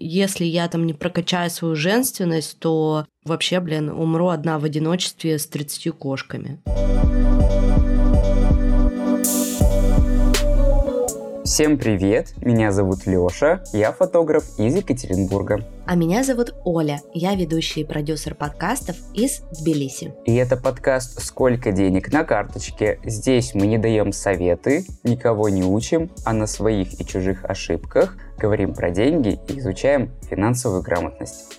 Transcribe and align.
Если 0.00 0.44
я 0.44 0.68
там 0.68 0.86
не 0.86 0.92
прокачаю 0.94 1.50
свою 1.50 1.74
женственность, 1.74 2.60
то 2.60 3.04
вообще, 3.24 3.58
блин, 3.58 3.90
умру 3.90 4.28
одна 4.28 4.60
в 4.60 4.64
одиночестве 4.64 5.40
с 5.40 5.46
30 5.48 5.92
кошками. 5.92 6.60
Всем 11.44 11.78
привет, 11.78 12.34
меня 12.42 12.70
зовут 12.70 13.06
Лёша, 13.06 13.64
я 13.72 13.90
фотограф 13.90 14.44
из 14.58 14.76
Екатеринбурга. 14.76 15.64
А 15.86 15.96
меня 15.96 16.22
зовут 16.22 16.54
Оля, 16.64 17.00
я 17.14 17.34
ведущий 17.34 17.80
и 17.80 17.84
продюсер 17.84 18.34
подкастов 18.34 18.96
из 19.14 19.40
Тбилиси. 19.58 20.14
И 20.26 20.34
это 20.34 20.56
подкаст 20.56 21.20
«Сколько 21.20 21.72
денег 21.72 22.12
на 22.12 22.22
карточке?». 22.22 23.00
Здесь 23.02 23.54
мы 23.54 23.66
не 23.66 23.78
даем 23.78 24.12
советы, 24.12 24.84
никого 25.02 25.48
не 25.48 25.64
учим, 25.64 26.10
а 26.24 26.34
на 26.34 26.46
своих 26.46 27.00
и 27.00 27.04
чужих 27.04 27.44
ошибках 27.46 28.16
говорим 28.38 28.74
про 28.74 28.90
деньги 28.90 29.38
и 29.48 29.58
изучаем 29.58 30.12
финансовую 30.28 30.82
грамотность. 30.82 31.58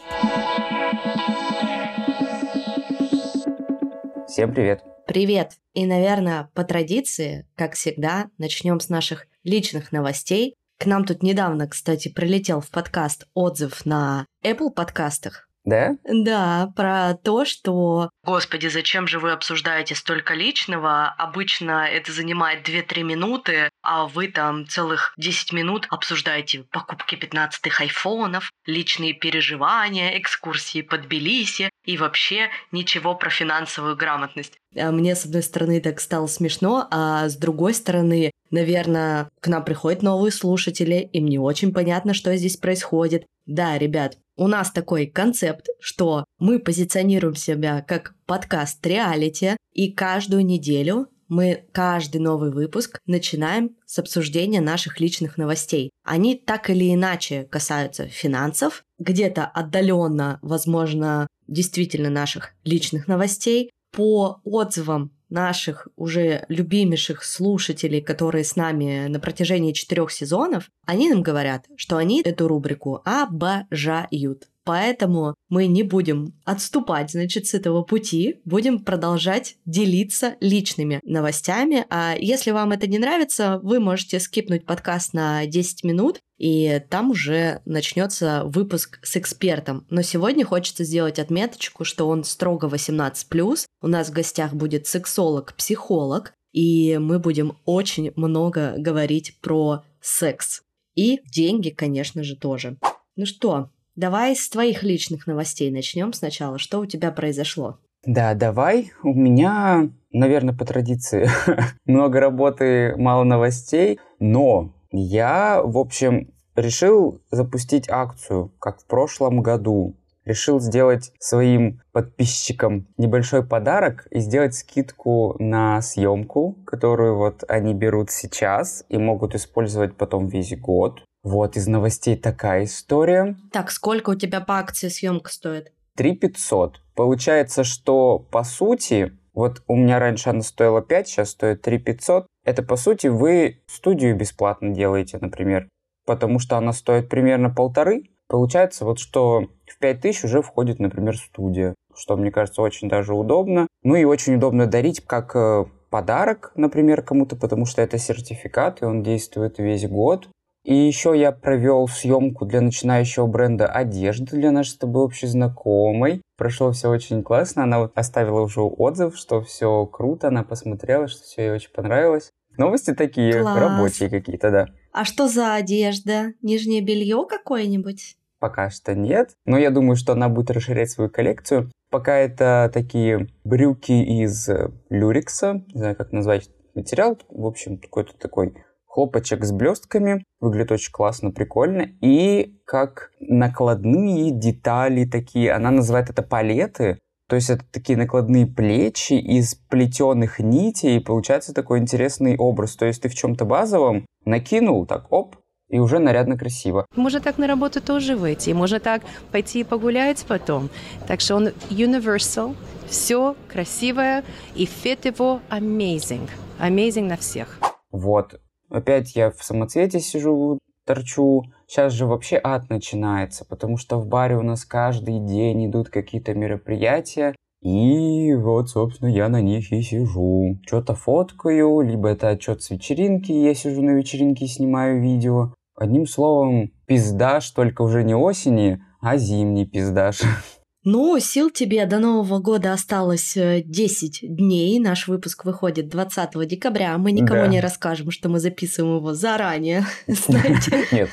Всем 4.28 4.54
привет! 4.54 4.84
Привет! 5.06 5.54
И, 5.74 5.86
наверное, 5.86 6.50
по 6.54 6.64
традиции, 6.64 7.48
как 7.56 7.74
всегда, 7.74 8.30
начнем 8.38 8.80
с 8.80 8.90
наших 8.90 9.28
личных 9.44 9.92
новостей. 9.92 10.56
К 10.78 10.86
нам 10.86 11.04
тут 11.04 11.24
недавно, 11.24 11.68
кстати, 11.68 12.08
прилетел 12.08 12.62
в 12.62 12.70
подкаст 12.70 13.28
отзыв 13.34 13.86
на 13.86 14.26
Apple 14.46 14.70
подкастах. 14.70 15.49
Да? 15.66 15.96
Да, 16.04 16.72
про 16.76 17.16
то, 17.16 17.46
что... 17.46 18.10
Господи, 18.24 18.68
зачем 18.68 19.08
же 19.08 19.20
вы 19.20 19.32
обсуждаете 19.32 19.96
столько 19.96 20.34
личного? 20.34 21.08
Обычно 21.18 21.88
это 21.88 22.12
занимает 22.12 22.68
2-3 22.68 23.04
минуты, 23.04 23.70
а 23.82 24.06
вы 24.06 24.30
там 24.30 24.68
целых 24.68 25.14
10 25.18 25.54
минут 25.54 25.88
обсуждаете 25.90 26.64
покупки 26.72 27.16
15-х 27.16 27.84
айфонов, 27.84 28.52
личные 28.66 29.14
переживания, 29.14 30.18
экскурсии 30.18 30.82
по 30.82 30.98
Тбилиси 30.98 31.70
и 31.86 31.98
вообще 31.98 32.50
ничего 32.72 33.16
про 33.16 33.30
финансовую 33.30 33.96
грамотность. 33.96 34.58
А 34.78 34.92
мне, 34.92 35.16
с 35.16 35.26
одной 35.26 35.44
стороны, 35.44 35.82
так 35.82 36.00
стало 36.00 36.28
смешно, 36.28 36.88
а 36.92 37.28
с 37.28 37.36
другой 37.36 37.74
стороны, 37.74 38.32
наверное, 38.52 39.30
к 39.42 39.48
нам 39.48 39.66
приходят 39.66 40.04
новые 40.04 40.32
слушатели, 40.32 41.10
им 41.12 41.26
не 41.26 41.40
очень 41.40 41.74
понятно, 41.74 42.14
что 42.14 42.36
здесь 42.36 42.58
происходит. 42.58 43.26
Да, 43.46 43.80
ребят, 43.80 44.18
у 44.40 44.48
нас 44.48 44.72
такой 44.72 45.06
концепт, 45.06 45.68
что 45.82 46.24
мы 46.40 46.60
позиционируем 46.60 47.36
себя 47.36 47.82
как 47.82 48.16
подкаст 48.26 48.86
реалити, 48.88 49.58
и 49.74 49.92
каждую 49.92 50.46
неделю 50.46 51.10
мы 51.28 51.66
каждый 51.74 52.22
новый 52.22 52.52
выпуск 52.52 53.00
начинаем 53.06 53.76
с 53.86 54.00
обсуждения 54.00 54.62
наших 54.62 55.02
личных 55.02 55.38
новостей. 55.38 55.92
Они 56.04 56.36
так 56.36 56.70
или 56.70 56.94
иначе 56.94 57.44
касаются 57.52 58.08
финансов, 58.08 58.84
где-то 58.98 59.46
отдаленно, 59.46 60.40
возможно, 60.42 61.28
действительно 61.48 62.10
наших 62.10 62.54
личных 62.64 63.08
новостей. 63.08 63.70
По 63.92 64.40
отзывам 64.44 65.12
наших 65.30 65.88
уже 65.96 66.46
любимейших 66.50 67.24
слушателей, 67.24 68.02
которые 68.02 68.44
с 68.44 68.56
нами 68.56 69.08
на 69.08 69.20
протяжении 69.20 69.74
четырех 69.74 70.12
сезонов, 70.12 70.70
они 70.86 71.10
нам 71.10 71.22
говорят, 71.22 71.66
что 71.76 71.98
они 71.98 72.22
эту 72.22 72.48
рубрику 72.48 73.02
обожают. 73.06 74.48
Поэтому 74.70 75.34
мы 75.50 75.66
не 75.66 75.82
будем 75.82 76.36
отступать, 76.46 77.10
значит, 77.10 77.48
с 77.48 77.56
этого 77.56 77.82
пути, 77.82 78.40
будем 78.46 78.78
продолжать 78.86 79.56
делиться 79.66 80.36
личными 80.42 81.00
новостями. 81.02 81.88
А 81.90 82.14
если 82.16 82.52
вам 82.52 82.72
это 82.72 82.86
не 82.86 83.00
нравится, 83.00 83.60
вы 83.64 83.80
можете 83.80 84.20
скипнуть 84.20 84.68
подкаст 84.68 85.16
на 85.16 85.48
10 85.48 85.84
минут, 85.86 86.20
и 86.38 86.84
там 86.88 87.10
уже 87.10 87.64
начнется 87.66 88.44
выпуск 88.46 89.00
с 89.02 89.18
экспертом. 89.18 89.88
Но 89.90 90.04
сегодня 90.04 90.46
хочется 90.46 90.84
сделать 90.84 91.18
отметочку, 91.18 91.84
что 91.84 92.08
он 92.08 92.24
строго 92.24 92.68
18+. 92.68 93.66
У 93.82 93.88
нас 93.88 94.10
в 94.10 94.14
гостях 94.14 94.54
будет 94.54 94.86
сексолог-психолог, 94.86 96.36
и 96.52 97.00
мы 97.00 97.18
будем 97.18 97.58
очень 97.66 98.14
много 98.16 98.76
говорить 98.78 99.36
про 99.42 99.84
секс. 100.00 100.62
И 100.94 101.22
деньги, 101.26 101.72
конечно 101.72 102.22
же, 102.22 102.36
тоже. 102.36 102.78
Ну 103.16 103.26
что, 103.26 103.72
Давай 104.00 104.34
с 104.34 104.48
твоих 104.48 104.82
личных 104.82 105.28
новостей 105.28 105.70
начнем 105.70 106.14
сначала. 106.14 106.58
Что 106.58 106.80
у 106.80 106.86
тебя 106.86 107.12
произошло? 107.12 107.80
Да, 108.06 108.34
давай. 108.34 108.94
У 109.04 109.14
меня, 109.14 109.90
наверное, 110.14 110.56
по 110.56 110.64
традиции 110.64 111.30
много 111.86 112.22
работы, 112.22 112.96
мало 112.96 113.26
новостей, 113.26 114.00
но 114.22 114.74
я, 114.94 115.62
в 115.62 115.78
общем, 115.78 116.32
решил 116.56 117.20
запустить 117.30 117.90
акцию, 117.90 118.54
как 118.60 118.80
в 118.80 118.86
прошлом 118.86 119.42
году. 119.42 119.98
Решил 120.24 120.62
сделать 120.62 121.12
своим 121.20 121.82
подписчикам 121.92 122.88
небольшой 122.98 123.46
подарок 123.46 124.08
и 124.12 124.20
сделать 124.20 124.56
скидку 124.56 125.36
на 125.40 125.82
съемку, 125.82 126.56
которую 126.66 127.18
вот 127.18 127.44
они 127.50 127.74
берут 127.74 128.12
сейчас 128.12 128.86
и 128.88 128.98
могут 128.98 129.36
использовать 129.36 129.98
потом 129.98 130.30
весь 130.30 130.58
год. 130.58 131.04
Вот 131.24 131.58
из 131.58 131.68
новостей 131.68 132.16
такая 132.16 132.64
история. 132.64 133.36
Так, 133.52 133.72
сколько 133.72 134.12
у 134.12 134.16
тебя 134.16 134.40
по 134.40 134.58
акции 134.58 134.88
съемка 134.88 135.32
стоит? 135.32 135.74
3 135.96 136.16
500. 136.16 136.82
Получается, 136.96 137.64
что 137.64 138.20
по 138.20 138.44
сути, 138.44 139.18
вот 139.34 139.62
у 139.68 139.76
меня 139.76 140.00
раньше 140.00 140.30
она 140.30 140.42
стоила 140.42 140.82
5, 140.82 141.08
сейчас 141.08 141.32
стоит 141.32 141.62
3 141.62 141.78
500. 141.80 142.26
Это 142.46 142.64
по 142.64 142.78
сути 142.78 143.08
вы 143.08 143.62
студию 143.68 144.16
бесплатно 144.16 144.74
делаете, 144.74 145.18
например, 145.20 145.68
потому 146.06 146.40
что 146.40 146.58
она 146.58 146.72
стоит 146.72 147.10
примерно 147.10 147.50
полторы. 147.50 148.04
Получается 148.30 148.86
вот, 148.86 149.00
что 149.00 149.48
в 149.66 149.80
5000 149.80 150.24
уже 150.24 150.42
входит, 150.42 150.80
например, 150.80 151.18
студия, 151.18 151.76
что 151.96 152.16
мне 152.16 152.32
кажется 152.32 152.62
очень 152.62 152.88
даже 152.88 153.14
удобно. 153.14 153.68
Ну 153.84 153.96
и 153.96 154.06
очень 154.06 154.36
удобно 154.36 154.68
дарить 154.68 155.02
как 155.06 155.36
э, 155.36 155.66
подарок, 155.90 156.52
например, 156.56 157.02
кому-то, 157.02 157.36
потому 157.36 157.66
что 157.66 157.82
это 157.82 157.98
сертификат, 157.98 158.82
и 158.82 158.86
он 158.86 159.04
действует 159.04 159.58
весь 159.58 159.88
год. 159.88 160.30
И 160.64 160.76
еще 160.76 161.18
я 161.18 161.32
провел 161.32 161.88
съемку 161.88 162.46
для 162.46 162.62
начинающего 162.62 163.28
бренда 163.28 163.68
одежды 163.68 164.36
для 164.38 164.52
нашей 164.52 164.72
с 164.72 164.78
тобой 164.78 165.04
общей 165.04 165.28
знакомой. 165.28 166.22
Прошло 166.38 166.72
все 166.72 166.90
очень 166.90 167.24
классно. 167.24 167.64
Она 167.64 167.80
вот 167.80 167.92
оставила 167.96 168.42
уже 168.42 168.62
отзыв, 168.62 169.16
что 169.18 169.42
все 169.42 169.86
круто. 169.86 170.28
Она 170.28 170.44
посмотрела, 170.44 171.08
что 171.08 171.24
все 171.24 171.44
ей 171.44 171.52
очень 171.52 171.72
понравилось. 171.72 172.32
Новости 172.58 172.94
такие 172.94 173.42
Класс. 173.42 173.58
рабочие 173.58 174.10
какие-то, 174.10 174.52
да. 174.52 174.68
А 174.92 175.06
что 175.06 175.28
за 175.30 175.56
одежда? 175.56 176.34
Нижнее 176.42 176.82
белье 176.82 177.26
какое-нибудь? 177.28 178.18
Пока 178.40 178.70
что 178.70 178.96
нет, 178.96 179.32
но 179.46 179.58
я 179.58 179.70
думаю, 179.70 179.96
что 179.96 180.14
она 180.14 180.30
будет 180.30 180.52
расширять 180.52 180.90
свою 180.90 181.10
коллекцию. 181.10 181.72
Пока 181.90 182.18
это 182.18 182.70
такие 182.74 183.28
брюки 183.44 183.92
из 183.92 184.48
э, 184.48 184.72
люрикса, 184.90 185.66
не 185.74 185.80
знаю, 185.80 185.96
как 185.96 186.12
назвать 186.12 186.50
материал, 186.76 187.18
в 187.30 187.46
общем, 187.46 187.78
какой-то 187.78 188.18
такой 188.18 188.56
хлопочек 188.90 189.46
с 189.46 189.52
блестками. 189.52 190.24
Выглядит 190.42 190.74
очень 190.74 190.92
классно, 190.92 191.32
прикольно. 191.32 191.88
И 192.02 192.60
как 192.66 193.12
накладные 193.22 194.32
детали 194.32 195.06
такие. 195.06 195.54
Она 195.54 195.72
называет 195.72 196.10
это 196.10 196.22
палеты. 196.24 197.00
То 197.30 197.36
есть 197.36 197.52
это 197.52 197.64
такие 197.72 197.96
накладные 197.96 198.48
плечи 198.48 199.14
из 199.14 199.54
плетеных 199.54 200.40
нитей, 200.40 200.98
и 200.98 201.00
получается 201.00 201.54
такой 201.54 201.78
интересный 201.78 202.36
образ. 202.36 202.76
То 202.76 202.88
есть 202.88 203.04
ты 203.04 203.10
в 203.10 203.14
чем-то 203.14 203.46
базовом 203.46 204.08
накинул, 204.26 204.88
так, 204.88 205.12
оп, 205.12 205.36
и 205.70 205.78
уже 205.78 206.00
нарядно 206.00 206.40
красиво. 206.40 206.88
Можно 206.96 207.22
так 207.22 207.38
на 207.38 207.46
работу 207.46 207.82
тоже 207.82 208.16
выйти, 208.16 208.50
можно 208.50 208.80
так 208.80 209.04
пойти 209.32 209.64
погулять 209.64 210.26
потом. 210.28 210.72
Так 211.08 211.22
что 211.22 211.36
он 211.36 211.50
universal, 211.70 212.56
все 212.88 213.36
красивое, 213.48 214.24
и 214.56 214.66
фит 214.66 215.06
его 215.06 215.40
amazing. 215.52 216.28
Amazing 216.60 217.04
на 217.04 217.18
всех. 217.18 217.60
Вот, 217.92 218.40
Опять 218.70 219.16
я 219.16 219.32
в 219.32 219.44
самоцвете 219.44 220.00
сижу, 220.00 220.60
торчу. 220.86 221.44
Сейчас 221.68 221.94
же 221.94 222.06
вообще 222.06 222.40
ад 222.44 222.70
начинается, 222.70 223.46
потому 223.46 223.78
что 223.78 223.98
в 223.98 224.08
баре 224.08 224.38
у 224.38 224.42
нас 224.42 224.66
каждый 224.66 225.20
день 225.20 225.68
идут 225.68 225.90
какие-то 225.90 226.34
мероприятия. 226.34 227.36
И 227.62 228.34
вот, 228.36 228.70
собственно, 228.70 229.10
я 229.10 229.28
на 229.28 229.42
них 229.42 229.72
и 229.72 229.82
сижу. 229.82 230.58
Что-то 230.66 230.96
фоткаю, 230.96 231.82
либо 231.82 232.10
это 232.10 232.30
отчет 232.30 232.64
с 232.64 232.70
вечеринки, 232.70 233.32
я 233.32 233.54
сижу 233.54 233.82
на 233.82 233.92
вечеринке 233.92 234.46
и 234.46 234.48
снимаю 234.48 235.02
видео. 235.02 235.54
Одним 235.76 236.08
словом, 236.08 236.72
пиздаш, 236.88 237.52
только 237.52 237.82
уже 237.82 238.04
не 238.04 238.16
осени, 238.16 238.82
а 239.02 239.18
зимний 239.18 239.66
пиздаш. 239.66 240.22
Ну, 240.86 241.20
сил 241.20 241.50
тебе 241.50 241.86
до 241.86 242.00
Нового 242.00 242.40
года 242.40 242.72
осталось 242.72 243.34
10 243.36 244.24
э, 244.24 244.28
дней. 244.28 244.80
Наш 244.80 245.08
выпуск 245.08 245.44
выходит 245.44 245.90
20 245.90 246.48
декабря. 246.48 246.98
Мы 246.98 247.12
никому 247.12 247.42
да. 247.42 247.48
не 247.48 247.60
расскажем, 247.60 248.12
что 248.12 248.30
мы 248.30 248.40
записываем 248.40 248.98
его 248.98 249.14
заранее. 249.14 249.86
Знаете? 250.08 250.86
Нет, 250.92 251.10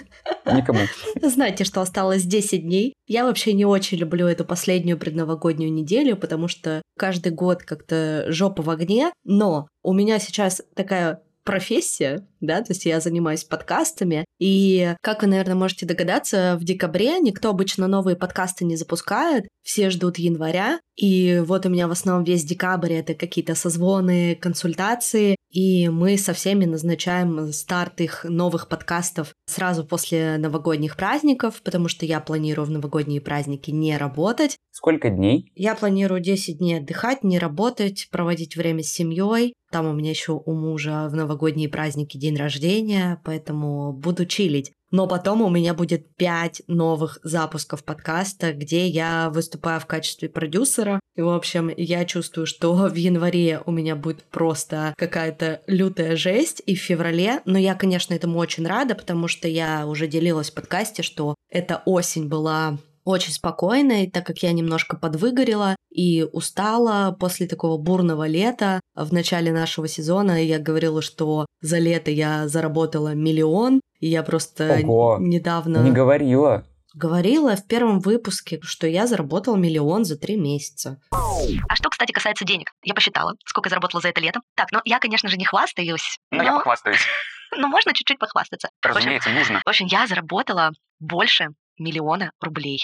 никому. 0.47 0.81
Знаете, 1.21 1.65
что 1.65 1.81
осталось 1.81 2.23
10 2.23 2.63
дней. 2.63 2.95
Я 3.09 3.25
вообще 3.25 3.53
не 3.55 3.65
очень 3.65 3.99
люблю 3.99 4.27
эту 4.27 4.45
последнюю 4.45 4.99
предновогоднюю 4.99 5.73
неделю, 5.73 6.17
потому 6.17 6.47
что 6.47 6.83
каждый 6.97 7.33
год 7.33 7.65
как-то 7.65 8.27
жопа 8.29 8.62
в 8.62 8.71
огне. 8.71 9.11
Но 9.25 9.67
у 9.83 9.93
меня 9.93 10.21
сейчас 10.21 10.62
такая 10.77 11.23
профессия, 11.47 12.27
да, 12.47 12.63
то 12.63 12.73
есть 12.73 12.87
я 12.87 13.01
занимаюсь 13.01 13.45
подкастами, 13.45 14.25
и, 14.39 14.95
как 15.03 15.23
вы, 15.23 15.29
наверное, 15.29 15.55
можете 15.55 15.87
догадаться, 15.87 16.57
в 16.61 16.65
декабре 16.65 17.19
никто 17.21 17.51
обычно 17.51 17.87
новые 17.87 18.17
подкасты 18.17 18.65
не 18.65 18.77
запускает, 18.77 19.47
все 19.63 19.91
ждут 19.91 20.19
января, 20.19 20.81
и 20.97 21.43
вот 21.45 21.67
у 21.67 21.69
меня 21.69 21.89
в 21.89 21.91
основном 21.91 22.25
весь 22.25 22.45
декабрь 22.45 22.95
это 22.95 23.15
какие-то 23.15 23.55
созвоны, 23.55 24.37
консультации, 24.37 25.37
и 25.51 25.89
мы 25.89 26.19
со 26.19 26.33
всеми 26.33 26.65
назначаем 26.65 27.53
старт 27.53 28.01
их 28.01 28.25
новых 28.29 28.69
подкастов 28.69 29.33
сразу 29.47 29.85
после 29.85 30.37
новогодних 30.39 30.97
праздников, 30.97 31.63
потому 31.63 31.89
что 31.89 32.05
я 32.05 32.21
планирую 32.21 32.67
в 32.67 32.71
новогодние 32.71 33.21
праздники 33.21 33.71
не 33.71 33.97
работать. 33.97 34.57
Сколько 34.71 35.09
дней? 35.09 35.51
Я 35.55 35.75
планирую 35.75 36.21
10 36.21 36.59
дней 36.59 36.79
отдыхать, 36.79 37.25
не 37.25 37.39
работать, 37.39 38.09
проводить 38.11 38.57
время 38.57 38.83
с 38.83 38.93
семьей. 38.93 39.55
Там 39.71 39.87
у 39.87 39.93
меня 39.93 40.11
еще 40.11 40.33
у 40.33 40.53
мужа 40.53 41.09
в 41.11 41.15
новогодние 41.15 41.69
праздники 41.69 42.17
день 42.17 42.36
рождения, 42.37 43.21
поэтому 43.25 43.93
буду 43.93 44.27
чилить. 44.27 44.73
Но 44.91 45.06
потом 45.09 45.43
у 45.43 45.50
меня 45.50 45.75
будет 45.75 46.15
пять 46.17 46.62
новых 46.69 47.19
запусков 47.25 47.85
подкаста, 47.85 48.53
где 48.53 48.87
я 48.87 49.31
выступаю 49.31 49.81
в 49.81 49.87
качестве 49.87 50.29
продюсера. 50.29 51.00
И, 51.17 51.23
в 51.23 51.29
общем, 51.29 51.71
я 51.77 52.05
чувствую, 52.05 52.47
что 52.47 52.75
в 52.88 52.94
январе 52.94 53.61
у 53.67 53.73
меня 53.73 53.97
будет 53.97 54.23
просто 54.25 54.94
какая-то 54.97 55.61
лютая 55.67 56.17
жесть, 56.17 56.62
и 56.65 56.77
в 56.77 56.81
феврале. 56.81 57.41
Но 57.44 57.59
я, 57.59 57.75
конечно, 57.75 58.15
этому 58.15 58.38
очень 58.38 58.67
рада, 58.67 58.94
потому 58.94 59.29
что 59.29 59.49
я 59.49 59.87
уже 59.87 60.06
делилась 60.06 60.50
в 60.50 60.55
подкасте, 60.55 61.03
что 61.03 61.35
эта 61.50 61.83
осень 61.85 62.29
была 62.29 62.79
очень 63.06 63.32
спокойной, 63.32 64.11
так 64.11 64.26
как 64.26 64.38
я 64.38 64.53
немножко 64.53 64.97
подвыгорела 64.97 65.76
и 65.91 66.26
устала 66.32 67.12
после 67.12 67.47
такого 67.47 67.79
бурного 67.79 68.26
лета. 68.26 68.81
В 68.97 69.12
начале 69.12 69.53
нашего 69.53 69.87
сезона 69.87 70.44
я 70.44 70.58
говорила, 70.58 71.00
что 71.00 71.47
за 71.61 71.79
лето 71.79 72.11
я 72.11 72.49
заработала 72.49 73.14
миллион, 73.14 73.81
и 74.00 74.08
я 74.08 74.25
просто 74.25 74.81
Ого, 74.82 75.19
недавно... 75.20 75.79
Не 75.79 75.93
говорила. 75.93 76.67
Говорила 76.94 77.55
в 77.55 77.67
первом 77.67 78.00
выпуске, 78.00 78.58
что 78.62 78.88
я 78.88 79.06
заработала 79.06 79.56
миллион 79.56 80.05
за 80.05 80.19
три 80.19 80.37
месяца. 80.37 80.99
А 81.12 81.76
что, 81.76 81.91
кстати, 81.91 82.11
касается 82.11 82.44
денег? 82.44 82.73
Я 82.82 82.94
посчитала, 82.94 83.35
сколько 83.44 83.69
я 83.69 83.70
заработала 83.70 84.00
за 84.00 84.09
это 84.09 84.20
лето. 84.20 84.41
Так, 84.56 84.73
ну 84.73 84.81
я, 84.85 84.99
конечно 84.99 85.29
же, 85.29 85.37
не 85.37 85.44
хвастаюсь. 85.44 86.19
Ну, 86.32 86.43
я 86.43 86.52
похвастаюсь. 86.55 87.00
Ну, 87.56 87.69
можно 87.69 87.94
чуть-чуть 87.94 88.19
похвастаться. 88.19 88.69
Разумеется, 88.82 89.31
нужно. 89.31 89.62
В 89.64 89.69
общем, 89.69 89.87
я 89.87 90.09
заработала 90.09 90.73
больше 90.99 91.50
миллиона 91.78 92.31
рублей. 92.40 92.81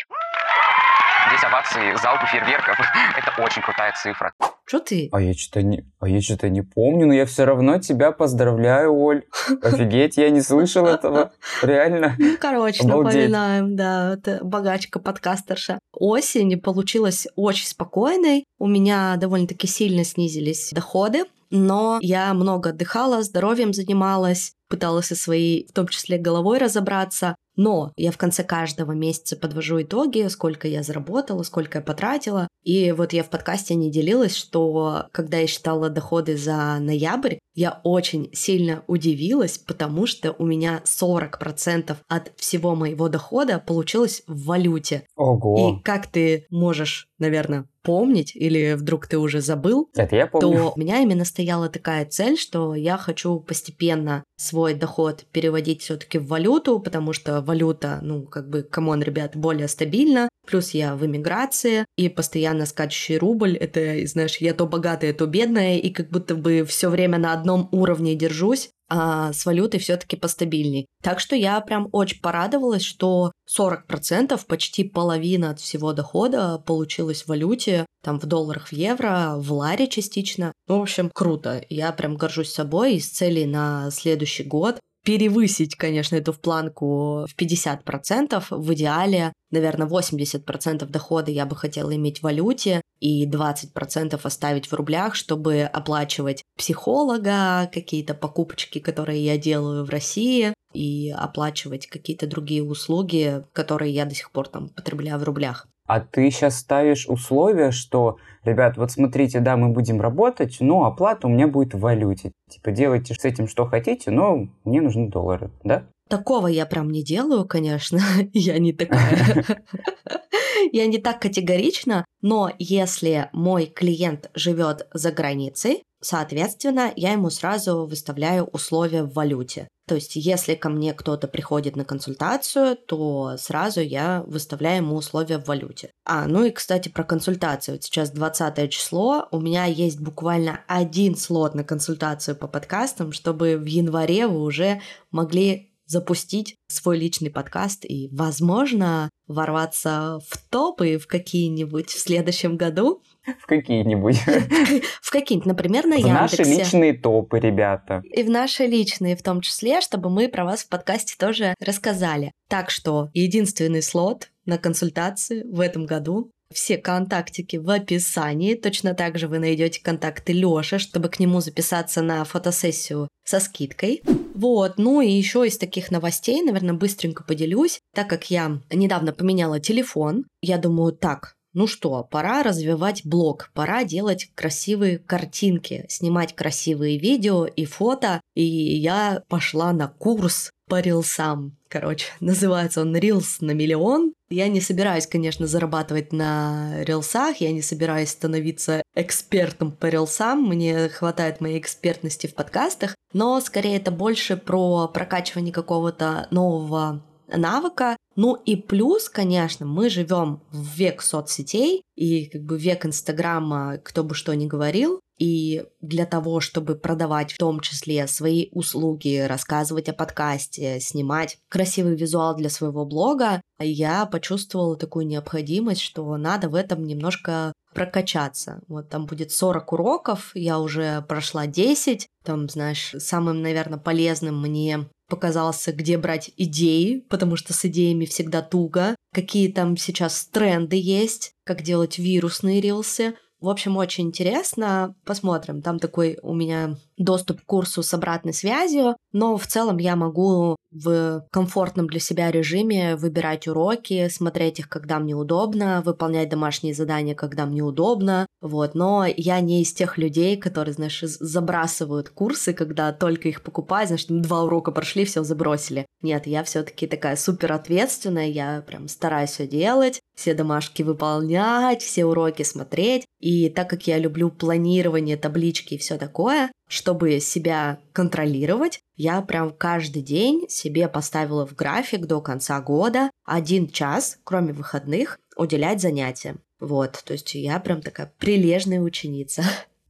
Здесь 1.29 1.45
овации, 1.45 1.97
залпы 2.03 2.27
фейерверков. 2.27 2.77
Это 3.17 3.43
очень 3.43 3.63
крутая 3.63 3.93
цифра. 3.93 4.33
Что 4.65 4.81
ты? 4.81 5.09
А 5.13 5.21
я 5.21 5.35
что-то 5.35 5.63
не, 5.63 5.85
а 6.01 6.09
я 6.09 6.21
что-то 6.21 6.49
не 6.49 6.63
помню, 6.63 7.07
но 7.07 7.15
я 7.15 7.27
все 7.27 7.45
равно 7.45 7.79
тебя 7.79 8.11
поздравляю, 8.13 8.93
Оль. 8.95 9.23
Офигеть, 9.63 10.17
я 10.17 10.31
не 10.31 10.41
слышал 10.41 10.87
этого. 10.87 11.33
Реально. 11.63 12.17
Ну, 12.19 12.37
короче, 12.41 12.83
Обалдеть. 12.83 13.15
напоминаем, 13.31 13.77
да, 13.77 14.15
это 14.15 14.41
богачка 14.43 14.99
подкастерша. 14.99 15.79
Осень 15.93 16.61
получилась 16.61 17.27
очень 17.37 17.67
спокойной. 17.67 18.45
У 18.59 18.67
меня 18.67 19.17
довольно-таки 19.17 19.67
сильно 19.67 20.05
снизились 20.05 20.71
доходы, 20.73 21.25
но 21.51 21.99
я 22.01 22.33
много 22.33 22.71
отдыхала, 22.71 23.23
здоровьем 23.23 23.73
занималась, 23.75 24.53
пыталась 24.69 25.07
со 25.07 25.15
своей, 25.15 25.67
в 25.69 25.73
том 25.73 25.87
числе, 25.87 26.17
головой 26.17 26.59
разобраться. 26.59 27.37
Но 27.57 27.93
я 27.97 28.11
в 28.13 28.19
конце 28.19 28.45
каждого 28.45 28.93
месяца 28.93 29.37
подвожу 29.37 29.83
итоги, 29.83 30.27
сколько 30.29 30.69
я 30.69 30.83
заработала, 30.83 31.43
сколько 31.43 31.79
я 31.79 31.85
потратила. 31.85 32.49
И 32.63 32.93
вот 32.93 33.13
я 33.13 33.23
в 33.25 33.29
подкасте 33.31 33.75
не 33.75 33.91
делилась, 33.91 34.37
что 34.37 35.07
когда 35.13 35.39
я 35.39 35.47
считала 35.47 35.91
доходы 35.91 36.37
за 36.37 36.79
ноябрь, 36.79 37.37
я 37.55 37.81
очень 37.85 38.31
сильно 38.33 38.83
удивилась, 38.87 39.59
потому 39.59 40.07
что 40.07 40.33
у 40.39 40.47
меня 40.47 40.81
40% 40.85 41.97
от 42.09 42.33
всего 42.37 42.75
моего 42.75 43.09
дохода 43.09 43.59
получилось 43.59 44.23
в 44.27 44.47
валюте. 44.47 45.05
Ого. 45.17 45.79
И 45.79 45.83
как 45.83 46.07
ты 46.07 46.47
можешь, 46.51 47.09
наверное, 47.19 47.67
помнить, 47.83 48.35
или 48.37 48.75
вдруг 48.75 49.07
ты 49.07 49.19
уже 49.19 49.41
забыл, 49.41 49.91
Это 49.95 50.15
я 50.17 50.27
помню. 50.27 50.59
то 50.59 50.73
у 50.77 50.81
меня 50.81 51.01
именно 51.01 51.25
стояла 51.25 51.69
такая 51.69 52.07
цель, 52.07 52.39
что 52.39 52.75
я 52.75 52.97
хочу 52.97 53.41
постепенно 53.41 54.25
свой 54.37 54.75
доход 54.75 55.25
переводить 55.33 55.83
все-таки 55.83 56.19
в 56.19 56.29
валюту, 56.29 56.79
потому 56.79 57.13
что 57.13 57.42
валюта, 57.43 58.01
ну, 58.03 58.23
как 58.23 58.49
бы, 58.49 58.63
come 58.63 58.86
on, 58.86 59.03
ребят, 59.03 59.37
более 59.37 59.69
стабильна. 59.69 60.29
Плюс 60.47 60.71
я 60.71 60.97
в 60.97 61.07
эмиграции, 61.07 61.85
и 61.97 62.09
постоянно 62.09 62.67
скачущий 62.67 63.17
рубль, 63.17 63.57
это, 63.57 64.05
знаешь, 64.07 64.39
я 64.39 64.55
то 64.55 64.67
богатая, 64.67 65.13
то 65.13 65.27
бедная, 65.27 65.79
и 65.79 65.91
как 65.91 66.11
будто 66.11 66.35
бы 66.35 66.65
все 66.65 66.89
время 66.89 67.19
на 67.19 67.33
одном 67.33 67.69
уровне 67.71 68.17
держусь, 68.17 68.71
а 68.95 69.33
с 69.33 69.47
валютой 69.47 69.81
все-таки 69.81 70.17
постабильней. 70.17 70.87
Так 71.03 71.19
что 71.19 71.35
я 71.35 71.59
прям 71.61 71.89
очень 71.93 72.21
порадовалась, 72.21 72.83
что 72.83 73.33
40%, 73.49 74.39
почти 74.47 74.85
половина 74.85 75.51
от 75.51 75.61
всего 75.61 75.95
дохода 75.95 76.59
получилось 76.59 77.23
в 77.23 77.29
валюте, 77.29 77.87
там 78.03 78.21
в 78.21 78.27
долларах, 78.27 78.69
в 78.69 78.73
евро, 78.73 79.37
в 79.37 79.51
ларе 79.53 79.87
частично. 79.87 80.53
Ну, 80.69 80.79
в 80.79 80.83
общем, 80.83 81.11
круто. 81.15 81.65
Я 81.71 81.93
прям 81.93 82.17
горжусь 82.17 82.53
собой 82.53 82.97
из 82.97 83.09
целей 83.09 83.47
на 83.47 83.91
следующий 83.91 84.45
год 84.45 84.79
перевысить, 85.05 85.77
конечно, 85.77 86.17
эту 86.17 86.33
в 86.33 86.41
планку 86.41 87.27
в 87.27 87.35
50%, 87.37 88.45
в 88.51 88.75
идеале, 88.75 89.33
наверное, 89.51 89.87
80% 89.89 90.87
дохода 90.87 91.31
я 91.31 91.47
бы 91.47 91.57
хотела 91.57 91.95
иметь 91.97 92.21
в 92.21 92.23
валюте 92.23 92.83
и 93.01 93.27
20% 93.27 94.19
оставить 94.23 94.67
в 94.67 94.75
рублях, 94.75 95.15
чтобы 95.15 95.63
оплачивать 95.63 96.43
психолога, 96.57 97.69
какие-то 97.73 98.15
покупочки, 98.15 98.79
которые 98.79 99.25
я 99.25 99.37
делаю 99.37 99.85
в 99.85 99.91
России, 99.91 100.55
и 100.73 101.11
оплачивать 101.11 101.87
какие-то 101.87 102.27
другие 102.27 102.63
услуги, 102.63 103.45
которые 103.53 103.93
я 103.93 104.05
до 104.05 104.15
сих 104.15 104.31
пор 104.31 104.49
там 104.49 104.69
потребляю 104.71 105.19
в 105.19 105.25
рублях. 105.25 105.69
А 105.93 106.01
ты 106.01 106.31
сейчас 106.31 106.57
ставишь 106.57 107.07
условия, 107.07 107.71
что, 107.71 108.17
ребят, 108.45 108.79
вот 108.79 108.91
смотрите, 108.91 109.41
да, 109.41 109.59
мы 109.59 109.69
будем 109.69 110.01
работать, 110.01 110.57
но 110.59 110.87
оплата 110.87 111.27
у 111.27 111.31
меня 111.31 111.47
будет 111.47 111.75
в 111.75 111.81
валюте. 111.81 112.33
Типа, 112.49 112.71
делайте 112.71 113.13
с 113.13 113.23
этим 113.27 113.47
что 113.47 113.67
хотите, 113.67 114.11
но 114.11 114.49
мне 114.65 114.81
нужны 114.81 115.11
доллары, 115.11 115.51
да? 115.65 115.85
Такого 116.09 116.47
я 116.47 116.65
прям 116.65 116.89
не 116.89 117.05
делаю, 117.05 117.45
конечно. 117.47 118.01
Я 118.33 118.59
не 118.59 118.73
такая. 118.73 119.45
Я 120.73 120.87
не 120.87 120.97
так 120.97 121.21
категорична, 121.21 122.07
но 122.23 122.51
если 122.59 123.29
мой 123.35 123.67
клиент 123.67 124.31
живет 124.35 124.87
за 124.95 125.13
границей, 125.13 125.83
соответственно, 126.01 126.93
я 126.97 127.13
ему 127.13 127.29
сразу 127.29 127.87
выставляю 127.87 128.45
условия 128.45 129.03
в 129.03 129.13
валюте. 129.13 129.69
То 129.93 129.97
есть, 129.97 130.17
если 130.17 130.55
ко 130.55 130.71
мне 130.71 130.95
кто-то 130.95 131.29
приходит 131.29 131.77
на 131.77 131.85
консультацию, 131.85 132.79
то 132.79 133.37
сразу 133.37 133.83
я 133.83 134.25
выставляю 134.27 134.79
ему 134.79 134.97
условия 134.97 135.37
в 135.37 135.47
валюте. 135.47 135.91
А, 136.07 136.27
ну 136.27 136.47
и, 136.47 136.51
кстати, 136.51 136.89
про 136.89 137.05
консультацию. 137.05 137.75
Вот 137.75 137.85
сейчас 137.85 138.11
20 138.11 138.73
число, 138.73 139.29
у 139.31 139.39
меня 139.39 139.67
есть 139.67 140.01
буквально 140.01 140.61
один 140.67 141.15
слот 141.15 141.55
на 141.55 141.63
консультацию 141.63 142.37
по 142.37 142.49
подкастам, 142.49 143.13
чтобы 143.13 143.59
в 143.59 143.67
январе 143.67 144.29
вы 144.29 144.41
уже 144.41 144.81
могли 145.11 145.75
запустить 145.85 146.57
свой 146.69 146.99
личный 146.99 147.31
подкаст 147.31 147.85
и, 147.85 148.09
возможно, 148.13 149.11
ворваться 149.27 150.21
в 150.27 150.39
топы 150.49 150.97
в 150.97 151.07
какие-нибудь 151.07 151.91
в 151.91 151.99
следующем 151.99 152.57
году. 152.57 153.03
В 153.41 153.47
какие-нибудь. 153.47 154.17
В 155.03 155.11
какие-нибудь, 155.11 155.47
например, 155.47 155.87
на 155.87 155.97
В 155.97 156.07
наши 156.07 156.37
Яндексе. 156.37 156.63
личные 156.63 156.93
топы, 156.95 157.39
ребята. 157.39 158.03
И 158.13 158.23
в 158.23 158.31
наши 158.31 158.67
личные 158.67 159.17
в 159.17 159.23
том 159.23 159.41
числе, 159.41 159.81
чтобы 159.81 160.11
мы 160.11 160.29
про 160.29 160.45
вас 160.45 160.63
в 160.65 160.69
подкасте 160.69 161.15
тоже 161.19 161.55
рассказали. 161.61 162.33
Так 162.49 162.71
что 162.71 163.09
единственный 163.15 163.83
слот 163.83 164.31
на 164.47 164.59
консультации 164.59 165.43
в 165.45 165.61
этом 165.61 165.87
году. 165.87 166.31
Все 166.53 166.77
контактики 166.77 167.57
в 167.57 167.71
описании. 167.71 168.55
Точно 168.55 168.93
так 168.93 169.19
же 169.19 169.27
вы 169.27 169.39
найдете 169.39 169.81
контакты 169.83 170.35
Лёши, 170.35 170.79
чтобы 170.79 171.09
к 171.09 171.19
нему 171.19 171.41
записаться 171.41 172.03
на 172.03 172.25
фотосессию 172.25 173.09
со 173.25 173.41
скидкой. 173.41 174.03
Вот, 174.35 174.75
ну 174.77 175.01
и 175.01 175.11
еще 175.11 175.47
из 175.47 175.57
таких 175.57 175.91
новостей, 175.91 176.43
наверное, 176.43 176.75
быстренько 176.75 177.25
поделюсь. 177.25 177.81
Так 177.95 178.09
как 178.09 178.31
я 178.31 178.61
недавно 178.71 179.13
поменяла 179.13 179.61
телефон, 179.61 180.27
я 180.43 180.59
думаю, 180.59 180.93
так, 180.93 181.35
ну 181.55 181.67
что, 181.67 182.07
пора 182.11 182.43
развивать 182.43 183.03
блог, 183.05 183.51
пора 183.55 183.85
делать 183.85 184.31
красивые 184.35 184.99
картинки, 184.99 185.85
снимать 185.89 186.35
красивые 186.35 186.99
видео 186.99 187.45
и 187.45 187.65
фото. 187.65 188.21
И 188.35 188.45
я 188.45 189.23
пошла 189.29 189.73
на 189.73 189.89
курс 189.89 190.51
по 190.69 190.81
рилсам. 190.81 191.57
Короче, 191.69 192.07
называется 192.21 192.81
он 192.81 192.97
«Рилс 192.97 193.41
на 193.41 193.51
миллион». 193.53 194.15
Я 194.31 194.49
не 194.49 194.63
собираюсь, 194.63 195.07
конечно, 195.07 195.47
зарабатывать 195.47 196.13
на 196.13 196.83
рилсах, 196.85 197.37
я 197.43 197.53
не 197.53 197.61
собираюсь 197.61 198.09
становиться 198.09 198.83
экспертом 198.95 199.73
по 199.73 199.87
рилсам, 199.87 200.43
мне 200.43 200.89
хватает 200.89 201.43
моей 201.43 201.59
экспертности 201.59 202.27
в 202.27 202.35
подкастах, 202.35 202.95
но 203.13 203.39
скорее 203.43 203.77
это 203.77 203.91
больше 203.91 204.39
про 204.39 204.89
прокачивание 204.89 205.53
какого-то 205.53 206.29
нового 206.31 207.03
навыка. 207.37 207.97
Ну 208.17 208.35
и 208.35 208.57
плюс, 208.57 209.09
конечно, 209.09 209.67
мы 209.67 209.89
живем 209.89 210.43
в 210.51 210.75
век 210.77 211.03
соцсетей 211.03 211.83
и 211.95 212.27
как 212.27 212.43
бы 212.43 212.59
век 212.59 212.87
Инстаграма, 212.87 213.79
кто 213.83 214.05
бы 214.05 214.15
что 214.15 214.35
ни 214.35 214.47
говорил. 214.47 215.01
И 215.19 215.65
для 215.81 216.05
того, 216.05 216.41
чтобы 216.41 216.75
продавать 216.75 217.33
в 217.33 217.39
том 217.39 217.61
числе 217.61 218.09
свои 218.09 218.49
услуги, 218.51 219.19
рассказывать 219.19 219.89
о 219.89 219.93
подкасте, 219.93 220.81
снимать 220.81 221.39
красивый 221.49 221.95
визуал 221.95 222.35
для 222.35 222.51
своего 222.51 222.85
блога, 222.85 223.41
я 223.61 224.07
почувствовала 224.07 224.77
такую 224.77 225.07
необходимость, 225.07 225.81
что 225.81 226.17
надо 226.17 226.49
в 226.49 226.57
этом 226.57 226.85
немножко 226.85 227.53
прокачаться. 227.73 228.63
Вот 228.69 228.89
там 228.89 229.07
будет 229.07 229.33
40 229.33 229.73
уроков, 229.73 230.31
я 230.35 230.59
уже 230.59 231.03
прошла 231.09 231.47
10. 231.47 232.07
Там, 232.25 232.49
знаешь, 232.49 232.95
самым, 232.99 233.43
наверное, 233.43 233.79
полезным 233.79 234.41
мне 234.41 234.89
показался, 235.13 235.73
где 235.73 235.99
брать 235.99 236.31
идеи, 236.39 237.05
потому 237.11 237.37
что 237.37 237.53
с 237.53 237.67
идеями 237.67 238.07
всегда 238.07 238.41
туго, 238.41 238.97
какие 239.13 239.53
там 239.53 239.77
сейчас 239.77 240.25
тренды 240.25 240.77
есть, 240.77 241.35
как 241.45 241.61
делать 241.61 241.99
вирусные 241.99 242.63
рилсы. 242.63 243.13
В 243.43 243.49
общем, 243.49 243.77
очень 243.77 244.07
интересно. 244.07 244.95
Посмотрим. 245.05 245.63
Там 245.63 245.81
такой 245.81 246.17
у 246.23 246.33
меня 246.33 246.77
доступ 246.97 247.41
к 247.41 247.45
курсу 247.45 247.83
с 247.83 247.93
обратной 247.93 248.33
связью, 248.33 248.97
но 249.13 249.37
в 249.37 249.49
целом 249.49 249.79
я 249.79 249.97
могу 249.97 250.57
в 250.71 251.27
комфортном 251.31 251.87
для 251.87 252.01
себя 252.01 252.31
режиме 252.31 252.97
выбирать 252.97 253.47
уроки, 253.47 254.09
смотреть 254.09 254.61
их, 254.61 254.69
когда 254.69 254.99
мне 254.99 255.15
удобно, 255.15 255.83
выполнять 255.85 256.29
домашние 256.29 256.73
задания, 256.73 257.15
когда 257.15 257.45
мне 257.45 257.63
удобно, 257.63 258.27
вот, 258.41 258.75
но 258.75 259.05
я 259.05 259.41
не 259.41 259.63
из 259.63 259.73
тех 259.73 259.99
людей, 259.99 260.37
которые, 260.37 260.73
знаешь, 260.73 261.03
забрасывают 261.03 262.09
курсы, 262.09 262.55
когда 262.55 262.93
только 262.93 263.29
их 263.29 263.43
покупают, 263.43 263.89
знаешь, 263.89 264.07
два 264.09 264.45
урока 264.45 264.71
прошли, 264.71 265.05
все 265.05 265.23
забросили. 265.25 265.87
Нет, 266.01 266.27
я 266.27 266.43
все-таки 266.43 266.87
такая 266.87 267.17
супер 267.17 267.53
ответственная, 267.53 268.29
я 268.29 268.63
прям 268.67 268.89
стараюсь 268.89 269.31
все 269.31 269.47
делать, 269.47 270.01
все 270.15 270.35
домашки 270.35 270.83
выполнять, 270.83 271.83
все 271.83 272.05
уроки 272.05 272.43
смотреть, 272.43 273.07
и 273.21 273.49
так 273.49 273.69
как 273.71 273.87
я 273.87 273.99
люблю 273.99 274.31
планирование, 274.31 275.17
таблички 275.17 275.75
и 275.75 275.79
все 275.79 275.99
такое, 275.99 276.51
чтобы 276.69 277.21
себя 277.21 277.79
контролировать, 277.93 278.81
я 278.97 279.21
прям 279.23 279.51
каждый 279.51 280.03
день 280.03 280.47
себе 280.49 280.89
поставила 280.89 281.47
в 281.47 281.55
график 281.55 282.07
до 282.07 282.21
конца 282.21 282.61
года 282.61 283.11
один 283.25 283.69
час, 283.69 284.19
кроме 284.25 284.53
выходных, 284.53 285.19
уделять 285.37 285.81
занятиям. 285.81 286.41
Вот, 286.61 287.03
то 287.05 287.13
есть 287.13 287.35
я 287.35 287.59
прям 287.59 287.83
такая 287.83 288.13
прилежная 288.19 288.81
ученица. 288.81 289.43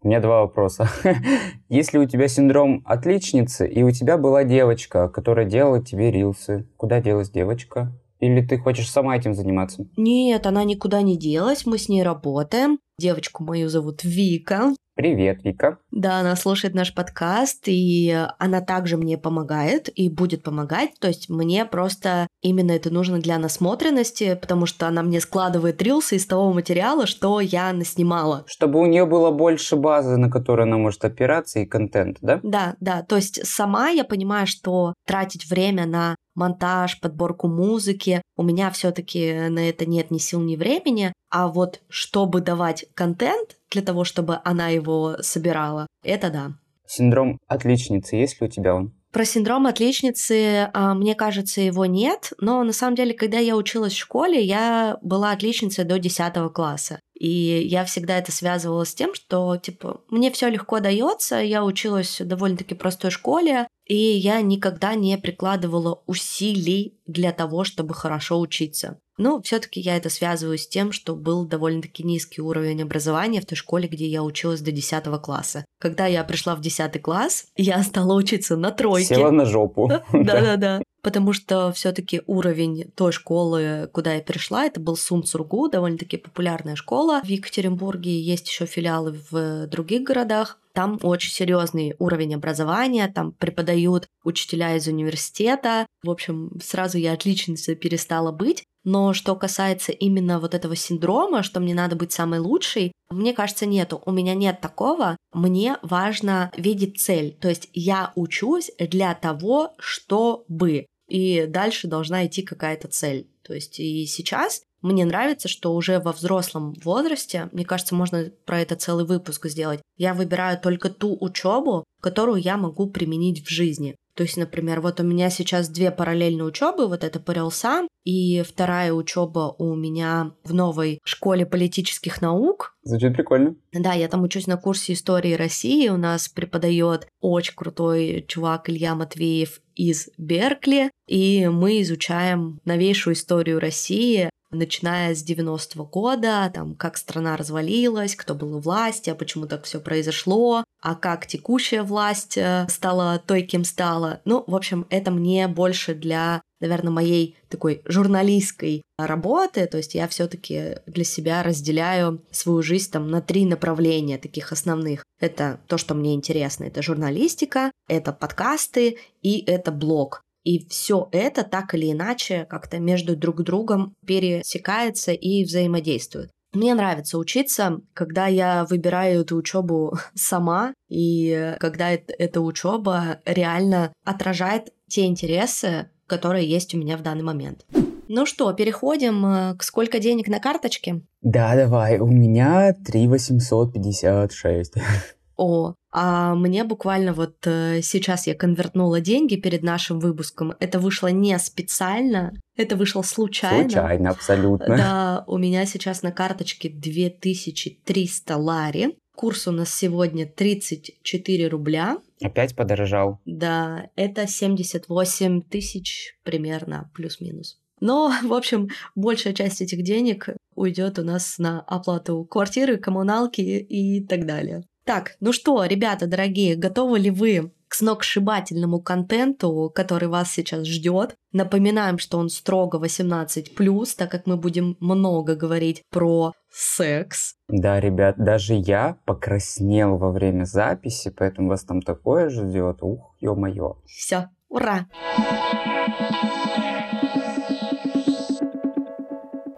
У 0.03 0.09
меня 0.09 0.21
два 0.21 0.41
вопроса. 0.41 0.89
Если 1.69 1.99
у 1.99 2.07
тебя 2.07 2.27
синдром 2.27 2.83
отличницы, 2.85 3.69
и 3.69 3.85
у 3.85 3.93
тебя 3.93 4.19
была 4.19 4.43
девочка, 4.43 5.09
которая 5.09 5.47
делала 5.47 5.81
тебе 5.81 6.11
рилсы, 6.11 6.67
куда 6.77 7.01
делась 7.01 7.31
девочка? 7.31 7.93
Или 8.23 8.41
ты 8.41 8.57
хочешь 8.57 8.89
сама 8.89 9.17
этим 9.17 9.35
заниматься? 9.35 9.85
Нет, 9.97 10.47
она 10.47 10.63
никуда 10.63 11.03
не 11.03 11.19
делась, 11.19 11.67
мы 11.67 11.77
с 11.77 11.89
ней 11.89 12.05
работаем. 12.05 12.79
Девочку 12.97 13.43
мою 13.43 13.69
зовут 13.69 14.05
Вика. 14.05 14.77
Привет, 14.95 15.43
Вика. 15.43 15.79
Да, 15.91 16.21
она 16.21 16.37
слушает 16.37 16.75
наш 16.75 16.95
подкаст, 16.95 17.63
и 17.67 18.15
она 18.39 18.61
также 18.61 18.99
мне 18.99 19.17
помогает 19.17 19.89
и 19.95 20.11
будет 20.11 20.43
помогать. 20.43 20.91
То 21.01 21.09
есть 21.09 21.31
мне 21.31 21.65
просто 21.65 22.27
именно 22.43 22.73
это 22.73 22.93
нужно 22.93 23.19
для 23.19 23.39
насмотренности, 23.39 24.39
потому 24.39 24.67
что 24.67 24.87
она 24.87 25.03
мне 25.03 25.21
складывает 25.21 25.81
рилсы 25.81 26.17
из 26.17 26.27
того 26.27 26.53
материала, 26.53 27.07
что 27.07 27.41
я 27.41 27.73
наснимала. 27.73 28.45
Чтобы 28.47 28.81
у 28.81 28.87
нее 28.87 29.07
было 29.07 29.31
больше 29.31 29.77
базы, 29.77 30.19
на 30.19 30.31
которую 30.31 30.65
она 30.65 30.77
может 30.77 31.03
опираться, 31.07 31.61
и 31.61 31.67
контент, 31.67 32.19
да? 32.21 32.41
Да, 32.43 32.77
да. 32.81 33.03
То 33.03 33.17
есть 33.17 33.47
сама 33.47 33.89
я 33.89 34.05
понимаю, 34.05 34.47
что 34.47 34.93
тратить 35.07 35.49
время 35.49 35.87
на 35.87 36.17
монтаж, 36.35 37.01
подборку 37.01 37.49
музыки. 37.49 38.23
У 38.37 38.43
меня 38.43 38.71
все-таки 38.71 39.49
на 39.49 39.69
это 39.69 39.87
нет 39.87 40.11
ни 40.11 40.19
сил, 40.19 40.41
ни 40.41 40.57
времени. 40.57 41.13
А 41.33 41.49
вот 41.49 41.81
чтобы 41.89 42.43
давать 42.43 42.85
контент 42.95 43.57
для 43.71 43.81
того, 43.81 44.05
чтобы 44.05 44.41
она 44.45 44.69
его 44.69 45.17
собирала, 45.23 45.87
это 46.05 46.31
да. 46.31 46.53
Синдром 46.87 47.39
отличницы, 47.49 48.17
есть 48.17 48.39
ли 48.39 48.47
у 48.47 48.51
тебя 48.51 48.75
он? 48.75 48.93
Про 49.13 49.25
синдром 49.25 49.67
отличницы, 49.67 50.71
а, 50.73 50.95
мне 50.95 51.15
кажется, 51.15 51.63
его 51.63 51.87
нет, 51.87 52.33
но 52.39 52.63
на 52.65 52.73
самом 52.73 52.97
деле, 52.97 53.15
когда 53.15 53.39
я 53.39 53.57
училась 53.57 53.95
в 53.95 53.99
школе, 53.99 54.43
я 54.43 54.99
была 55.01 55.33
отличницей 55.33 55.85
до 55.85 55.99
10 55.99 56.51
класса. 56.51 57.01
И 57.19 57.29
я 57.29 57.85
всегда 57.85 58.19
это 58.19 58.33
связывала 58.33 58.85
с 58.85 58.95
тем, 58.95 59.15
что, 59.15 59.57
типа, 59.57 60.01
мне 60.09 60.31
все 60.31 60.49
легко 60.49 60.81
дается, 60.81 61.37
я 61.37 61.65
училась 61.65 62.21
в 62.21 62.27
довольно-таки 62.27 62.75
простой 62.75 63.11
школе, 63.11 63.69
и 63.93 64.17
я 64.17 64.41
никогда 64.41 64.95
не 64.95 65.19
прикладывала 65.19 66.01
усилий 66.07 66.95
для 67.07 67.31
того, 67.31 67.63
чтобы 67.63 67.93
хорошо 67.93 68.41
учиться. 68.41 68.99
Но 69.19 69.43
все-таки 69.43 69.81
я 69.81 69.99
это 69.99 70.09
связываю 70.09 70.57
с 70.57 70.67
тем, 70.67 70.93
что 70.93 71.15
был 71.15 71.45
довольно-таки 71.45 72.03
низкий 72.03 72.41
уровень 72.41 72.83
образования 72.83 73.43
в 73.43 73.45
той 73.45 73.57
школе, 73.57 73.89
где 73.89 74.07
я 74.07 74.23
училась 74.23 74.63
до 74.63 74.73
10 74.73 75.05
класса. 75.21 75.67
Когда 75.79 76.07
я 76.07 76.25
пришла 76.25 76.55
в 76.55 76.63
10 76.63 77.03
класс, 77.03 77.45
я 77.55 77.83
стала 77.83 78.15
учиться 78.15 78.57
на 78.57 78.71
тройке. 78.71 79.15
Села 79.15 79.31
на 79.31 79.45
жопу. 79.45 79.89
Да-да-да. 80.15 80.81
Потому 81.03 81.33
что 81.33 81.73
все-таки 81.73 82.23
уровень 82.27 82.91
той 82.95 83.13
школы, 83.13 83.91
куда 83.93 84.15
я 84.15 84.21
пришла, 84.21 84.67
это 84.67 84.81
был 84.81 84.97
Сумцургу, 84.97 85.69
довольно-таки 85.69 86.17
популярная 86.17 86.77
школа. 86.77 87.21
В 87.25 87.29
Екатеринбурге 87.29 88.21
есть 88.21 88.49
еще 88.49 88.67
филиалы 88.67 89.19
в 89.31 89.67
других 89.67 90.03
городах. 90.03 90.59
Там 90.75 90.99
очень 91.03 91.33
серьезный 91.33 91.95
уровень 91.99 92.35
образования, 92.35 93.13
там 93.15 93.33
преподают 93.33 94.07
учителя 94.25 94.77
из 94.77 94.87
университета. 94.87 95.87
В 96.03 96.11
общем, 96.11 96.53
сразу 96.63 96.99
я 96.99 97.13
отличницей 97.13 97.75
перестала 97.75 98.33
быть. 98.33 98.65
Но 98.85 99.13
что 99.13 99.37
касается 99.37 99.93
именно 99.93 100.41
вот 100.41 100.55
этого 100.55 100.75
синдрома, 100.75 101.43
что 101.43 101.61
мне 101.61 101.75
надо 101.75 101.95
быть 101.95 102.13
самой 102.13 102.41
лучшей, 102.41 102.93
мне 103.11 103.33
кажется, 103.33 103.67
нету. 103.67 104.03
У 104.07 104.11
меня 104.11 104.35
нет 104.35 104.61
такого. 104.61 105.17
Мне 105.33 105.77
важно 105.83 106.51
видеть 106.57 107.01
цель. 107.01 107.37
То 107.41 107.49
есть 107.49 107.69
я 107.75 108.13
учусь 108.17 108.71
для 108.79 109.15
того, 109.15 109.75
чтобы. 109.79 110.87
И 111.13 111.45
дальше 111.47 111.89
должна 111.89 112.27
идти 112.27 112.41
какая-то 112.41 112.89
цель. 112.89 113.29
То 113.43 113.53
есть 113.53 113.79
и 113.79 114.07
сейчас 114.07 114.63
мне 114.81 115.05
нравится, 115.05 115.47
что 115.47 115.75
уже 115.75 115.99
во 115.99 116.13
взрослом 116.13 116.73
возрасте, 116.83 117.51
мне 117.53 117.67
кажется, 117.67 117.95
можно 117.95 118.31
про 118.47 118.61
это 118.61 118.77
целый 118.77 119.05
выпуск 119.05 119.47
сделать, 119.49 119.83
я 119.99 120.15
выбираю 120.15 120.59
только 120.59 120.89
ту 120.89 121.15
учебу, 121.21 121.85
которую 122.01 122.41
я 122.41 122.57
могу 122.57 122.89
применить 122.89 123.45
в 123.45 123.51
жизни. 123.51 123.95
То 124.15 124.25
есть, 124.25 124.37
например, 124.37 124.81
вот 124.81 125.01
у 125.01 125.05
меня 125.05 125.31
сейчас 125.31 125.69
две 125.69 125.91
параллельные 125.91 126.45
учебы, 126.45 126.87
вот 126.87 127.03
это 127.05 127.19
по 127.19 127.31
релсам, 127.33 127.89
и 128.05 128.43
вторая 128.43 128.93
учеба 128.93 129.55
у 129.59 129.75
меня 129.75 130.33
в 130.45 130.53
новой 130.53 131.01
школе 131.05 131.47
политических 131.47 132.21
наук. 132.21 132.77
Звучит 132.83 133.15
прикольно. 133.15 133.55
Да, 133.73 133.93
я 133.93 134.09
там 134.09 134.23
учусь 134.23 134.47
на 134.47 134.57
курсе 134.57 134.93
истории 134.93 135.35
России, 135.35 135.89
у 135.89 135.97
нас 135.97 136.29
преподает 136.29 137.07
очень 137.21 137.55
крутой 137.55 138.25
чувак 138.29 138.69
Илья 138.69 138.95
Матвеев 138.95 139.61
из 139.75 140.11
Беркли, 140.19 140.91
и 141.07 141.49
мы 141.49 141.81
изучаем 141.83 142.61
новейшую 142.65 143.15
историю 143.15 143.61
России 143.61 144.31
начиная 144.53 145.15
с 145.15 145.25
90-го 145.25 145.85
года, 145.85 146.51
там, 146.55 146.75
как 146.75 146.97
страна 146.97 147.37
развалилась, 147.37 148.15
кто 148.15 148.35
был 148.35 148.57
у 148.57 148.61
власти, 148.61 149.11
а 149.11 149.15
почему 149.15 149.47
так 149.47 149.65
все 149.65 149.81
произошло, 149.81 150.65
а 150.81 150.95
как 150.95 151.27
текущая 151.27 151.83
власть 151.83 152.37
э, 152.37 152.67
стала 152.69 153.23
той, 153.25 153.43
кем 153.43 153.65
стала. 153.65 154.21
Ну, 154.25 154.45
в 154.47 154.55
общем, 154.55 154.87
это 154.91 155.11
мне 155.11 155.49
больше 155.49 155.95
для, 155.95 156.43
наверное, 156.61 156.91
моей 156.91 157.37
такой 157.49 157.83
журналистской 157.85 158.83
работы, 158.99 159.67
то 159.67 159.79
есть 159.79 159.95
я 159.95 160.09
все-таки 160.09 160.77
для 160.87 161.05
себя 161.05 161.43
разделяю 161.43 162.23
свою 162.31 162.63
жизнь 162.63 162.91
там 162.91 163.11
на 163.11 163.21
три 163.21 163.47
направления 163.47 164.19
таких 164.19 164.53
основных. 164.53 165.05
Это 165.21 165.61
то, 165.67 165.79
что 165.79 165.95
мне 165.95 166.15
интересно, 166.15 166.65
это 166.65 166.83
журналистика, 166.83 167.71
это 167.89 168.13
подкасты 168.13 168.99
и 169.23 169.39
это 169.47 169.71
блог. 169.71 170.23
И 170.45 170.67
все 170.69 171.09
это 171.13 171.45
так 171.45 171.75
или 171.75 171.93
иначе 171.93 172.47
как-то 172.49 172.79
между 172.79 173.17
друг 173.17 173.43
другом 173.43 173.95
пересекается 174.07 175.13
и 175.13 175.45
взаимодействует. 175.45 176.31
Мне 176.53 176.75
нравится 176.75 177.17
учиться, 177.17 177.81
когда 177.95 178.27
я 178.27 178.67
выбираю 178.69 179.23
эту 179.23 179.37
учебу 179.37 179.97
сама, 180.15 180.75
и 180.89 181.57
когда 181.59 181.91
эта 181.91 182.41
учеба 182.41 183.21
реально 183.25 183.93
отражает 184.05 184.73
те 184.89 185.07
интересы, 185.07 185.89
которые 186.07 186.47
есть 186.47 186.75
у 186.75 186.79
меня 186.79 186.99
в 186.99 187.03
данный 187.03 187.23
момент. 187.23 187.65
Ну 188.09 188.27
что, 188.27 188.53
переходим 188.53 189.25
э, 189.25 189.57
к 189.57 189.63
сколько 189.63 189.99
денег 189.99 190.29
на 190.29 190.39
карточке? 190.39 191.01
Да, 191.23 191.57
давай. 191.57 191.99
У 191.99 192.07
меня 192.07 192.75
3 192.75 193.07
856. 193.09 194.75
О, 195.37 195.75
а 195.91 196.35
мне 196.35 196.65
буквально 196.65 197.13
вот 197.13 197.37
э, 197.47 197.81
сейчас 197.83 198.27
я 198.27 198.35
конвертнула 198.35 199.01
деньги 199.01 199.37
перед 199.37 199.63
нашим 199.63 199.99
выпуском. 199.99 200.55
Это 200.59 200.79
вышло 200.79 201.09
не 201.09 201.39
специально, 201.39 202.33
это 202.57 202.77
вышло 202.77 203.03
случайно. 203.03 203.69
Случайно, 203.69 204.11
абсолютно. 204.11 204.77
Да, 204.77 205.25
у 205.27 205.39
меня 205.39 205.67
сейчас 205.67 206.03
на 206.03 206.13
карточке 206.13 206.69
2300 206.69 208.37
лари. 208.37 208.97
Курс 209.15 209.47
у 209.47 209.53
нас 209.53 209.75
сегодня 209.75 210.27
34 210.27 211.49
рубля. 211.49 211.99
Опять 212.23 212.57
подорожал. 212.57 213.21
Да, 213.27 213.91
это 213.95 214.27
78 214.27 215.43
тысяч 215.43 216.17
примерно, 216.25 216.91
плюс-минус. 216.95 217.59
Но, 217.81 218.13
в 218.23 218.33
общем, 218.33 218.69
большая 218.95 219.35
часть 219.35 219.61
этих 219.61 219.83
денег 219.83 220.29
уйдет 220.55 220.99
у 220.99 221.03
нас 221.03 221.39
на 221.39 221.61
оплату 221.61 222.25
квартиры, 222.25 222.79
коммуналки 222.79 223.41
и 223.41 224.07
так 224.07 224.25
далее. 224.25 224.65
Так, 224.85 225.13
ну 225.21 225.33
что, 225.33 225.65
ребята 225.65 226.07
дорогие, 226.07 226.57
готовы 226.57 226.99
ли 226.99 227.11
вы 227.11 227.53
к 227.69 227.75
сногсшибательному 227.75 228.83
контенту, 228.83 229.73
который 229.75 230.09
вас 230.09 230.31
сейчас 230.31 230.67
ждет. 230.67 231.15
Напоминаем, 231.33 231.99
что 231.99 232.19
он 232.19 232.29
строго 232.29 232.79
18+, 232.79 233.97
так 233.97 234.11
как 234.11 234.27
мы 234.27 234.37
будем 234.37 234.77
много 234.81 235.37
говорить 235.37 235.83
про 235.91 236.33
секс. 236.51 237.37
Да, 237.49 237.81
ребят, 237.81 238.17
даже 238.19 238.55
я 238.55 238.99
покраснел 239.07 239.97
во 239.97 240.11
время 240.11 240.45
записи, 240.45 241.15
поэтому 241.17 241.49
вас 241.49 241.65
там 241.65 241.81
такое 241.81 242.29
ждет. 242.29 242.83
Ух, 242.83 243.15
ё-моё. 243.21 243.77
Все, 243.87 244.29
ура! 244.51 244.87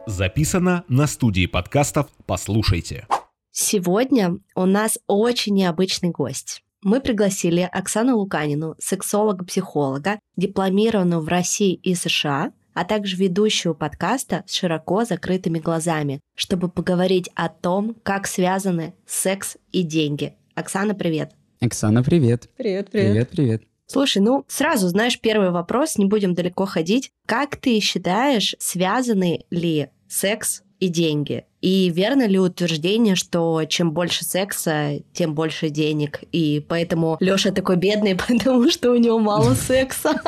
Записано 0.07 0.85
на 0.87 1.09
студии 1.09 1.47
подкастов 1.47 2.07
«Послушайте». 2.27 3.09
Сегодня 3.57 4.39
у 4.57 4.67
нас 4.67 4.99
очень 5.07 5.55
необычный 5.55 6.11
гость. 6.11 6.65
Мы 6.83 7.01
пригласили 7.01 7.61
Оксану 7.61 8.17
Луканину, 8.17 8.75
сексолога-психолога, 8.81 10.19
дипломированную 10.37 11.21
в 11.21 11.29
России 11.29 11.75
и 11.75 11.95
США, 11.95 12.53
а 12.75 12.85
также 12.85 13.15
ведущую 13.15 13.77
подкаста 13.77 14.43
с 14.49 14.55
широко 14.55 15.05
закрытыми 15.05 15.61
глазами, 15.61 16.21
чтобы 16.35 16.69
поговорить 16.69 17.31
о 17.37 17.49
том, 17.49 17.95
как 18.03 18.27
связаны 18.27 18.97
секс 19.07 19.57
и 19.71 19.85
деньги. 19.85 20.35
Оксана, 20.57 20.97
привет. 20.97 21.31
Оксана, 21.61 22.03
привет. 22.03 22.51
Привет, 22.57 22.91
привет. 22.91 23.13
Привет, 23.13 23.31
привет. 23.31 23.63
Слушай, 23.87 24.21
ну 24.21 24.45
сразу, 24.49 24.89
знаешь, 24.89 25.21
первый 25.21 25.53
вопрос, 25.53 25.97
не 25.97 26.07
будем 26.07 26.35
далеко 26.35 26.67
ходить. 26.67 27.13
Как 27.25 27.57
ты 27.57 27.79
считаешь, 27.79 28.57
связаны 28.59 29.45
ли 29.51 29.91
секс 30.09 30.64
и 30.81 30.89
деньги. 30.89 31.45
И 31.61 31.91
верно 31.91 32.27
ли 32.27 32.39
утверждение, 32.39 33.15
что 33.15 33.65
чем 33.65 33.93
больше 33.93 34.25
секса, 34.25 35.01
тем 35.13 35.35
больше 35.35 35.71
денег? 35.71 36.21
И 36.31 36.65
поэтому 36.69 37.17
Лёша 37.21 37.53
такой 37.53 37.77
бедный, 37.77 38.15
потому 38.29 38.71
что 38.71 38.91
у 38.91 38.97
него 38.97 39.19
мало 39.19 39.55
секса. 39.69 40.21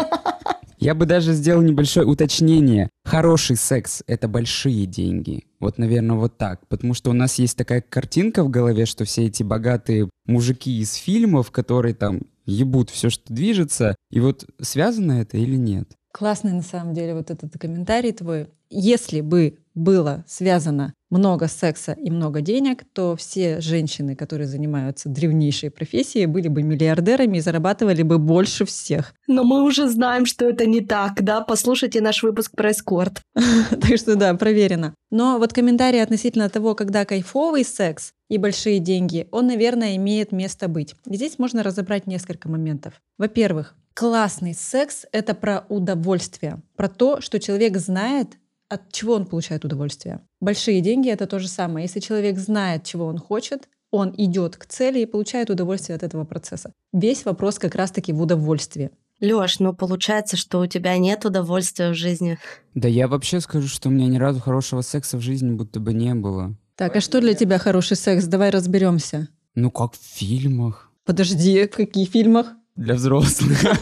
Я 0.78 0.94
бы 0.94 1.06
даже 1.06 1.32
сделал 1.32 1.62
небольшое 1.62 2.06
уточнение. 2.06 2.90
Хороший 3.04 3.56
секс— 3.56 4.02
это 4.06 4.28
большие 4.28 4.86
деньги. 4.86 5.44
Вот, 5.58 5.78
наверное, 5.78 6.16
вот 6.16 6.36
так. 6.36 6.66
Потому 6.68 6.94
что 6.94 7.10
у 7.10 7.14
нас 7.14 7.38
есть 7.38 7.56
такая 7.56 7.80
картинка 7.80 8.44
в 8.44 8.50
голове, 8.50 8.84
что 8.86 9.04
все 9.04 9.24
эти 9.24 9.42
богатые 9.42 10.10
мужики 10.26 10.80
из 10.80 10.94
фильмов, 10.94 11.50
которые 11.50 11.94
там 11.94 12.22
ебут 12.44 12.90
все, 12.90 13.10
что 13.10 13.32
движется. 13.32 13.96
И 14.10 14.20
вот 14.20 14.46
связано 14.60 15.20
это 15.20 15.38
или 15.38 15.56
нет? 15.56 15.88
Классный 16.12 16.52
на 16.52 16.62
самом 16.62 16.94
деле 16.94 17.14
вот 17.14 17.30
этот 17.30 17.58
комментарий 17.58 18.12
твой. 18.12 18.48
Если 18.70 19.20
бы 19.20 19.58
было 19.76 20.24
связано 20.26 20.94
много 21.10 21.46
секса 21.46 21.92
и 21.92 22.10
много 22.10 22.40
денег, 22.40 22.82
то 22.92 23.14
все 23.14 23.60
женщины, 23.60 24.16
которые 24.16 24.48
занимаются 24.48 25.08
древнейшей 25.08 25.70
профессией, 25.70 26.26
были 26.26 26.48
бы 26.48 26.62
миллиардерами 26.62 27.36
и 27.36 27.40
зарабатывали 27.40 28.02
бы 28.02 28.18
больше 28.18 28.64
всех. 28.64 29.14
Но 29.28 29.44
мы 29.44 29.62
уже 29.62 29.88
знаем, 29.88 30.26
что 30.26 30.48
это 30.48 30.66
не 30.66 30.80
так, 30.80 31.22
да? 31.22 31.42
Послушайте 31.42 32.00
наш 32.00 32.22
выпуск 32.22 32.52
про 32.56 32.72
эскорт. 32.72 33.20
Так 33.70 33.98
что 33.98 34.16
да, 34.16 34.34
проверено. 34.34 34.94
Но 35.10 35.38
вот 35.38 35.52
комментарий 35.52 36.02
относительно 36.02 36.48
того, 36.48 36.74
когда 36.74 37.04
кайфовый 37.04 37.64
секс 37.64 38.10
и 38.28 38.38
большие 38.38 38.80
деньги, 38.80 39.28
он, 39.30 39.46
наверное, 39.46 39.96
имеет 39.96 40.32
место 40.32 40.66
быть. 40.68 40.94
здесь 41.04 41.38
можно 41.38 41.62
разобрать 41.62 42.06
несколько 42.06 42.48
моментов. 42.48 42.94
Во-первых, 43.18 43.74
классный 43.94 44.54
секс— 44.54 45.06
это 45.12 45.34
про 45.34 45.64
удовольствие, 45.68 46.62
про 46.76 46.88
то, 46.88 47.20
что 47.20 47.38
человек 47.38 47.76
знает, 47.76 48.36
от 48.68 48.92
чего 48.92 49.14
он 49.14 49.26
получает 49.26 49.64
удовольствие. 49.64 50.20
Большие 50.40 50.80
деньги— 50.80 51.08
это 51.10 51.26
то 51.26 51.38
же 51.38 51.48
самое. 51.48 51.84
Если 51.84 52.00
человек 52.00 52.38
знает, 52.38 52.84
чего 52.84 53.06
он 53.06 53.18
хочет, 53.18 53.68
он 53.90 54.12
идет 54.16 54.56
к 54.56 54.66
цели 54.66 55.00
и 55.00 55.06
получает 55.06 55.50
удовольствие 55.50 55.96
от 55.96 56.02
этого 56.02 56.24
процесса. 56.24 56.72
Весь 56.92 57.24
вопрос 57.24 57.58
как 57.58 57.74
раз-таки 57.74 58.12
в 58.12 58.20
удовольствии. 58.20 58.90
Лёш, 59.20 59.60
ну 59.60 59.72
получается, 59.72 60.36
что 60.36 60.60
у 60.60 60.66
тебя 60.66 60.98
нет 60.98 61.24
удовольствия 61.24 61.90
в 61.90 61.94
жизни. 61.94 62.38
Да 62.74 62.86
я 62.88 63.08
вообще 63.08 63.40
скажу, 63.40 63.68
что 63.68 63.88
у 63.88 63.92
меня 63.92 64.08
ни 64.08 64.18
разу 64.18 64.40
хорошего 64.40 64.82
секса 64.82 65.16
в 65.16 65.20
жизни 65.20 65.50
будто 65.50 65.80
бы 65.80 65.94
не 65.94 66.14
было. 66.14 66.54
Так, 66.74 66.96
а 66.96 67.00
что 67.00 67.20
для 67.20 67.32
тебя 67.32 67.58
хороший 67.58 67.96
секс? 67.96 68.26
Давай 68.26 68.50
разберемся. 68.50 69.28
Ну, 69.54 69.70
как 69.70 69.94
в 69.94 70.00
фильмах. 70.02 70.90
Подожди, 71.06 71.66
в 71.66 71.70
каких 71.70 72.10
фильмах? 72.10 72.48
Для 72.74 72.94
взрослых. 72.94 73.58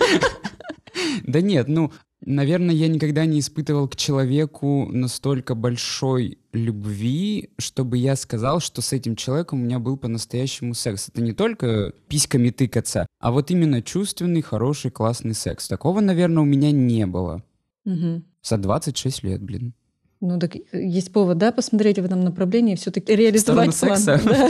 Да 1.27 1.41
нет, 1.41 1.69
ну, 1.69 1.91
Наверное, 2.27 2.75
я 2.75 2.89
никогда 2.89 3.27
не 3.27 3.41
испытывал 3.41 3.87
к 3.87 3.97
человеку 3.97 4.89
настолько 4.91 5.55
большой 5.55 6.39
любви, 6.53 7.51
чтобы 7.59 7.99
я 7.99 8.17
сказал, 8.17 8.61
что 8.61 8.81
с 8.81 8.95
этим 8.95 9.15
человеком 9.15 9.61
у 9.61 9.65
меня 9.65 9.79
был 9.79 9.99
по-настоящему 9.99 10.73
секс. 10.73 11.09
Это 11.09 11.21
не 11.21 11.33
только 11.33 11.93
письками 12.09 12.49
тыкаться, 12.49 13.07
а 13.21 13.31
вот 13.31 13.51
именно 13.51 13.83
чувственный, 13.83 14.41
хороший, 14.41 14.91
классный 14.91 15.35
секс. 15.35 15.69
Такого, 15.69 16.01
наверное, 16.01 16.43
у 16.43 16.47
меня 16.47 16.71
не 16.71 17.07
было. 17.07 17.43
Угу. 17.85 18.23
За 18.43 18.57
26 18.57 19.23
лет, 19.23 19.43
блин. 19.43 19.75
Ну 20.21 20.39
так 20.39 20.57
есть 20.73 21.13
повод, 21.13 21.37
да, 21.37 21.53
посмотреть 21.53 21.99
в 21.99 22.05
этом 22.07 22.23
направлении, 22.23 22.77
все-таки 22.77 23.15
реализовать 23.15 23.79
план. 23.79 23.99
Секса. 23.99 24.21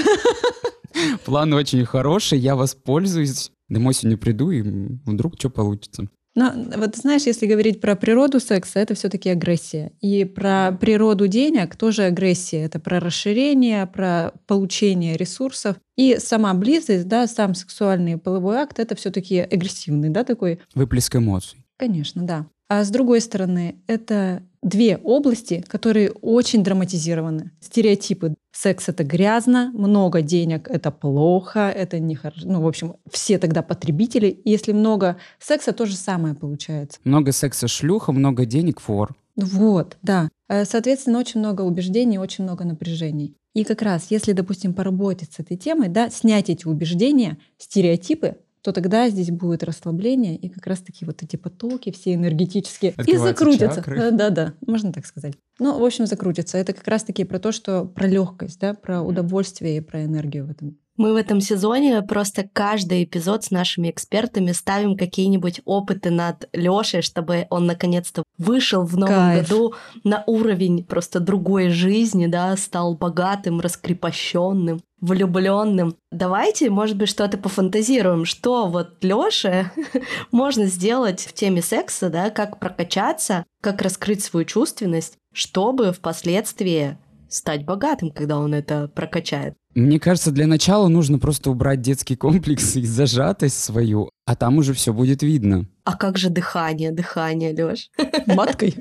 План 1.24 1.52
очень 1.52 1.84
хороший, 1.84 2.38
я 2.38 2.54
воспользуюсь. 2.54 3.50
Домой 3.68 3.94
сегодня 3.94 4.16
приду, 4.16 4.50
и 4.50 4.62
вдруг 4.62 5.34
что 5.38 5.50
получится. 5.50 6.08
Но 6.34 6.52
вот 6.76 6.96
знаешь, 6.96 7.22
если 7.22 7.46
говорить 7.46 7.80
про 7.80 7.94
природу 7.94 8.40
секса, 8.40 8.80
это 8.80 8.94
все-таки 8.94 9.30
агрессия. 9.30 9.92
И 10.00 10.24
про 10.24 10.72
природу 10.72 11.28
денег 11.28 11.76
тоже 11.76 12.04
агрессия. 12.04 12.64
Это 12.64 12.80
про 12.80 12.98
расширение, 12.98 13.86
про 13.86 14.32
получение 14.46 15.16
ресурсов. 15.16 15.76
И 15.96 16.16
сама 16.18 16.54
близость, 16.54 17.06
да, 17.06 17.26
сам 17.26 17.54
сексуальный 17.54 18.18
половой 18.18 18.56
акт, 18.56 18.80
это 18.80 18.96
все-таки 18.96 19.38
агрессивный, 19.38 20.08
да, 20.10 20.24
такой. 20.24 20.60
Выплеск 20.74 21.14
эмоций. 21.14 21.64
Конечно, 21.76 22.22
да. 22.22 22.46
А 22.68 22.82
с 22.84 22.90
другой 22.90 23.20
стороны, 23.20 23.76
это 23.86 24.42
две 24.62 24.96
области, 24.96 25.62
которые 25.68 26.10
очень 26.10 26.64
драматизированы. 26.64 27.52
Стереотипы. 27.60 28.34
Секс— 28.52 28.88
это 28.90 29.04
грязно, 29.04 29.72
много 29.74 30.22
денег— 30.22 30.68
это 30.70 30.90
плохо, 30.90 31.70
это 31.70 31.98
нехорошо. 31.98 32.46
Ну, 32.46 32.62
в 32.62 32.68
общем, 32.68 32.94
все 33.10 33.38
тогда 33.38 33.62
потребители. 33.62 34.40
Если 34.44 34.72
много 34.72 35.16
секса, 35.40 35.72
то 35.72 35.86
же 35.86 35.96
самое 35.96 36.34
получается. 36.34 36.98
Много 37.04 37.32
секса— 37.32 37.66
шлюха, 37.68 38.12
много 38.12 38.46
денег— 38.46 38.80
фор. 38.80 39.14
Вот, 39.36 39.96
да. 40.02 40.28
Э, 40.48 40.64
соответственно, 40.64 41.18
очень 41.18 41.40
много 41.40 41.62
убеждений, 41.62 42.18
очень 42.18 42.44
много 42.44 42.64
напряжений. 42.64 43.36
И 43.54 43.64
как 43.64 43.82
раз, 43.82 44.06
если, 44.10 44.32
допустим, 44.32 44.74
поработать 44.74 45.32
с 45.32 45.40
этой 45.40 45.56
темой, 45.56 45.88
да, 45.88 46.10
снять 46.10 46.50
эти 46.50 46.66
убеждения, 46.66 47.38
стереотипы, 47.58 48.36
то 48.64 48.72
тогда 48.72 49.10
здесь 49.10 49.30
будет 49.30 49.62
расслабление 49.62 50.36
и 50.36 50.48
как 50.48 50.66
раз-таки 50.66 51.04
вот 51.04 51.22
эти 51.22 51.36
потоки 51.36 51.92
все 51.92 52.14
энергетические 52.14 52.94
и 53.06 53.16
закрутятся. 53.18 53.84
Да-да, 54.10 54.54
можно 54.66 54.90
так 54.90 55.04
сказать. 55.04 55.34
Ну, 55.58 55.78
в 55.78 55.84
общем, 55.84 56.06
закрутятся. 56.06 56.56
Это 56.56 56.72
как 56.72 56.88
раз-таки 56.88 57.24
про 57.24 57.38
то, 57.38 57.52
что 57.52 57.84
про 57.84 58.06
легкость, 58.06 58.58
да, 58.60 58.72
про 58.72 59.02
удовольствие 59.02 59.76
и 59.76 59.80
про 59.80 60.04
энергию 60.04 60.46
в 60.46 60.50
этом. 60.50 60.78
Мы 60.96 61.12
в 61.12 61.16
этом 61.16 61.40
сезоне 61.40 62.02
просто 62.02 62.48
каждый 62.52 63.04
эпизод 63.04 63.44
с 63.44 63.50
нашими 63.50 63.90
экспертами 63.90 64.52
ставим 64.52 64.96
какие-нибудь 64.96 65.60
опыты 65.64 66.10
над 66.10 66.48
Лешей, 66.52 67.02
чтобы 67.02 67.46
он 67.50 67.66
наконец-то 67.66 68.22
вышел 68.38 68.84
в 68.84 68.96
новом 68.96 69.14
Кайф. 69.14 69.48
году 69.48 69.74
на 70.04 70.22
уровень 70.26 70.84
просто 70.84 71.18
другой 71.18 71.70
жизни, 71.70 72.26
да, 72.26 72.56
стал 72.56 72.94
богатым, 72.94 73.60
раскрепощенным 73.60 74.82
влюбленным. 75.00 75.96
Давайте, 76.10 76.70
может 76.70 76.96
быть, 76.96 77.10
что-то 77.10 77.36
пофантазируем, 77.36 78.24
что 78.24 78.68
вот 78.68 79.02
Лёше 79.02 79.70
можно 80.32 80.66
сделать 80.66 81.20
в 81.20 81.34
теме 81.34 81.60
секса, 81.60 82.08
да, 82.08 82.30
как 82.30 82.58
прокачаться, 82.58 83.44
как 83.60 83.82
раскрыть 83.82 84.24
свою 84.24 84.46
чувственность, 84.46 85.18
чтобы 85.32 85.92
впоследствии 85.92 86.96
стать 87.28 87.64
богатым, 87.64 88.10
когда 88.10 88.38
он 88.38 88.54
это 88.54 88.88
прокачает. 88.88 89.54
Мне 89.74 89.98
кажется, 89.98 90.30
для 90.30 90.46
начала 90.46 90.88
нужно 90.88 91.18
просто 91.18 91.50
убрать 91.50 91.80
детский 91.80 92.14
комплекс 92.14 92.76
и 92.76 92.84
зажатость 92.84 93.58
свою, 93.58 94.10
а 94.24 94.36
там 94.36 94.58
уже 94.58 94.72
все 94.72 94.92
будет 94.92 95.22
видно. 95.22 95.66
А 95.84 95.96
как 95.96 96.16
же 96.16 96.30
дыхание, 96.30 96.92
дыхание, 96.92 97.52
Лёш? 97.52 97.90
Маткой? 98.26 98.76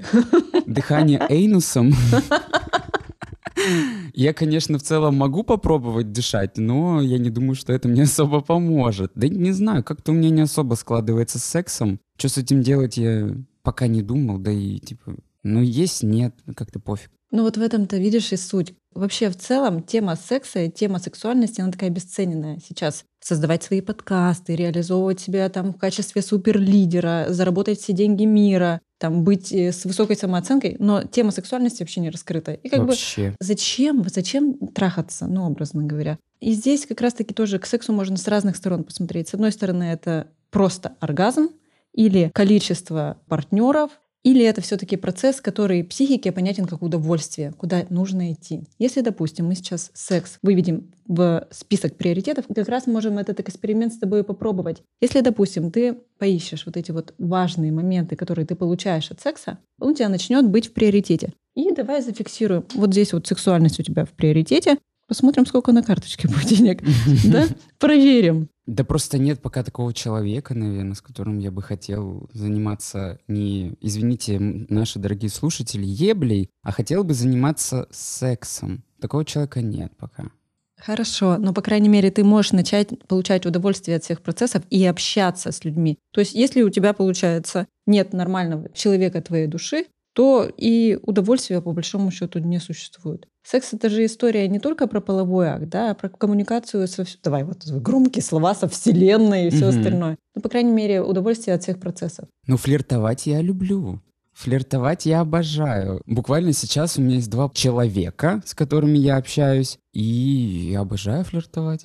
Дыхание 0.68 1.26
эйнусом? 1.30 1.94
Я, 4.14 4.34
конечно, 4.34 4.78
в 4.78 4.84
целом 4.84 5.16
могу 5.16 5.44
попробовать 5.44 6.12
дышать, 6.12 6.58
но 6.58 7.02
я 7.02 7.18
не 7.18 7.30
думаю, 7.30 7.56
что 7.56 7.74
это 7.74 7.88
мне 7.88 8.04
особо 8.04 8.42
поможет. 8.42 9.12
Да 9.16 9.28
не 9.28 9.52
знаю, 9.52 9.84
как-то 9.84 10.12
у 10.12 10.16
меня 10.16 10.30
не 10.30 10.42
особо 10.42 10.76
складывается 10.76 11.40
с 11.40 11.44
сексом. 11.46 12.00
Что 12.18 12.30
с 12.30 12.38
этим 12.38 12.62
делать, 12.62 12.98
я 12.98 13.36
пока 13.64 13.88
не 13.88 14.02
думал, 14.02 14.38
да 14.38 14.52
и 14.52 14.78
типа, 14.80 15.16
ну 15.44 15.62
есть, 15.62 16.04
нет, 16.04 16.36
как-то 16.56 16.80
пофиг. 16.80 17.12
Ну 17.34 17.42
вот 17.42 17.58
в 17.58 17.62
этом-то 17.62 17.98
видишь 17.98 18.32
и 18.32 18.38
суть. 18.38 18.76
Вообще 18.94 19.32
в 19.32 19.36
целом 19.36 19.82
тема 19.82 20.16
секса 20.16 20.60
и 20.60 20.70
тема 20.70 21.00
сексуальности, 21.00 21.62
она 21.62 21.72
такая 21.72 21.90
бесценная 21.90 22.60
сейчас. 22.64 23.06
Создавать 23.20 23.64
свои 23.64 23.82
подкасты, 23.82 24.56
реализовывать 24.56 25.20
себя 25.20 25.50
там 25.50 25.74
в 25.74 25.80
качестве 25.80 26.22
суперлидера, 26.22 27.26
заработать 27.30 27.80
все 27.80 27.92
деньги 27.94 28.26
мира, 28.26 28.82
там 29.00 29.24
быть 29.24 29.52
э, 29.52 29.72
с 29.72 29.84
высокой 29.86 30.16
самооценкой, 30.16 30.76
но 30.78 31.04
тема 31.06 31.32
сексуальности 31.32 31.82
вообще 31.82 32.02
не 32.02 32.12
раскрыта. 32.12 32.54
И 32.54 32.70
как 32.70 32.82
Вообще. 32.82 33.32
бы 33.32 33.36
зачем, 33.40 34.06
зачем 34.08 34.54
трахаться, 34.68 35.26
ну, 35.26 35.48
образно 35.48 35.84
говоря. 35.84 36.20
И 36.40 36.54
здесь 36.54 36.86
как 36.86 37.02
раз-таки 37.02 37.34
тоже 37.34 37.58
к 37.58 37.66
сексу 37.66 37.94
можно 37.94 38.16
с 38.16 38.28
разных 38.28 38.56
сторон 38.58 38.84
посмотреть. 38.84 39.30
С 39.30 39.34
одной 39.34 39.52
стороны, 39.52 39.86
это 39.86 40.28
просто 40.52 40.96
оргазм 41.00 41.50
или 41.94 42.30
количество 42.32 43.18
партнеров, 43.28 43.90
или 44.24 44.44
это 44.44 44.62
все-таки 44.62 44.96
процесс, 44.96 45.42
который 45.42 45.84
психике 45.84 46.32
понятен 46.32 46.66
как 46.66 46.82
удовольствие, 46.82 47.54
куда 47.58 47.86
нужно 47.90 48.32
идти. 48.32 48.64
Если, 48.80 49.02
допустим, 49.02 49.48
мы 49.48 49.56
сейчас 49.56 49.92
секс 49.94 50.40
выведем 50.42 50.92
в 51.06 51.46
список 51.52 51.98
приоритетов, 51.98 52.46
как 52.54 52.70
раз 52.70 52.88
можем 52.88 53.18
этот 53.18 53.40
эксперимент 53.42 53.94
с 53.94 53.98
тобой 53.98 54.24
попробовать. 54.24 54.82
Если, 55.02 55.20
допустим, 55.20 55.72
ты 55.72 55.98
поищешь 56.18 56.66
вот 56.66 56.78
эти 56.78 56.92
вот 56.92 57.14
важные 57.18 57.72
моменты, 57.72 58.16
которые 58.16 58.46
ты 58.46 58.56
получаешь 58.56 59.12
от 59.12 59.20
секса, 59.20 59.60
он 59.80 59.92
у 59.92 59.94
тебя 59.94 60.10
начнет 60.10 60.48
быть 60.48 60.68
в 60.68 60.74
приоритете. 60.74 61.34
И 61.56 61.72
давай 61.72 62.02
зафиксируем. 62.02 62.66
Вот 62.74 62.92
здесь 62.92 63.14
вот 63.14 63.28
сексуальность 63.28 63.80
у 63.80 63.84
тебя 63.84 64.06
в 64.06 64.12
приоритете. 64.12 64.78
Посмотрим, 65.14 65.46
сколько 65.46 65.72
на 65.72 65.84
карточке 65.84 66.28
будет 66.28 66.48
денег. 66.48 66.82
Да? 67.32 67.46
Проверим. 67.78 68.50
Да 68.66 68.84
просто 68.84 69.20
нет 69.20 69.44
пока 69.44 69.62
такого 69.62 69.94
человека, 69.94 70.56
наверное, 70.56 70.96
с 70.96 71.02
которым 71.02 71.38
я 71.38 71.52
бы 71.52 71.62
хотел 71.62 72.32
заниматься 72.34 73.20
не, 73.28 73.76
извините, 73.80 74.40
наши 74.40 74.98
дорогие 74.98 75.30
слушатели, 75.30 75.86
еблей, 75.86 76.50
а 76.64 76.72
хотел 76.72 77.04
бы 77.04 77.14
заниматься 77.14 77.88
сексом. 77.92 78.84
Такого 79.00 79.24
человека 79.24 79.62
нет 79.62 79.92
пока. 80.00 80.32
Хорошо, 80.80 81.38
но, 81.38 81.54
по 81.54 81.62
крайней 81.62 81.90
мере, 81.90 82.10
ты 82.10 82.24
можешь 82.24 82.52
начать 82.52 82.90
получать 83.08 83.46
удовольствие 83.46 83.98
от 83.98 84.04
всех 84.04 84.20
процессов 84.24 84.64
и 84.72 84.84
общаться 84.84 85.52
с 85.52 85.64
людьми. 85.64 86.00
То 86.12 86.22
есть, 86.22 86.34
если 86.34 86.64
у 86.64 86.72
тебя, 86.72 86.94
получается, 86.94 87.68
нет 87.86 88.14
нормального 88.14 88.68
человека 88.74 89.22
твоей 89.22 89.46
души, 89.46 89.86
то 90.14 90.48
и 90.58 91.00
удовольствия 91.02 91.62
по 91.62 91.72
большому 91.72 92.12
счету 92.12 92.40
не 92.40 92.60
существует. 92.60 93.28
Секс 93.44 93.74
это 93.74 93.90
же 93.90 94.06
история 94.06 94.48
не 94.48 94.60
только 94.60 94.88
про 94.88 95.02
половой 95.02 95.48
акт, 95.48 95.68
да, 95.68 95.92
а 95.92 95.94
про 95.96 96.10
коммуникацию 96.10 96.88
со 96.88 97.06
давай 97.24 97.44
вот 97.44 97.66
громкие 97.66 98.24
слова 98.24 98.56
со 98.56 98.68
вселенной 98.70 99.48
и 99.48 99.50
все 99.50 99.70
угу. 99.70 99.78
остальное. 99.78 100.18
Ну, 100.36 100.42
по 100.42 100.50
крайней 100.50 100.72
мере, 100.72 101.02
удовольствие 101.02 101.56
от 101.56 101.64
всех 101.64 101.80
процессов. 101.80 102.28
Ну, 102.48 102.58
флиртовать 102.58 103.26
я 103.26 103.42
люблю. 103.42 104.02
Флиртовать 104.34 105.06
я 105.06 105.20
обожаю. 105.20 106.02
Буквально 106.06 106.54
сейчас 106.54 106.98
у 106.98 107.02
меня 107.02 107.16
есть 107.16 107.30
два 107.30 107.50
человека, 107.54 108.42
с 108.46 108.56
которыми 108.56 108.98
я 108.98 109.18
общаюсь, 109.18 109.78
и 109.94 110.02
я 110.72 110.80
обожаю 110.80 111.24
флиртовать. 111.24 111.84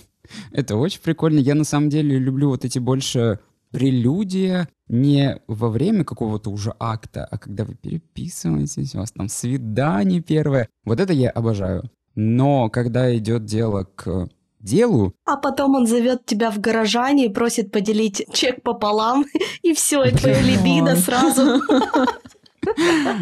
Это 0.52 0.76
очень 0.76 1.00
прикольно. 1.00 1.38
Я 1.38 1.54
на 1.54 1.64
самом 1.64 1.90
деле 1.90 2.18
люблю 2.18 2.50
вот 2.50 2.64
эти 2.64 2.78
больше 2.78 3.40
прелюдия 3.70 4.68
не 4.90 5.40
во 5.46 5.68
время 5.68 6.04
какого-то 6.04 6.50
уже 6.50 6.74
акта, 6.78 7.24
а 7.24 7.38
когда 7.38 7.64
вы 7.64 7.74
переписываетесь, 7.74 8.94
у 8.94 8.98
вас 8.98 9.12
там 9.12 9.28
свидание 9.28 10.20
первое. 10.20 10.68
Вот 10.84 11.00
это 11.00 11.12
я 11.12 11.30
обожаю. 11.30 11.90
Но 12.16 12.68
когда 12.68 13.16
идет 13.16 13.44
дело 13.44 13.84
к 13.94 14.28
делу. 14.58 15.14
А 15.24 15.36
потом 15.36 15.74
он 15.76 15.86
зовет 15.86 16.26
тебя 16.26 16.50
в 16.50 16.58
гаражане 16.58 17.26
и 17.26 17.32
просит 17.32 17.70
поделить 17.70 18.26
чек 18.32 18.62
пополам, 18.62 19.24
и 19.62 19.72
все, 19.74 20.02
и 20.04 20.10
твоя 20.10 20.42
либидо 20.42 20.96
сразу. 20.96 21.62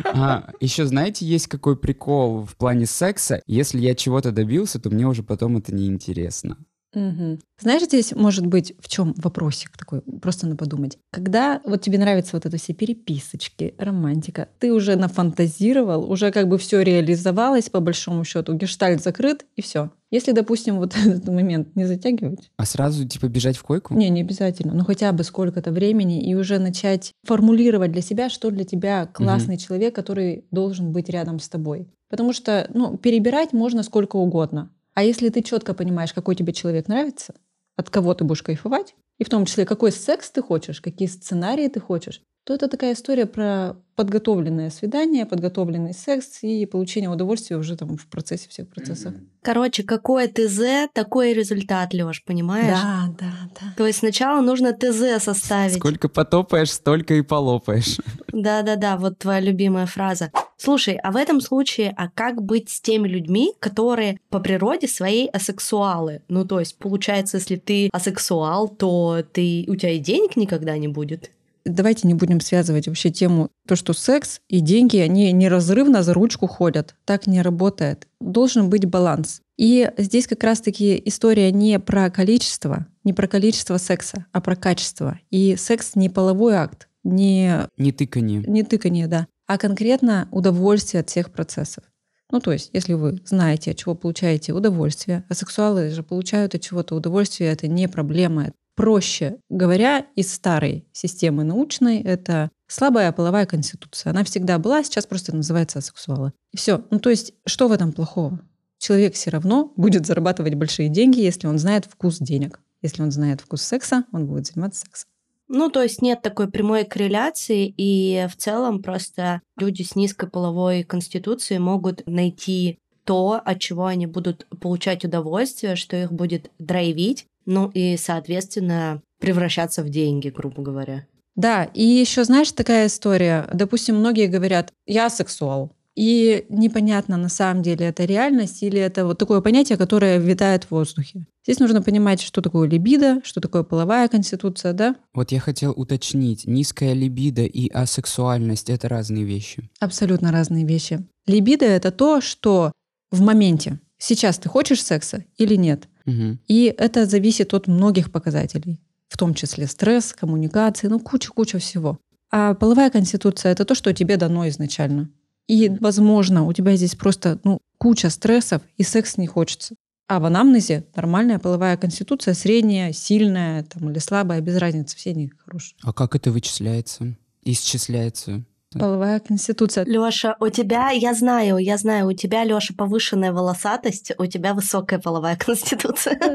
А, 0.05 0.51
еще 0.61 0.87
знаете, 0.87 1.25
есть 1.25 1.47
какой 1.47 1.77
прикол 1.77 2.45
в 2.45 2.57
плане 2.57 2.87
секса? 2.87 3.41
Если 3.47 3.79
я 3.79 3.95
чего-то 3.95 4.33
добился, 4.33 4.81
то 4.81 4.91
мне 4.91 5.07
уже 5.07 5.23
потом 5.23 5.59
это 5.59 5.73
неинтересно. 5.73 6.57
Угу. 6.95 7.39
Знаешь, 7.61 7.83
здесь 7.83 8.15
может 8.15 8.47
быть 8.47 8.73
в 8.81 8.89
чем 8.89 9.15
вопросик 9.19 9.77
такой, 9.77 10.01
просто 10.01 10.47
на 10.47 10.57
подумать. 10.57 10.99
Когда 11.11 11.61
вот 11.65 11.83
тебе 11.83 11.99
нравятся 11.99 12.37
вот 12.37 12.47
это 12.47 12.57
все 12.57 12.73
переписочки, 12.73 13.75
романтика, 13.79 14.49
ты 14.59 14.73
уже 14.73 14.97
нафантазировал, 14.97 16.11
уже 16.11 16.31
как 16.31 16.49
бы 16.49 16.57
все 16.57 16.81
реализовалось 16.83 17.69
по 17.69 17.81
большому 17.81 18.25
счету, 18.25 18.55
гештальт 18.55 19.03
закрыт 19.03 19.45
и 19.57 19.63
все. 19.63 19.91
Если, 20.11 20.33
допустим, 20.33 20.79
вот 20.79 20.97
этот 21.07 21.29
момент 21.29 21.77
не 21.77 21.85
затягивать. 21.85 22.51
А 22.57 22.65
сразу 22.65 23.07
типа 23.07 23.29
бежать 23.29 23.59
в 23.59 23.63
койку? 23.63 23.95
Не, 23.95 24.09
не 24.09 24.23
обязательно. 24.23 24.73
Ну 24.73 24.85
хотя 24.85 25.13
бы 25.13 25.25
сколько-то 25.25 25.71
времени 25.71 26.27
и 26.27 26.35
уже 26.35 26.59
начать 26.59 27.13
формулировать 27.25 27.93
для 27.93 28.03
себя, 28.03 28.31
что 28.31 28.51
для 28.51 28.65
тебя 28.65 29.07
классный 29.07 29.57
угу. 29.57 29.63
человек, 29.63 29.95
который 29.95 30.47
должен 30.51 30.93
быть 30.93 31.11
рядом 31.11 31.39
с 31.39 31.49
тобой. 31.49 31.89
Потому 32.09 32.33
что, 32.33 32.71
ну, 32.73 32.97
перебирать 32.97 33.53
можно 33.53 33.83
сколько 33.83 34.17
угодно. 34.17 34.71
А 34.99 35.03
если 35.05 35.29
ты 35.29 35.45
четко 35.45 35.75
понимаешь, 35.75 36.13
какой 36.13 36.35
тебе 36.35 36.53
человек 36.53 36.89
нравится, 36.89 37.33
от 37.77 37.89
кого 37.89 38.15
ты 38.15 38.25
будешь 38.25 38.43
кайфовать, 38.43 38.97
и 39.19 39.23
в 39.25 39.29
том 39.29 39.45
числе, 39.45 39.65
какой 39.65 39.93
секс 39.93 40.29
ты 40.29 40.43
хочешь, 40.43 40.81
какие 40.81 41.07
сценарии 41.07 41.69
ты 41.69 41.79
хочешь, 41.79 42.21
то 42.43 42.53
это 42.53 42.67
такая 42.67 42.95
история 42.95 43.27
про 43.27 43.77
подготовленное 43.95 44.71
свидание, 44.71 45.25
подготовленный 45.25 45.95
секс 45.95 46.43
и 46.43 46.67
получение 46.67 47.11
удовольствия 47.11 47.59
уже 47.59 47.77
там 47.77 47.97
в 47.97 48.09
процессе 48.09 48.49
всех 48.49 48.69
процессов. 48.71 49.15
Короче, 49.43 49.85
какое 49.85 50.27
ТЗ, 50.27 50.91
такой 50.93 51.33
результат, 51.33 51.95
Лёш, 51.95 52.25
понимаешь? 52.25 52.81
Да, 52.83 53.15
да, 53.21 53.33
да. 53.61 53.75
То 53.77 53.87
есть 53.87 54.01
сначала 54.01 54.41
нужно 54.41 54.73
ТЗ 54.73 55.23
составить. 55.23 55.77
Сколько 55.77 56.09
потопаешь, 56.09 56.73
столько 56.73 57.15
и 57.15 57.23
полопаешь. 57.23 57.99
Да-да-да, 58.33 58.97
вот 58.97 59.19
твоя 59.19 59.39
любимая 59.39 59.87
фраза. 59.87 60.33
Слушай, 60.59 60.97
а 60.97 61.13
в 61.13 61.17
этом 61.17 61.41
случае, 61.41 61.95
а 61.97 62.09
как 62.09 62.43
быть 62.43 62.69
с 62.69 62.81
теми 62.81 63.07
людьми, 63.07 63.55
которые 63.61 64.19
по 64.29 64.41
природе 64.41 64.89
своей 64.89 65.29
асексуалы? 65.29 66.23
Ну, 66.29 66.45
то 66.45 66.59
есть, 66.59 66.77
получается, 66.77 67.37
если 67.37 67.57
ты 67.57 67.89
асексуал, 67.93 68.69
то 68.69 69.23
ты, 69.33 69.65
у 69.69 69.77
тебя 69.77 69.93
и 69.93 69.99
денег 69.99 70.37
никогда 70.37 70.77
не 70.77 70.89
будет? 70.89 71.31
давайте 71.69 72.09
не 72.09 72.15
будем 72.15 72.41
связывать 72.41 72.89
вообще 72.89 73.11
тему, 73.11 73.51
то, 73.67 73.77
что 73.77 73.93
секс 73.93 74.41
и 74.49 74.61
деньги, 74.61 74.97
они 74.97 75.31
неразрывно 75.33 76.03
за 76.03 76.15
ручку 76.15 76.47
ходят. 76.47 76.95
Так 77.05 77.27
не 77.27 77.43
работает. 77.43 78.07
Должен 78.21 78.71
быть 78.71 78.87
баланс. 78.87 79.43
И 79.57 79.91
здесь 79.99 80.27
как 80.27 80.43
раз-таки 80.45 81.01
история 81.05 81.53
не 81.53 81.79
про 81.79 82.11
количество, 82.11 82.87
не 83.05 83.13
про 83.13 83.27
количество 83.27 83.77
секса, 83.77 84.27
а 84.33 84.41
про 84.41 84.57
качество. 84.57 85.19
И 85.31 85.57
секс 85.57 85.95
не 85.95 86.09
половой 86.09 86.55
акт, 86.55 86.89
не... 87.05 87.67
Не 87.77 87.93
тыканье. 87.93 88.45
Не 88.47 88.63
тыканье, 88.63 89.07
да. 89.07 89.27
А 89.49 89.57
конкретно 89.57 90.29
удовольствие 90.31 91.01
от 91.01 91.09
всех 91.09 91.33
процессов. 91.33 91.83
Ну, 92.31 92.41
то 92.41 92.53
есть, 92.53 92.69
если 92.75 92.93
вы 92.93 93.19
знаете, 93.25 93.71
от 93.71 93.79
чего 93.79 93.95
получаете 93.95 94.53
удовольствие, 94.53 95.25
а 95.31 95.35
сексуалы 95.35 95.89
же 95.89 96.03
получают 96.03 96.55
от 96.55 96.61
чего-то 96.61 96.95
удовольствие, 96.95 97.51
это 97.51 97.67
не 97.67 97.89
проблема, 97.89 98.53
проще 98.77 99.39
говоря, 99.49 100.07
из 100.15 100.33
старой 100.33 100.87
системы 100.93 101.45
научной 101.45 102.03
это 102.03 102.51
слабая 102.67 103.11
половая 103.13 103.47
конституция. 103.47 104.11
Она 104.11 104.23
всегда 104.23 104.59
была, 104.59 104.85
сейчас 104.85 105.07
просто 105.07 105.35
называется 105.35 105.79
асексуалы. 105.79 106.33
И 106.53 106.59
все. 106.59 106.85
Ну, 106.91 107.01
то 107.01 107.09
есть, 107.09 107.33
что 107.47 107.69
в 107.69 107.73
этом 107.73 107.93
плохого? 107.93 108.41
Человек 108.79 109.15
все 109.15 109.31
равно 109.31 109.73
будет 109.77 110.07
зарабатывать 110.07 110.55
большие 110.55 110.91
деньги, 110.91 111.21
если 111.21 111.47
он 111.47 111.59
знает 111.59 111.87
вкус 111.87 112.19
денег. 112.19 112.61
Если 112.83 113.03
он 113.03 113.11
знает 113.11 113.41
вкус 113.41 113.63
секса, 113.63 114.05
он 114.13 114.27
будет 114.27 114.47
заниматься 114.47 114.83
сексом. 114.83 115.09
Ну, 115.49 115.71
то 115.71 115.83
есть 115.83 116.03
нет 116.03 116.21
такой 116.23 116.51
прямой 116.51 116.85
корреляции, 116.85 117.73
и 117.77 118.27
в 118.31 118.37
целом 118.37 118.83
просто 118.83 119.41
люди 119.59 119.83
с 119.83 119.97
низкой 119.97 120.29
половой 120.29 120.85
конституцией 120.85 121.59
могут 121.59 122.07
найти 122.07 122.79
то, 123.05 123.41
от 123.43 123.59
чего 123.59 123.87
они 123.87 124.07
будут 124.07 124.47
получать 124.61 125.05
удовольствие, 125.05 125.77
что 125.77 125.97
их 125.97 126.13
будет 126.13 126.51
драйвить, 126.59 127.25
ну 127.47 127.71
и, 127.73 127.97
соответственно, 127.97 129.01
превращаться 129.19 129.83
в 129.83 129.89
деньги, 129.89 130.29
грубо 130.29 130.63
говоря. 130.63 131.07
Да, 131.35 131.65
и 131.73 131.83
еще, 131.83 132.25
знаешь, 132.25 132.53
такая 132.53 132.89
история. 132.89 133.49
Допустим, 133.55 133.97
многие 133.97 134.27
говорят, 134.27 134.73
я 134.87 135.09
сексуал. 135.09 135.73
И 135.99 136.47
непонятно, 136.49 137.17
на 137.17 137.29
самом 137.29 137.61
деле, 137.61 137.87
это 137.87 138.05
реальность 138.05 138.63
или 138.63 138.79
это 138.79 139.05
вот 139.05 139.19
такое 139.19 139.41
понятие, 139.41 139.77
которое 139.77 140.19
витает 140.19 140.63
в 140.63 140.71
воздухе. 140.71 141.27
Здесь 141.43 141.59
нужно 141.59 141.83
понимать, 141.83 142.21
что 142.21 142.41
такое 142.41 142.69
либидо, 142.69 143.21
что 143.25 143.41
такое 143.41 143.65
половая 143.65 144.07
конституция, 144.07 144.75
да? 144.75 144.95
Вот 145.13 145.33
я 145.33 145.41
хотел 145.41 145.73
уточнить, 145.73 146.47
низкая 146.47 146.93
либидо 146.93 147.43
и 147.43 147.69
асексуальность— 147.71 148.71
это 148.71 148.89
разные 148.89 149.25
вещи. 149.25 149.69
Абсолютно 149.81 150.31
разные 150.31 150.65
вещи. 150.65 151.05
Либидо— 151.27 151.65
это 151.67 151.91
то, 151.91 152.21
что 152.21 152.71
в 153.11 153.21
моменте. 153.21 153.81
Сейчас 153.99 154.39
ты 154.39 154.49
хочешь 154.49 154.85
секса 154.85 155.25
или 155.37 155.57
нет? 155.57 155.89
Угу. 156.07 156.39
И 156.47 156.73
это 156.79 157.07
зависит 157.07 157.55
от 157.55 157.67
многих 157.67 158.13
показателей, 158.13 158.79
в 159.09 159.19
том 159.19 159.35
числе 159.35 159.67
стресс, 159.67 160.13
коммуникации, 160.13 160.87
ну 160.87 161.01
куча-куча 161.01 161.59
всего. 161.59 161.99
А 162.31 162.55
половая 162.55 162.91
конституция— 162.91 163.51
это 163.53 163.65
то, 163.65 163.75
что 163.75 163.93
тебе 163.93 164.17
дано 164.17 164.49
изначально. 164.49 165.11
И, 165.49 165.71
возможно, 165.81 166.45
у 166.45 166.53
тебя 166.53 166.77
здесь 166.77 166.95
просто 166.95 167.41
ну, 167.43 167.59
куча 167.79 168.11
стрессов, 168.11 168.63
и 168.77 168.83
секс 168.83 169.17
не 169.17 169.27
хочется. 169.27 169.75
А 170.07 170.21
в 170.21 170.25
анамнезе 170.25 170.85
нормальная 170.95 171.39
половая 171.39 171.77
конституция, 171.77 172.35
средняя, 172.35 172.93
сильная 172.93 173.65
там, 173.65 173.91
или 173.91 173.99
слабая, 173.99 174.41
без 174.41 174.57
разницы, 174.57 174.97
все 174.97 175.11
они 175.11 175.31
хорошие. 175.45 175.77
А 175.83 175.93
как 175.93 176.15
это 176.15 176.31
вычисляется? 176.31 177.17
Исчисляется? 177.43 178.45
Половая 178.73 179.19
конституция. 179.21 179.87
Лёша, 179.87 180.37
у 180.41 180.49
тебя, 180.51 180.91
я 180.91 181.15
знаю, 181.15 181.57
я 181.57 181.79
знаю, 181.79 182.09
у 182.09 182.13
тебя, 182.13 182.45
Лёша, 182.45 182.75
повышенная 182.75 183.33
волосатость, 183.33 184.13
у 184.19 184.27
тебя 184.27 184.53
высокая 184.53 184.99
половая 184.99 185.37
конституция. 185.37 186.21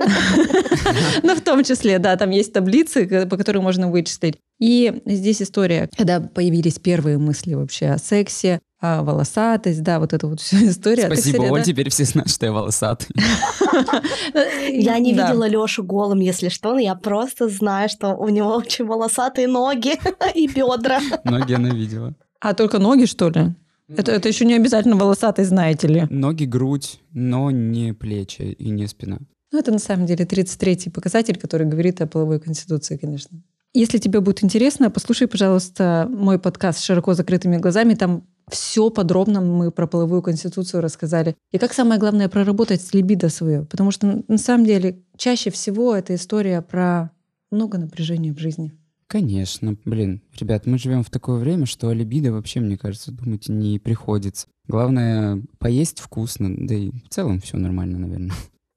Ну, 1.24 1.36
в 1.36 1.42
том 1.42 1.64
числе, 1.64 2.00
да, 2.00 2.16
там 2.18 2.32
есть 2.32 2.54
таблицы, 2.54 3.28
по 3.28 3.38
которым 3.38 3.64
можно 3.64 3.90
вычислить. 3.90 4.38
И 4.60 5.02
здесь 5.06 5.42
история, 5.42 5.90
когда 5.96 6.20
появились 6.20 6.80
первые 6.80 7.18
мысли 7.18 7.54
вообще 7.54 7.88
о 7.88 7.98
сексе, 7.98 8.60
а, 8.84 9.02
волосатость, 9.02 9.82
да, 9.82 9.98
вот 9.98 10.12
эта 10.12 10.28
вот 10.28 10.42
вся 10.42 10.58
история. 10.68 11.06
Спасибо, 11.06 11.44
Оль, 11.44 11.62
да? 11.62 11.64
теперь 11.64 11.90
все 11.90 12.04
знают, 12.04 12.30
что 12.30 12.46
я 12.46 12.52
волосатый. 12.52 13.08
Я 14.70 15.00
не 15.00 15.14
видела 15.14 15.48
Лешу 15.48 15.84
голым, 15.84 16.20
если 16.20 16.50
что, 16.50 16.74
но 16.74 16.80
я 16.80 16.96
просто 16.96 17.48
знаю, 17.48 17.88
что 17.88 18.10
у 18.10 18.28
него 18.28 18.56
очень 18.56 18.86
волосатые 18.86 19.48
ноги 19.48 19.94
и 20.36 20.48
бедра. 20.48 21.00
Ноги 21.24 21.54
она 21.54 21.70
видела. 21.70 22.14
А 22.42 22.54
только 22.54 22.80
ноги, 22.80 23.06
что 23.06 23.30
ли? 23.30 23.56
Это, 23.88 24.12
это 24.12 24.28
еще 24.28 24.44
не 24.44 24.56
обязательно 24.56 24.98
волосатый, 24.98 25.46
знаете 25.46 25.88
ли. 25.88 26.08
Ноги, 26.10 26.44
грудь, 26.44 27.00
но 27.14 27.52
не 27.52 27.94
плечи 27.94 28.42
и 28.42 28.70
не 28.70 28.88
спина. 28.88 29.20
Ну, 29.54 29.60
это 29.60 29.72
на 29.72 29.80
самом 29.80 30.08
деле 30.08 30.26
33-й 30.26 30.92
показатель, 30.92 31.38
который 31.38 31.68
говорит 31.68 32.02
о 32.02 32.08
половой 32.08 32.40
конституции, 32.40 32.98
конечно. 32.98 33.42
Если 33.74 33.98
тебе 33.98 34.22
будет 34.22 34.44
интересно, 34.44 34.92
послушай, 34.92 35.28
пожалуйста, 35.28 36.08
мой 36.12 36.38
подкаст 36.38 36.80
с 36.80 36.84
широко 36.84 37.16
закрытыми 37.16 37.58
глазами. 37.58 37.96
Там 37.96 38.24
все 38.48 38.92
подробно 38.92 39.42
мы 39.42 39.72
про 39.72 39.88
половую 39.88 40.22
конституцию 40.22 40.82
рассказали. 40.82 41.36
И 41.52 41.58
как 41.58 41.74
самое 41.74 42.00
главное 42.00 42.30
проработать 42.30 42.94
либидо 42.94 43.30
свое. 43.30 43.66
Потому 43.66 43.90
что 43.90 44.24
на 44.28 44.38
самом 44.38 44.66
деле 44.66 45.02
чаще 45.18 45.50
всего 45.50 45.96
это 45.96 46.14
история 46.14 46.62
про 46.62 47.10
много 47.50 47.80
напряжения 47.80 48.32
в 48.32 48.38
жизни. 48.38 48.74
Конечно, 49.08 49.76
блин, 49.86 50.22
ребят, 50.40 50.66
мы 50.68 50.78
живем 50.78 51.04
в 51.04 51.10
такое 51.10 51.38
время, 51.38 51.66
что 51.66 51.90
о 51.90 51.94
либидо 51.94 52.32
вообще, 52.32 52.60
мне 52.60 52.78
кажется, 52.78 53.12
думать 53.12 53.50
не 53.50 53.80
приходится. 53.80 54.48
Главное 54.68 55.42
поесть 55.58 56.00
вкусно, 56.00 56.54
да 56.56 56.76
и 56.76 56.92
в 56.92 57.10
целом 57.10 57.40
все 57.40 57.58
нормально, 57.58 57.98
наверное. 58.00 58.34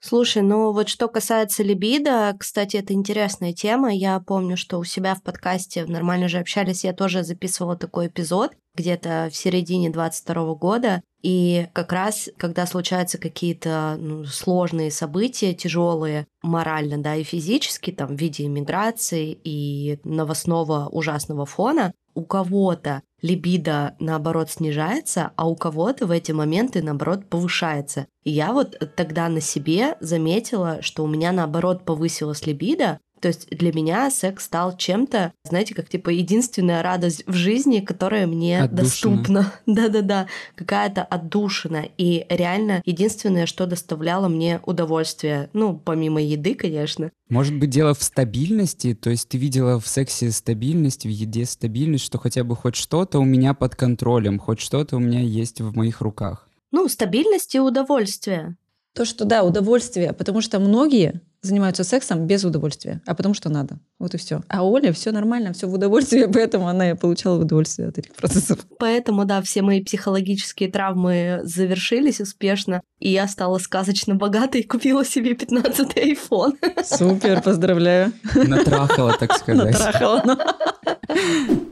Слушай, 0.07 0.43
ну 0.43 0.71
вот 0.71 0.89
что 0.89 1.09
касается 1.09 1.65
либидо, 1.65 2.33
кстати, 2.39 2.77
это 2.77 2.93
интересная 2.93 3.53
тема. 3.53 3.93
Я 3.93 4.21
помню, 4.21 4.57
что 4.57 4.79
у 4.79 4.85
себя 4.85 5.17
в 5.17 5.23
подкасте 5.25 5.85
«Нормально 5.85 6.29
же 6.29 6.39
общались» 6.39 6.85
я 6.85 6.93
тоже 6.93 7.25
записывала 7.25 7.77
такой 7.77 8.07
эпизод 8.07 8.53
где-то 8.77 9.31
в 9.33 9.37
середине 9.37 9.91
22 9.91 10.55
года. 10.55 11.03
И 11.23 11.67
как 11.73 11.93
раз, 11.93 12.29
когда 12.37 12.67
случаются 12.67 13.19
какие-то 13.19 13.97
ну, 13.99 14.25
сложные 14.27 14.93
события, 14.93 15.55
тяжелые 15.55 16.29
морально, 16.41 16.99
да, 16.99 17.17
и 17.17 17.25
физически, 17.25 17.91
там, 17.91 18.17
в 18.17 18.21
виде 18.21 18.47
иммиграции 18.47 19.37
и 19.43 19.99
новостного 20.05 20.87
ужасного 20.89 21.47
фона, 21.47 21.93
у 22.15 22.23
кого-то 22.25 23.03
либидо, 23.23 23.97
наоборот, 23.99 24.51
снижается, 24.51 25.33
а 25.37 25.49
у 25.49 25.57
кого-то 25.57 26.07
в 26.07 26.11
эти 26.11 26.33
моменты, 26.33 26.83
наоборот, 26.83 27.29
повышается. 27.29 28.07
И 28.25 28.31
я 28.31 28.53
вот 28.53 28.77
тогда 28.95 29.29
на 29.29 29.41
себе 29.41 29.97
заметила, 30.01 30.83
что 30.83 31.05
у 31.05 31.07
меня, 31.07 31.33
наоборот, 31.33 31.85
повысилась 31.85 32.47
либидо, 32.47 33.01
то 33.27 33.31
есть 33.31 33.49
для 33.51 33.73
меня 33.73 34.09
секс 34.09 34.45
стал 34.45 34.77
чем-то, 34.77 35.33
знаете, 35.43 35.75
как 35.75 35.89
типа 35.89 36.11
единственная 36.11 36.81
радость 36.81 37.25
в 37.27 37.33
жизни, 37.33 37.81
которая 37.81 38.29
мне 38.29 38.63
отдушина. 38.63 39.17
доступна. 39.17 39.53
Да-да-да, 39.67 40.29
какая-то 40.55 41.03
отдушина. 41.03 41.89
И 41.99 42.25
реально 42.29 42.83
единственное, 42.85 43.47
что 43.47 43.67
доставляло 43.67 44.29
мне 44.29 44.61
удовольствие. 44.65 45.51
Ну, 45.55 45.77
помимо 45.77 46.23
еды, 46.23 46.55
конечно. 46.55 47.11
Может 47.29 47.59
быть, 47.59 47.71
дело 47.71 47.95
в 47.95 48.03
стабильности? 48.05 48.95
То 48.95 49.11
есть 49.11 49.29
ты 49.29 49.39
видела 49.39 49.81
в 49.81 49.89
сексе 49.89 50.31
стабильность, 50.31 51.05
в 51.05 51.09
еде 51.09 51.47
стабильность, 51.47 52.05
что 52.05 52.19
хотя 52.19 52.45
бы 52.45 52.55
хоть 52.55 52.77
что-то 52.77 53.19
у 53.19 53.25
меня 53.25 53.55
под 53.55 53.75
контролем, 53.75 54.39
хоть 54.39 54.61
что-то 54.61 54.99
у 54.99 55.01
меня 55.01 55.23
есть 55.23 55.61
в 55.61 55.75
моих 55.75 56.01
руках? 56.01 56.49
Ну, 56.71 56.89
стабильность 56.89 57.57
и 57.57 57.61
удовольствие. 57.61 58.57
То, 58.95 59.05
что 59.05 59.25
да, 59.25 59.43
удовольствие, 59.43 60.13
потому 60.13 60.41
что 60.41 60.61
многие 60.61 61.23
занимаются 61.43 61.85
сексом 61.85 62.27
без 62.27 62.45
удовольствия, 62.45 63.01
а 63.07 63.15
потому 63.15 63.35
что 63.35 63.49
надо. 63.49 63.79
Вот 63.99 64.15
и 64.15 64.19
все. 64.19 64.43
А 64.49 64.65
Оля 64.65 64.93
все 64.93 65.13
нормально, 65.13 65.53
все 65.53 65.67
в 65.67 65.75
удовольствие, 65.75 66.29
поэтому 66.33 66.69
она 66.69 66.91
и 66.91 66.95
получала 66.95 67.41
удовольствие 67.41 67.89
от 67.89 67.99
этих 67.99 68.13
процессов. 68.15 68.59
Поэтому, 68.79 69.25
да, 69.25 69.43
все 69.43 69.63
мои 69.63 69.83
психологические 69.83 70.71
травмы 70.71 71.41
завершились 71.45 72.21
успешно, 72.21 72.81
и 72.99 73.11
я 73.11 73.29
стала 73.29 73.59
сказочно 73.59 74.15
богатой 74.15 74.63
и 74.63 74.67
купила 74.67 75.05
себе 75.05 75.33
15-й 75.33 76.15
iPhone. 76.15 76.57
Супер, 76.85 77.43
поздравляю. 77.43 78.13
Натрахала, 78.35 79.17
так 79.19 79.33
сказать. 79.39 79.73
Натрахала. 79.73 80.23
Ну. 80.25 80.39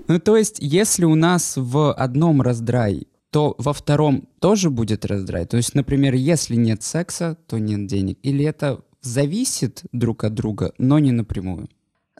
ну, 0.09 0.21
то 0.21 0.37
есть, 0.37 0.57
если 0.61 1.05
у 1.05 1.15
нас 1.15 1.55
в 1.57 1.93
одном 1.93 2.43
раздрай 2.43 3.07
то 3.35 3.57
во 3.59 3.73
втором 3.73 4.29
тоже 4.39 4.71
будет 4.71 5.05
раздрай. 5.05 5.45
То 5.45 5.57
есть, 5.57 5.75
например, 5.75 6.15
если 6.15 6.55
нет 6.55 6.85
секса, 6.85 7.37
то 7.49 7.59
нет 7.59 7.89
денег. 7.89 8.17
Или 8.23 8.45
это 8.45 8.83
зависит 9.05 9.83
друг 9.93 10.25
от 10.25 10.35
друга, 10.35 10.73
но 10.79 10.99
не 10.99 11.13
напрямую? 11.13 11.69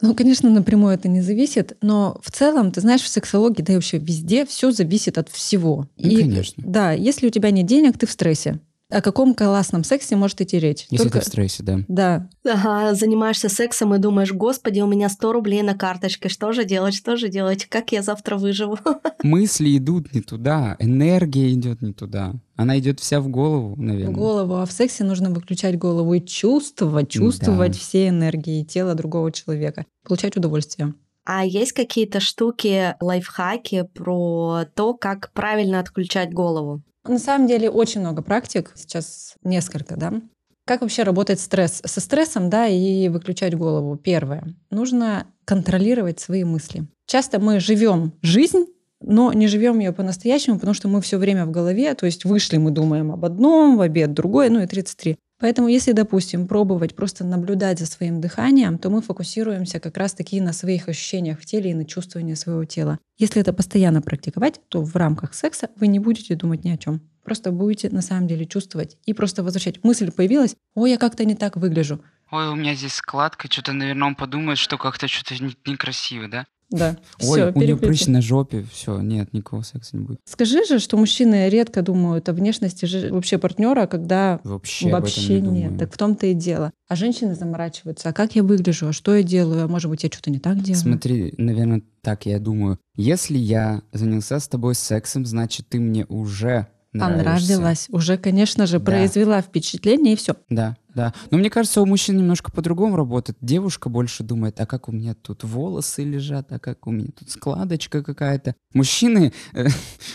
Ну, 0.01 0.13
конечно, 0.13 0.49
напрямую 0.49 0.93
это 0.93 1.07
не 1.07 1.21
зависит, 1.21 1.77
но 1.81 2.19
в 2.21 2.29
целом, 2.29 2.71
ты 2.71 2.81
знаешь, 2.81 3.01
в 3.01 3.07
сексологии, 3.07 3.61
да 3.61 3.73
и 3.73 3.75
вообще 3.77 3.97
везде 3.97 4.45
все 4.45 4.71
зависит 4.71 5.17
от 5.17 5.29
всего. 5.29 5.87
Ну, 5.97 6.09
и, 6.09 6.17
конечно. 6.17 6.63
Да, 6.65 6.91
если 6.91 7.27
у 7.27 7.29
тебя 7.29 7.51
нет 7.51 7.65
денег, 7.65 7.97
ты 7.97 8.05
в 8.05 8.11
стрессе 8.11 8.59
о 8.95 9.01
каком 9.01 9.35
классном 9.35 9.83
сексе 9.83 10.15
может 10.15 10.39
идти 10.39 10.57
речь? 10.57 10.87
Если 10.89 11.03
Только... 11.03 11.19
ты 11.19 11.25
в 11.25 11.27
стрессе, 11.27 11.63
да. 11.63 11.79
Да. 11.89 12.29
Ага, 12.45 12.95
занимаешься 12.95 13.49
сексом 13.49 13.93
и 13.93 13.97
думаешь, 13.97 14.31
господи, 14.31 14.79
у 14.79 14.87
меня 14.87 15.09
100 15.09 15.33
рублей 15.33 15.61
на 15.63 15.75
карточке, 15.75 16.29
что 16.29 16.53
же 16.53 16.63
делать, 16.63 16.95
что 16.95 17.17
же 17.17 17.27
делать, 17.27 17.65
как 17.65 17.91
я 17.91 18.01
завтра 18.01 18.37
выживу? 18.37 18.79
Мысли 19.23 19.77
идут 19.77 20.13
не 20.13 20.21
туда, 20.21 20.77
энергия 20.79 21.51
идет 21.51 21.81
не 21.81 21.91
туда. 21.91 22.35
Она 22.55 22.79
идет 22.79 23.01
вся 23.01 23.19
в 23.19 23.27
голову, 23.27 23.75
наверное. 23.75 24.13
В 24.13 24.17
голову, 24.17 24.55
а 24.55 24.65
в 24.65 24.71
сексе 24.71 25.03
нужно 25.03 25.29
выключать 25.29 25.77
голову 25.77 26.13
и 26.13 26.25
чувствовать, 26.25 27.09
чувствовать 27.09 27.73
да. 27.73 27.77
все 27.77 28.07
энергии 28.07 28.63
тела 28.63 28.95
другого 28.95 29.29
человека, 29.33 29.85
получать 30.05 30.37
удовольствие. 30.37 30.93
А 31.25 31.43
есть 31.43 31.73
какие-то 31.73 32.21
штуки, 32.21 32.95
лайфхаки 33.01 33.89
про 33.93 34.65
то, 34.73 34.93
как 34.93 35.31
правильно 35.33 35.79
отключать 35.79 36.31
голову? 36.31 36.81
На 37.07 37.19
самом 37.19 37.47
деле 37.47 37.69
очень 37.69 38.01
много 38.01 38.21
практик, 38.21 38.71
сейчас 38.75 39.35
несколько, 39.43 39.95
да. 39.95 40.21
Как 40.65 40.81
вообще 40.81 41.03
работает 41.03 41.39
стресс? 41.39 41.81
Со 41.85 42.01
стрессом, 42.01 42.49
да, 42.49 42.67
и 42.67 43.07
выключать 43.09 43.55
голову. 43.55 43.97
Первое. 43.97 44.43
Нужно 44.71 45.27
контролировать 45.45 46.19
свои 46.19 46.43
мысли. 46.43 46.87
Часто 47.05 47.39
мы 47.39 47.59
живем 47.59 48.13
жизнь, 48.23 48.65
но 48.99 49.31
не 49.31 49.47
живем 49.47 49.79
ее 49.79 49.91
по-настоящему, 49.93 50.55
потому 50.55 50.73
что 50.73 50.87
мы 50.87 51.01
все 51.01 51.17
время 51.17 51.45
в 51.45 51.51
голове, 51.51 51.93
то 51.93 52.07
есть 52.07 52.25
вышли, 52.25 52.57
мы 52.57 52.71
думаем 52.71 53.11
об 53.11 53.23
одном, 53.25 53.77
в 53.77 53.81
обед 53.81 54.13
другое, 54.13 54.49
ну 54.49 54.61
и 54.61 54.65
33. 54.65 55.17
Поэтому 55.39 55.67
если, 55.67 55.91
допустим, 55.91 56.47
пробовать 56.47 56.95
просто 56.95 57.25
наблюдать 57.25 57.79
за 57.79 57.85
своим 57.85 58.21
дыханием, 58.21 58.77
то 58.77 58.89
мы 58.89 59.01
фокусируемся 59.01 59.79
как 59.79 59.97
раз-таки 59.97 60.39
на 60.39 60.53
своих 60.53 60.87
ощущениях 60.87 61.39
в 61.41 61.45
теле 61.45 61.71
и 61.71 61.73
на 61.73 61.85
чувствовании 61.85 62.35
своего 62.35 62.63
тела. 62.63 62.99
Если 63.17 63.41
это 63.41 63.51
постоянно 63.51 64.01
практиковать, 64.01 64.61
то 64.69 64.81
в 64.81 64.95
рамках 64.95 65.33
секса 65.33 65.69
вы 65.75 65.87
не 65.87 65.99
будете 65.99 66.35
думать 66.35 66.63
ни 66.63 66.69
о 66.69 66.77
чем. 66.77 67.01
Просто 67.23 67.51
будете 67.51 67.89
на 67.89 68.01
самом 68.01 68.27
деле 68.27 68.45
чувствовать 68.45 68.97
и 69.05 69.13
просто 69.13 69.43
возвращать. 69.43 69.83
Мысль 69.83 70.11
появилась, 70.11 70.55
ой, 70.73 70.91
я 70.91 70.97
как-то 70.97 71.25
не 71.25 71.35
так 71.35 71.57
выгляжу. 71.57 72.01
Ой, 72.31 72.47
у 72.49 72.55
меня 72.55 72.73
здесь 72.73 72.93
складка, 72.93 73.51
что-то, 73.51 73.73
наверное, 73.73 74.07
он 74.07 74.15
подумает, 74.15 74.57
что 74.57 74.77
как-то 74.77 75.07
что-то 75.07 75.35
некрасиво, 75.65 76.27
да? 76.27 76.45
Да. 76.71 76.97
Ой, 77.21 77.25
Всё, 77.25 77.51
у 77.53 77.59
нее 77.59 77.77
прыщ 77.77 78.07
на 78.07 78.21
жопе, 78.21 78.65
все, 78.71 78.99
нет, 78.99 79.33
никакого 79.33 79.61
секса 79.61 79.95
не 79.97 80.03
будет. 80.03 80.19
Скажи 80.25 80.65
же, 80.65 80.79
что 80.79 80.97
мужчины 80.97 81.47
редко 81.49 81.81
думают 81.81 82.27
о 82.27 82.33
внешности 82.33 82.85
же 82.85 83.13
вообще 83.13 83.37
партнера, 83.37 83.85
когда 83.85 84.39
вообще, 84.43 84.89
вообще 84.89 85.41
не 85.41 85.49
нет. 85.49 85.63
Думаю. 85.65 85.79
Так 85.79 85.93
в 85.93 85.97
том-то 85.97 86.27
и 86.27 86.33
дело. 86.33 86.71
А 86.87 86.95
женщины 86.95 87.35
заморачиваются. 87.35 88.09
А 88.09 88.13
как 88.13 88.35
я 88.35 88.43
выгляжу? 88.43 88.87
А 88.87 88.93
что 88.93 89.15
я 89.15 89.23
делаю? 89.23 89.65
А 89.65 89.67
может 89.67 89.89
быть, 89.89 90.03
я 90.03 90.09
что-то 90.11 90.31
не 90.31 90.39
так 90.39 90.61
делаю? 90.61 90.81
Смотри, 90.81 91.33
наверное, 91.37 91.83
так 92.01 92.25
я 92.25 92.39
думаю. 92.39 92.79
Если 92.95 93.37
я 93.37 93.81
занялся 93.93 94.39
с 94.39 94.47
тобой 94.47 94.75
сексом, 94.75 95.25
значит, 95.25 95.67
ты 95.69 95.79
мне 95.79 96.05
уже 96.05 96.67
нравишься. 96.97 97.53
Понравилась. 97.53 97.87
Уже, 97.91 98.17
конечно 98.17 98.65
же, 98.65 98.79
да. 98.79 98.85
произвела 98.85 99.41
впечатление 99.41 100.13
и 100.13 100.15
все. 100.15 100.35
Да, 100.49 100.77
да. 100.93 101.13
Но 101.31 101.37
мне 101.37 101.49
кажется, 101.49 101.81
у 101.81 101.85
мужчин 101.85 102.17
немножко 102.17 102.51
по-другому 102.51 102.95
работает. 102.95 103.37
Девушка 103.41 103.89
больше 103.89 104.23
думает, 104.23 104.59
а 104.59 104.65
как 104.65 104.87
у 104.87 104.91
меня 104.91 105.13
тут 105.13 105.43
волосы 105.43 106.03
лежат, 106.03 106.51
а 106.51 106.59
как 106.59 106.87
у 106.87 106.91
меня 106.91 107.09
тут 107.17 107.29
складочка 107.29 108.03
какая-то. 108.03 108.55
Мужчины... 108.73 109.33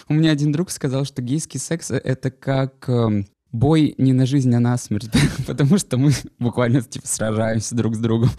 У 0.09 0.15
меня 0.15 0.33
один 0.33 0.53
друг 0.53 0.71
сказал, 0.71 1.05
что 1.05 1.23
гейский 1.23 1.61
секс— 1.61 1.91
это 1.91 2.31
как 2.31 2.89
эм, 2.89 3.27
бой 3.53 3.95
не 3.99 4.13
на 4.13 4.27
жизнь, 4.27 4.55
а 4.55 4.61
на 4.61 4.77
смерть, 4.77 5.11
потому 5.47 5.79
что 5.79 5.99
мы 5.99 6.13
буквально 6.39 6.83
типа 6.83 7.07
сражаемся 7.07 7.75
друг 7.75 7.95
с 7.95 7.99
другом. 7.99 8.31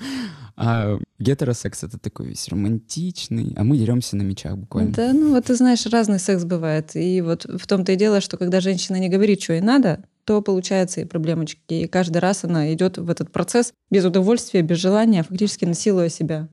А 0.58 0.98
гетеросекс 1.22 1.84
это 1.84 1.98
такой 2.00 2.28
весь 2.28 2.48
романтичный, 2.48 3.54
а 3.56 3.64
мы 3.64 3.78
деремся 3.78 4.16
на 4.16 4.24
мечах 4.24 4.58
буквально. 4.58 4.92
Да, 4.92 5.14
ну 5.14 5.32
вот 5.32 5.46
ты 5.46 5.56
знаешь, 5.56 5.86
разный 5.86 6.20
секс 6.20 6.44
бывает. 6.44 6.96
И 6.96 7.22
вот 7.22 7.46
в 7.46 7.68
том-то 7.68 7.92
и 7.92 7.96
дело, 7.96 8.22
что 8.22 8.38
когда 8.38 8.60
женщина 8.60 8.98
не 8.98 9.10
говорит, 9.10 9.42
что 9.42 9.54
ей 9.54 9.62
надо, 9.62 10.04
то 10.26 10.42
получается 10.42 11.02
и 11.02 11.06
проблемочки. 11.06 11.62
И 11.74 11.88
каждый 11.88 12.18
раз 12.18 12.44
она 12.44 12.74
идет 12.74 12.98
в 12.98 13.10
этот 13.10 13.32
процесс 13.32 13.74
без 13.90 14.06
удовольствия, 14.06 14.62
без 14.62 14.78
желания, 14.78 15.24
фактически 15.24 15.66
насилуя 15.66 16.10
себя. 16.10 16.48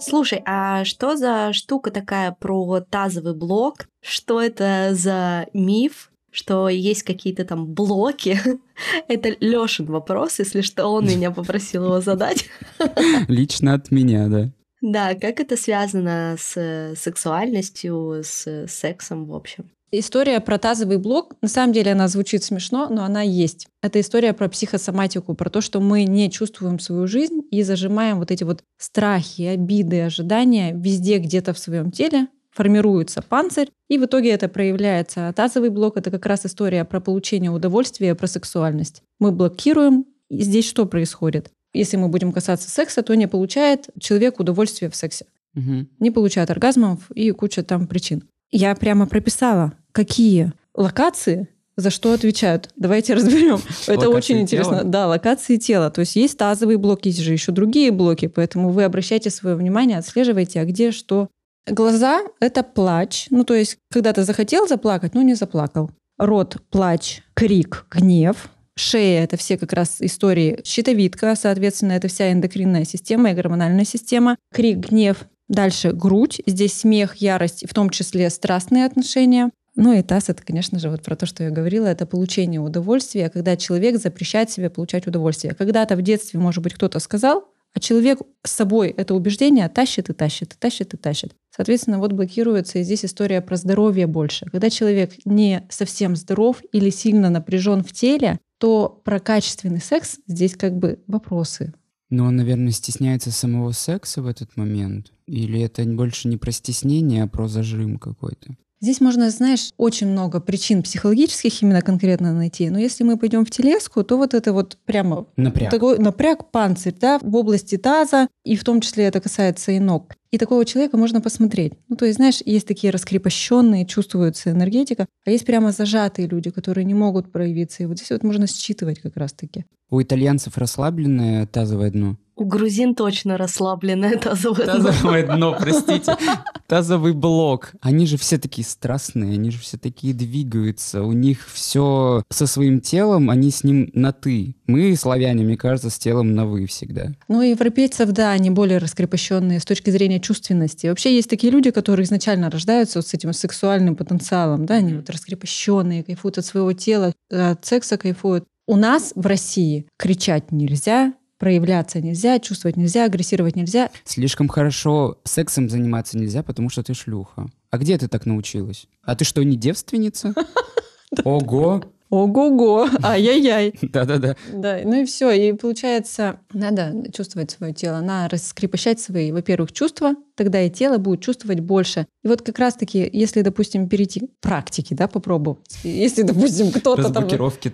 Слушай, 0.00 0.42
а 0.46 0.84
что 0.84 1.16
за 1.16 1.52
штука 1.52 1.90
такая 1.90 2.32
про 2.32 2.80
тазовый 2.80 3.34
блок? 3.34 3.88
Что 4.02 4.40
это 4.40 4.90
за 4.92 5.46
миф? 5.52 6.10
Что 6.30 6.68
есть 6.68 7.02
какие-то 7.02 7.44
там 7.44 7.66
блоки. 7.66 8.40
Это 9.08 9.36
Лёшин 9.40 9.86
вопрос, 9.86 10.38
если 10.38 10.60
что, 10.60 10.86
он 10.86 11.06
меня 11.08 11.30
попросил 11.30 11.84
его 11.84 12.00
задать. 12.00 12.46
Лично 13.28 13.74
от 13.74 13.90
меня, 13.90 14.28
да. 14.28 14.50
Да, 14.80 15.14
как 15.14 15.40
это 15.40 15.56
связано 15.56 16.36
с 16.38 16.94
сексуальностью, 16.96 18.22
с 18.22 18.66
сексом 18.68 19.26
в 19.26 19.34
общем? 19.34 19.72
История 19.90 20.38
про 20.40 20.58
тазовый 20.58 20.98
блок, 20.98 21.34
на 21.40 21.48
самом 21.48 21.72
деле 21.72 21.92
она 21.92 22.08
звучит 22.08 22.44
смешно, 22.44 22.88
но 22.90 23.04
она 23.04 23.22
есть. 23.22 23.68
Это 23.82 24.00
история 24.00 24.34
про 24.34 24.50
психосоматику, 24.50 25.34
про 25.34 25.48
то, 25.48 25.62
что 25.62 25.80
мы 25.80 26.04
не 26.04 26.30
чувствуем 26.30 26.78
свою 26.78 27.06
жизнь 27.06 27.40
и 27.50 27.62
зажимаем 27.62 28.18
вот 28.18 28.30
эти 28.30 28.44
вот 28.44 28.62
страхи, 28.76 29.42
обиды, 29.42 30.02
ожидания 30.02 30.74
везде 30.74 31.18
где-то 31.18 31.54
в 31.54 31.58
своем 31.58 31.90
теле, 31.90 32.28
формируется 32.58 33.22
панцирь, 33.22 33.70
и 33.88 33.98
в 33.98 34.06
итоге 34.06 34.30
это 34.30 34.48
проявляется. 34.48 35.28
А 35.28 35.32
тазовый 35.32 35.70
блок— 35.70 35.96
это 35.96 36.10
как 36.10 36.26
раз 36.26 36.44
история 36.44 36.84
про 36.84 37.00
получение 37.00 37.52
удовольствия, 37.52 38.16
про 38.16 38.26
сексуальность. 38.26 39.02
Мы 39.20 39.30
блокируем, 39.30 40.06
и 40.28 40.42
здесь 40.42 40.68
что 40.68 40.84
происходит? 40.84 41.52
Если 41.72 41.96
мы 41.96 42.08
будем 42.08 42.32
касаться 42.32 42.68
секса, 42.68 43.04
то 43.04 43.14
не 43.14 43.28
получает 43.28 43.86
человек 44.00 44.40
удовольствия 44.40 44.90
в 44.90 44.96
сексе. 44.96 45.26
Угу. 45.54 45.86
Не 46.00 46.10
получает 46.10 46.50
оргазмов 46.50 47.08
и 47.12 47.30
куча 47.30 47.62
там 47.62 47.86
причин. 47.86 48.24
Я 48.50 48.74
прямо 48.74 49.06
прописала, 49.06 49.74
какие 49.92 50.52
локации 50.74 51.46
за 51.76 51.90
что 51.90 52.12
отвечают. 52.12 52.70
Давайте 52.74 53.14
разберем. 53.14 53.60
Это 53.86 54.08
очень 54.08 54.40
интересно. 54.40 54.82
Да, 54.82 55.06
локации 55.06 55.58
тела. 55.58 55.90
То 55.90 56.00
есть 56.00 56.16
есть 56.16 56.36
тазовый 56.36 56.74
блок, 56.74 57.06
есть 57.06 57.20
же 57.20 57.32
еще 57.32 57.52
другие 57.52 57.92
блоки, 57.92 58.26
поэтому 58.26 58.70
вы 58.70 58.82
обращайте 58.82 59.30
свое 59.30 59.54
внимание, 59.54 59.98
отслеживайте, 59.98 60.60
а 60.60 60.64
где 60.64 60.90
что. 60.90 61.28
Глаза— 61.70 62.22
это 62.40 62.62
плач. 62.62 63.26
Ну, 63.30 63.44
то 63.44 63.54
есть, 63.54 63.78
когда 63.90 64.12
ты 64.12 64.24
захотел 64.24 64.66
заплакать, 64.66 65.14
но 65.14 65.22
не 65.22 65.34
заплакал. 65.34 65.90
Рот— 66.18 66.56
плач, 66.70 67.22
крик, 67.34 67.86
гнев. 67.90 68.48
Шея— 68.76 69.22
это 69.24 69.36
все 69.36 69.58
как 69.58 69.72
раз 69.72 69.96
истории. 70.00 70.60
Щитовидка, 70.64 71.34
соответственно, 71.34 71.92
это 71.92 72.08
вся 72.08 72.32
эндокринная 72.32 72.84
система 72.84 73.30
и 73.30 73.34
гормональная 73.34 73.84
система. 73.84 74.36
Крик, 74.52 74.78
гнев, 74.78 75.26
Дальше 75.48 75.92
грудь, 75.92 76.42
здесь 76.46 76.74
смех, 76.74 77.16
ярость, 77.16 77.64
в 77.68 77.72
том 77.72 77.88
числе 77.88 78.28
страстные 78.28 78.84
отношения. 78.84 79.50
Ну 79.76 79.92
и 79.92 80.02
таз— 80.02 80.24
это, 80.28 80.42
конечно 80.42 80.78
же, 80.78 80.90
вот 80.90 81.02
про 81.02 81.16
то, 81.16 81.24
что 81.24 81.42
я 81.42 81.50
говорила, 81.50 81.86
это 81.86 82.04
получение 82.04 82.60
удовольствия, 82.60 83.30
когда 83.30 83.56
человек 83.56 83.98
запрещает 83.98 84.50
себе 84.50 84.68
получать 84.70 85.06
удовольствие. 85.06 85.54
Когда-то 85.54 85.96
в 85.96 86.02
детстве, 86.02 86.38
может 86.38 86.62
быть, 86.62 86.74
кто-то 86.74 86.98
сказал, 86.98 87.44
а 87.74 87.80
человек 87.80 88.18
с 88.44 88.50
собой 88.50 88.88
это 88.88 89.14
убеждение 89.14 89.68
тащит 89.68 90.10
и 90.10 90.12
тащит, 90.12 90.54
и 90.54 90.56
тащит 90.58 90.94
и 90.94 90.96
тащит. 90.96 91.34
Соответственно, 91.58 91.98
вот 91.98 92.12
блокируется 92.12 92.78
и 92.78 92.84
здесь 92.84 93.04
история 93.04 93.40
про 93.40 93.56
здоровье 93.56 94.06
больше. 94.06 94.46
Когда 94.46 94.70
человек 94.70 95.14
не 95.24 95.66
совсем 95.70 96.14
здоров 96.14 96.62
или 96.70 96.88
сильно 96.88 97.30
напряжен 97.30 97.82
в 97.82 97.92
теле, 97.92 98.38
то 98.58 99.02
про 99.04 99.18
качественный 99.18 99.80
секс 99.80 100.18
здесь 100.28 100.54
как 100.54 100.78
бы 100.78 101.00
вопросы. 101.08 101.74
Но 102.10 102.26
он, 102.26 102.36
наверное, 102.36 102.70
стесняется 102.70 103.32
самого 103.32 103.72
секса 103.72 104.22
в 104.22 104.28
этот 104.28 104.56
момент. 104.56 105.12
Или 105.26 105.60
это 105.60 105.82
больше 105.82 106.28
не 106.28 106.36
про 106.36 106.52
стеснение, 106.52 107.24
а 107.24 107.26
про 107.26 107.48
зажим 107.48 107.98
какой-то? 107.98 108.54
Здесь 108.80 109.00
можно, 109.00 109.28
знаешь, 109.30 109.72
очень 109.76 110.06
много 110.06 110.40
причин 110.40 110.84
психологических 110.84 111.62
именно 111.62 111.82
конкретно 111.82 112.32
найти. 112.32 112.70
Но 112.70 112.78
если 112.78 113.02
мы 113.02 113.16
пойдем 113.16 113.44
в 113.44 113.50
телеску, 113.50 114.04
то 114.04 114.16
вот 114.16 114.34
это 114.34 114.52
вот 114.52 114.78
прямо 114.84 115.26
напряг, 115.36 115.70
такой 115.72 115.98
напряг 115.98 116.52
панцирь, 116.52 116.94
да, 116.94 117.18
в 117.20 117.34
области 117.34 117.76
таза, 117.76 118.28
и 118.44 118.54
в 118.54 118.62
том 118.62 118.80
числе 118.80 119.04
это 119.04 119.20
касается 119.20 119.72
и 119.72 119.80
ног. 119.80 120.14
И 120.30 120.36
такого 120.36 120.64
человека 120.64 120.96
можно 120.98 121.20
посмотреть. 121.20 121.72
Ну, 121.88 121.96
то 121.96 122.04
есть, 122.04 122.16
знаешь, 122.16 122.40
есть 122.44 122.66
такие 122.66 122.90
раскрепощенные, 122.90 123.86
чувствуется 123.86 124.50
энергетика, 124.50 125.06
а 125.24 125.30
есть 125.30 125.46
прямо 125.46 125.72
зажатые 125.72 126.28
люди, 126.28 126.50
которые 126.50 126.84
не 126.84 126.94
могут 126.94 127.32
проявиться. 127.32 127.82
И 127.82 127.86
вот 127.86 127.96
здесь 127.96 128.10
вот 128.10 128.22
можно 128.22 128.46
считывать 128.46 129.00
как 129.00 129.16
раз-таки. 129.16 129.64
У 129.90 130.02
итальянцев 130.02 130.58
расслабленное 130.58 131.46
тазовое 131.46 131.90
дно. 131.90 132.18
У 132.38 132.44
грузин 132.44 132.94
точно 132.94 133.36
расслабленное 133.36 134.16
тазовое 134.16 134.64
дно. 134.66 134.84
Тазовое 134.84 135.26
дно, 135.26 135.56
простите. 135.58 136.16
Тазовый 136.68 137.12
блок. 137.12 137.72
Они 137.80 138.06
же 138.06 138.16
все 138.16 138.38
такие 138.38 138.64
страстные, 138.64 139.34
они 139.34 139.50
же 139.50 139.58
все 139.58 139.76
такие 139.76 140.14
двигаются. 140.14 141.02
У 141.02 141.12
них 141.12 141.48
все 141.52 142.22
со 142.30 142.46
своим 142.46 142.80
телом, 142.80 143.28
они 143.28 143.50
с 143.50 143.64
ним 143.64 143.90
на 143.92 144.12
«ты». 144.12 144.54
Мы, 144.68 144.94
славяне, 144.94 145.42
мне 145.42 145.56
кажется, 145.56 145.90
с 145.90 145.98
телом 145.98 146.36
на 146.36 146.46
«вы» 146.46 146.66
всегда. 146.66 147.08
Ну, 147.26 147.42
европейцев, 147.42 148.10
да, 148.10 148.30
они 148.30 148.50
более 148.50 148.78
раскрепощенные 148.78 149.58
с 149.58 149.64
точки 149.64 149.90
зрения 149.90 150.20
чувственности. 150.20 150.86
Вообще 150.86 151.16
есть 151.16 151.28
такие 151.28 151.52
люди, 151.52 151.72
которые 151.72 152.04
изначально 152.04 152.50
рождаются 152.50 153.00
вот 153.00 153.08
с 153.08 153.14
этим 153.14 153.32
сексуальным 153.32 153.96
потенциалом, 153.96 154.64
да, 154.64 154.74
они 154.74 154.94
вот 154.94 155.10
раскрепощенные, 155.10 156.04
кайфуют 156.04 156.38
от 156.38 156.46
своего 156.46 156.72
тела, 156.72 157.12
от 157.30 157.66
секса 157.66 157.98
кайфуют. 157.98 158.44
У 158.68 158.76
нас 158.76 159.12
в 159.16 159.26
России 159.26 159.88
кричать 159.96 160.52
нельзя, 160.52 161.14
проявляться 161.38 162.00
нельзя, 162.00 162.38
чувствовать 162.38 162.76
нельзя, 162.76 163.04
агрессировать 163.04 163.56
нельзя. 163.56 163.90
Слишком 164.04 164.48
хорошо 164.48 165.18
сексом 165.24 165.70
заниматься 165.70 166.18
нельзя, 166.18 166.42
потому 166.42 166.68
что 166.68 166.82
ты 166.82 166.94
шлюха. 166.94 167.46
А 167.70 167.78
где 167.78 167.96
ты 167.96 168.08
так 168.08 168.26
научилась? 168.26 168.86
А 169.02 169.14
ты 169.14 169.24
что, 169.24 169.42
не 169.42 169.56
девственница? 169.56 170.34
Ого! 171.24 171.84
Ого-го, 172.10 172.88
ай-яй-яй. 173.02 173.74
Да-да-да. 173.82 174.36
Да, 174.52 174.80
ну 174.84 175.02
и 175.02 175.04
все. 175.04 175.30
И 175.30 175.52
получается, 175.52 176.40
надо 176.52 176.94
чувствовать 177.12 177.50
свое 177.50 177.74
тело, 177.74 178.00
надо 178.00 178.36
раскрепощать 178.36 179.00
свои, 179.00 179.30
во-первых, 179.30 179.72
чувства, 179.72 180.14
тогда 180.34 180.62
и 180.62 180.70
тело 180.70 180.98
будет 180.98 181.20
чувствовать 181.20 181.60
больше. 181.60 182.06
И 182.24 182.28
вот 182.28 182.42
как 182.42 182.58
раз-таки, 182.58 183.08
если, 183.12 183.42
допустим, 183.42 183.88
перейти 183.88 184.20
к 184.20 184.30
практике, 184.40 184.94
да, 184.94 185.06
попробовать. 185.06 185.58
Если, 185.82 186.22
допустим, 186.22 186.72
кто-то 186.72 187.12
там... 187.12 187.24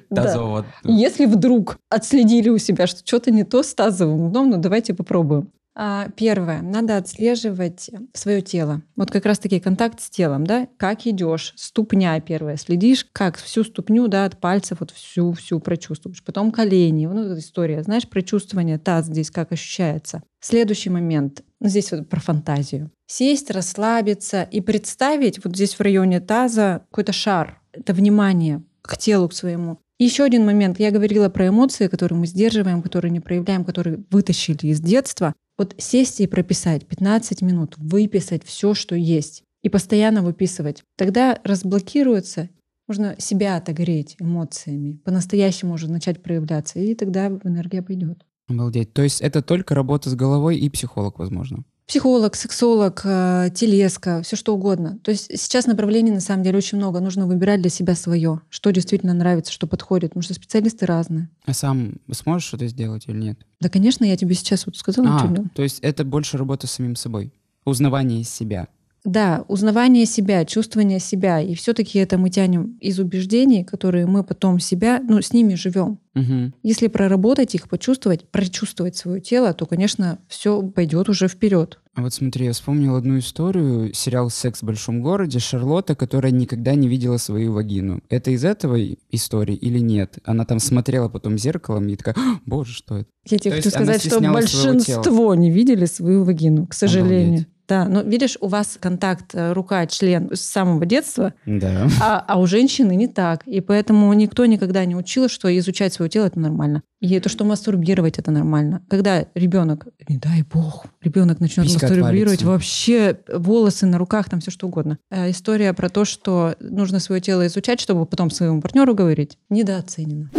Тазового. 0.08 0.66
Да. 0.82 0.92
Если 0.92 1.26
вдруг 1.26 1.78
отследили 1.88 2.48
у 2.48 2.58
себя, 2.58 2.86
что 2.86 3.00
что-то 3.04 3.30
не 3.30 3.44
то 3.44 3.62
с 3.62 3.72
тазовым 3.74 4.30
дном, 4.30 4.50
ну 4.50 4.58
давайте 4.58 4.94
попробуем. 4.94 5.50
А, 5.76 6.08
первое, 6.16 6.62
надо 6.62 6.96
отслеживать 6.96 7.90
свое 8.12 8.42
тело. 8.42 8.82
Вот 8.94 9.10
как 9.10 9.26
раз-таки 9.26 9.58
контакт 9.58 10.00
с 10.00 10.08
телом, 10.08 10.46
да, 10.46 10.68
как 10.76 11.06
идешь, 11.06 11.52
ступня 11.56 12.20
первая, 12.20 12.56
следишь, 12.56 13.06
как 13.12 13.36
всю 13.36 13.64
ступню, 13.64 14.06
да, 14.06 14.24
от 14.24 14.38
пальцев 14.40 14.78
вот 14.80 14.92
всю-всю 14.92 15.58
прочувствуешь. 15.58 16.22
Потом 16.22 16.52
колени, 16.52 17.06
ну, 17.06 17.24
эта 17.24 17.40
история, 17.40 17.82
знаешь, 17.82 18.08
прочувствование, 18.08 18.78
таз 18.78 19.06
здесь 19.06 19.30
как 19.30 19.50
ощущается. 19.50 20.22
Следующий 20.40 20.90
момент, 20.90 21.42
ну, 21.60 21.68
здесь 21.68 21.90
вот 21.90 22.08
про 22.08 22.20
фантазию. 22.20 22.90
Сесть, 23.06 23.50
расслабиться 23.50 24.42
и 24.42 24.60
представить 24.60 25.44
вот 25.44 25.56
здесь 25.56 25.74
в 25.74 25.80
районе 25.80 26.20
таза 26.20 26.82
какой-то 26.90 27.12
шар. 27.12 27.60
Это 27.72 27.92
внимание 27.92 28.62
к 28.82 28.96
телу, 28.96 29.28
к 29.28 29.32
своему. 29.32 29.78
Еще 29.98 30.24
один 30.24 30.44
момент. 30.44 30.80
Я 30.80 30.90
говорила 30.90 31.28
про 31.28 31.48
эмоции, 31.48 31.86
которые 31.86 32.18
мы 32.18 32.26
сдерживаем, 32.26 32.82
которые 32.82 33.12
не 33.12 33.20
проявляем, 33.20 33.64
которые 33.64 34.04
вытащили 34.10 34.66
из 34.66 34.80
детства. 34.80 35.34
Вот 35.56 35.74
сесть 35.78 36.20
и 36.20 36.26
прописать 36.26 36.86
15 36.86 37.42
минут, 37.42 37.74
выписать 37.76 38.42
все, 38.44 38.74
что 38.74 38.96
есть, 38.96 39.44
и 39.62 39.68
постоянно 39.68 40.22
выписывать. 40.22 40.82
Тогда 40.96 41.38
разблокируется, 41.44 42.48
можно 42.88 43.14
себя 43.18 43.56
отогреть 43.56 44.16
эмоциями, 44.18 45.00
по-настоящему 45.04 45.74
уже 45.74 45.88
начать 45.88 46.22
проявляться, 46.22 46.80
и 46.80 46.94
тогда 46.94 47.28
энергия 47.28 47.80
пойдет. 47.80 48.24
Обалдеть. 48.48 48.92
То 48.92 49.02
есть 49.02 49.20
это 49.20 49.42
только 49.42 49.76
работа 49.76 50.10
с 50.10 50.14
головой 50.14 50.58
и 50.58 50.68
психолог, 50.68 51.20
возможно? 51.20 51.64
Психолог, 51.86 52.34
сексолог, 52.34 53.02
э, 53.04 53.50
телеска, 53.54 54.22
все 54.22 54.36
что 54.36 54.54
угодно. 54.54 54.98
То 55.02 55.10
есть 55.10 55.26
сейчас 55.38 55.66
направлений 55.66 56.10
на 56.10 56.20
самом 56.20 56.42
деле 56.42 56.56
очень 56.56 56.78
много. 56.78 57.00
Нужно 57.00 57.26
выбирать 57.26 57.60
для 57.60 57.70
себя 57.70 57.94
свое, 57.94 58.40
что 58.48 58.70
действительно 58.70 59.12
нравится, 59.12 59.52
что 59.52 59.66
подходит, 59.66 60.10
потому 60.10 60.22
что 60.22 60.32
специалисты 60.32 60.86
разные. 60.86 61.28
А 61.44 61.52
сам 61.52 61.96
сможешь 62.10 62.48
что-то 62.48 62.66
сделать 62.68 63.04
или 63.06 63.18
нет? 63.18 63.38
Да, 63.60 63.68
конечно, 63.68 64.04
я 64.04 64.16
тебе 64.16 64.34
сейчас 64.34 64.64
вот 64.64 64.76
сказала, 64.76 65.08
а. 65.10 65.34
То 65.54 65.62
есть 65.62 65.80
это 65.80 66.04
больше 66.04 66.38
работа 66.38 66.66
с 66.66 66.72
самим 66.72 66.96
собой, 66.96 67.32
узнавание 67.66 68.24
себя. 68.24 68.68
Да, 69.04 69.44
узнавание 69.48 70.06
себя, 70.06 70.44
чувствование 70.46 70.98
себя. 70.98 71.40
И 71.40 71.54
все-таки 71.54 71.98
это 71.98 72.16
мы 72.16 72.30
тянем 72.30 72.78
из 72.80 72.98
убеждений, 72.98 73.62
которые 73.62 74.06
мы 74.06 74.24
потом 74.24 74.58
себя, 74.58 75.00
ну, 75.06 75.20
с 75.20 75.32
ними 75.32 75.54
живем. 75.54 75.98
Угу. 76.14 76.52
Если 76.62 76.86
проработать 76.86 77.54
их, 77.54 77.68
почувствовать, 77.68 78.26
прочувствовать 78.28 78.96
свое 78.96 79.20
тело, 79.20 79.52
то, 79.52 79.66
конечно, 79.66 80.18
все 80.28 80.62
пойдет 80.62 81.08
уже 81.10 81.28
вперед. 81.28 81.80
А 81.96 82.02
вот 82.02 82.14
смотри, 82.14 82.46
я 82.46 82.52
вспомнил 82.52 82.96
одну 82.96 83.18
историю, 83.18 83.92
сериал 83.94 84.30
«Секс 84.30 84.62
в 84.62 84.64
большом 84.64 85.00
городе», 85.00 85.38
Шарлотта, 85.38 85.94
которая 85.94 86.32
никогда 86.32 86.74
не 86.74 86.88
видела 86.88 87.18
свою 87.18 87.52
вагину. 87.52 88.00
Это 88.08 88.30
из 88.30 88.44
этого 88.44 88.76
истории 89.10 89.54
или 89.54 89.78
нет? 89.78 90.18
Она 90.24 90.44
там 90.44 90.58
смотрела 90.58 91.08
потом 91.08 91.38
зеркалом 91.38 91.86
и 91.88 91.96
такая, 91.96 92.16
боже, 92.46 92.72
что 92.72 92.98
это? 92.98 93.08
Я 93.28 93.38
тебе 93.38 93.50
То 93.50 93.56
хочу 93.58 93.70
сказать, 93.70 94.04
что 94.04 94.20
большинство 94.20 95.34
не 95.34 95.50
видели 95.50 95.84
свою 95.84 96.24
вагину, 96.24 96.66
к 96.66 96.74
сожалению. 96.74 97.24
Обалдеть. 97.26 97.53
Да, 97.66 97.86
но 97.88 98.02
видишь, 98.02 98.36
у 98.40 98.48
вас 98.48 98.76
контакт 98.78 99.34
э, 99.34 99.52
рука-член 99.52 100.30
с 100.34 100.40
самого 100.40 100.84
детства, 100.84 101.32
Да. 101.46 101.88
а, 102.02 102.24
а 102.26 102.38
у 102.38 102.46
женщины 102.46 102.94
не 102.94 103.08
так. 103.08 103.46
И 103.46 103.60
поэтому 103.60 104.12
никто 104.12 104.44
никогда 104.46 104.84
не 104.84 104.94
учил, 104.94 105.28
что 105.28 105.48
изучать 105.58 105.94
свое 105.94 106.10
тело 106.10 106.26
это 106.26 106.38
нормально. 106.38 106.82
И 107.00 107.18
то, 107.20 107.28
что 107.28 107.44
мастурбировать 107.44 108.18
это 108.18 108.30
нормально. 108.30 108.82
Когда 108.88 109.26
ребенок, 109.34 109.86
не 110.08 110.18
дай 110.18 110.42
бог, 110.42 110.86
ребенок 111.02 111.40
начнет 111.40 111.66
Писька 111.66 111.86
мастурбировать, 111.86 112.40
отвалится. 112.40 112.46
вообще 112.46 113.18
волосы 113.32 113.86
на 113.86 113.98
руках, 113.98 114.28
там 114.28 114.40
все 114.40 114.50
что 114.50 114.66
угодно. 114.66 114.98
А 115.10 115.30
история 115.30 115.72
про 115.72 115.88
то, 115.88 116.04
что 116.04 116.56
нужно 116.60 117.00
свое 117.00 117.20
тело 117.20 117.46
изучать, 117.46 117.80
чтобы 117.80 118.04
потом 118.06 118.30
своему 118.30 118.60
партнеру 118.60 118.94
говорить, 118.94 119.38
недооценена. 119.50 120.30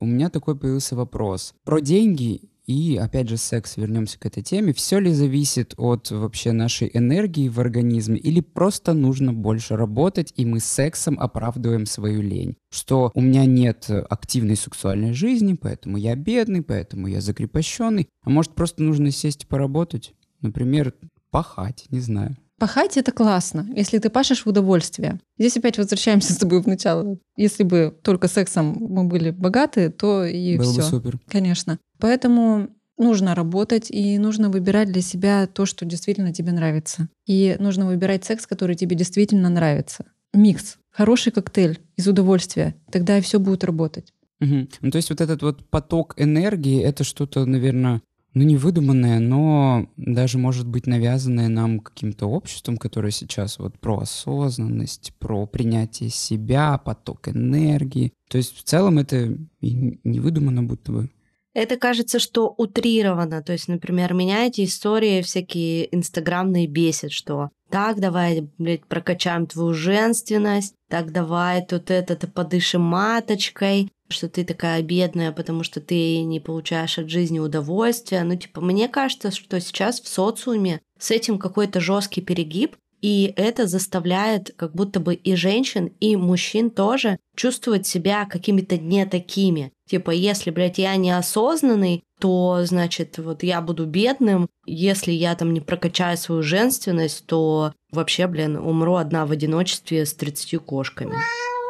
У 0.00 0.06
меня 0.06 0.30
такой 0.30 0.56
появился 0.56 0.94
вопрос. 0.94 1.54
Про 1.64 1.80
деньги 1.80 2.42
и, 2.68 2.98
опять 2.98 3.30
же, 3.30 3.38
секс, 3.38 3.78
вернемся 3.78 4.18
к 4.20 4.26
этой 4.26 4.42
теме. 4.42 4.74
Все 4.74 4.98
ли 4.98 5.10
зависит 5.10 5.72
от 5.78 6.10
вообще 6.10 6.52
нашей 6.52 6.90
энергии 6.92 7.48
в 7.48 7.58
организме 7.58 8.18
или 8.18 8.40
просто 8.40 8.92
нужно 8.92 9.32
больше 9.32 9.74
работать, 9.74 10.34
и 10.36 10.44
мы 10.44 10.60
сексом 10.60 11.18
оправдываем 11.18 11.86
свою 11.86 12.20
лень? 12.20 12.56
Что 12.70 13.10
у 13.14 13.22
меня 13.22 13.46
нет 13.46 13.86
активной 13.88 14.56
сексуальной 14.56 15.14
жизни, 15.14 15.54
поэтому 15.54 15.96
я 15.96 16.14
бедный, 16.14 16.60
поэтому 16.62 17.06
я 17.06 17.22
закрепощенный. 17.22 18.06
А 18.22 18.28
может, 18.28 18.54
просто 18.54 18.82
нужно 18.82 19.10
сесть 19.12 19.44
и 19.44 19.46
поработать? 19.46 20.12
Например, 20.42 20.92
пахать, 21.30 21.86
не 21.88 22.00
знаю. 22.00 22.36
Пахать 22.58 22.96
это 22.96 23.12
классно, 23.12 23.66
если 23.74 23.98
ты 23.98 24.10
пашешь 24.10 24.44
в 24.44 24.48
удовольствие. 24.48 25.20
Здесь 25.38 25.56
опять 25.56 25.78
возвращаемся 25.78 26.32
с 26.34 26.36
тобой 26.36 26.60
в 26.62 26.66
начало. 26.66 27.18
Если 27.36 27.62
бы 27.62 27.96
только 28.02 28.28
сексом 28.28 28.76
мы 28.80 29.04
были 29.04 29.30
богаты, 29.30 29.90
то 29.90 30.24
и 30.24 30.56
Было 30.58 30.72
все. 30.72 30.82
бы 30.82 30.88
супер. 30.88 31.18
Конечно. 31.28 31.78
Поэтому 31.98 32.68
нужно 32.96 33.34
работать 33.36 33.90
и 33.90 34.18
нужно 34.18 34.50
выбирать 34.50 34.90
для 34.92 35.02
себя 35.02 35.46
то, 35.46 35.66
что 35.66 35.84
действительно 35.84 36.32
тебе 36.32 36.50
нравится. 36.52 37.08
И 37.26 37.56
нужно 37.60 37.86
выбирать 37.86 38.24
секс, 38.24 38.46
который 38.46 38.74
тебе 38.74 38.96
действительно 38.96 39.48
нравится. 39.48 40.04
Микс. 40.34 40.78
Хороший 40.90 41.30
коктейль 41.32 41.78
из 41.96 42.08
удовольствия. 42.08 42.74
Тогда 42.90 43.18
и 43.18 43.20
все 43.20 43.38
будет 43.38 43.62
работать. 43.62 44.12
Мгм. 44.40 44.68
Ну, 44.80 44.90
то 44.90 44.96
есть 44.96 45.10
вот 45.10 45.20
этот 45.20 45.42
вот 45.42 45.64
поток 45.68 46.14
энергии, 46.16 46.82
это 46.82 47.02
что-то, 47.04 47.44
наверное, 47.44 48.02
ну, 48.34 48.44
не 48.44 48.56
выдуманное, 48.56 49.18
но 49.18 49.88
даже, 49.96 50.38
может 50.38 50.66
быть, 50.66 50.86
навязанное 50.86 51.48
нам 51.48 51.80
каким-то 51.80 52.26
обществом, 52.26 52.76
которое 52.76 53.10
сейчас 53.10 53.58
вот 53.58 53.78
про 53.78 54.00
осознанность, 54.00 55.12
про 55.18 55.46
принятие 55.46 56.10
себя, 56.10 56.78
поток 56.78 57.28
энергии. 57.28 58.12
То 58.28 58.38
есть 58.38 58.56
в 58.56 58.62
целом 58.62 58.98
это 58.98 59.36
не 59.60 60.20
выдумано 60.20 60.62
будто 60.62 60.92
бы. 60.92 61.10
Это 61.54 61.76
кажется, 61.76 62.20
что 62.20 62.54
утрировано. 62.56 63.42
То 63.42 63.52
есть, 63.52 63.66
например, 63.66 64.14
меня 64.14 64.46
эти 64.46 64.64
истории 64.64 65.22
всякие 65.22 65.92
инстаграмные 65.92 66.68
бесят, 66.68 67.10
что 67.10 67.50
так, 67.70 68.00
давай, 68.00 68.48
блядь, 68.58 68.86
прокачаем 68.86 69.46
твою 69.46 69.74
женственность, 69.74 70.74
так, 70.88 71.12
давай 71.12 71.66
тут 71.66 71.90
это-то 71.90 72.28
подышим 72.28 72.82
маточкой, 72.82 73.90
что 74.08 74.28
ты 74.28 74.44
такая 74.44 74.82
бедная, 74.82 75.32
потому 75.32 75.62
что 75.62 75.80
ты 75.80 76.22
не 76.22 76.40
получаешь 76.40 76.98
от 76.98 77.10
жизни 77.10 77.38
удовольствия. 77.38 78.24
Ну, 78.24 78.36
типа, 78.36 78.60
мне 78.60 78.88
кажется, 78.88 79.30
что 79.30 79.60
сейчас 79.60 80.00
в 80.00 80.08
социуме 80.08 80.80
с 80.98 81.10
этим 81.10 81.38
какой-то 81.38 81.80
жесткий 81.80 82.20
перегиб, 82.20 82.76
и 83.00 83.32
это 83.36 83.66
заставляет 83.66 84.52
как 84.56 84.74
будто 84.74 84.98
бы 84.98 85.14
и 85.14 85.34
женщин, 85.36 85.92
и 86.00 86.16
мужчин 86.16 86.70
тоже 86.70 87.18
чувствовать 87.36 87.86
себя 87.86 88.24
какими-то 88.24 88.76
не 88.76 89.06
такими. 89.06 89.72
Типа, 89.88 90.10
если, 90.10 90.50
блядь, 90.50 90.78
я 90.78 90.96
неосознанный, 90.96 92.02
то, 92.20 92.60
значит, 92.64 93.18
вот 93.18 93.42
я 93.44 93.60
буду 93.60 93.86
бедным. 93.86 94.48
Если 94.66 95.12
я 95.12 95.34
там 95.36 95.54
не 95.54 95.60
прокачаю 95.60 96.16
свою 96.16 96.42
женственность, 96.42 97.24
то 97.26 97.72
вообще, 97.92 98.26
блин, 98.26 98.56
умру 98.56 98.96
одна 98.96 99.24
в 99.24 99.30
одиночестве 99.30 100.04
с 100.04 100.14
30 100.14 100.58
кошками. 100.58 101.14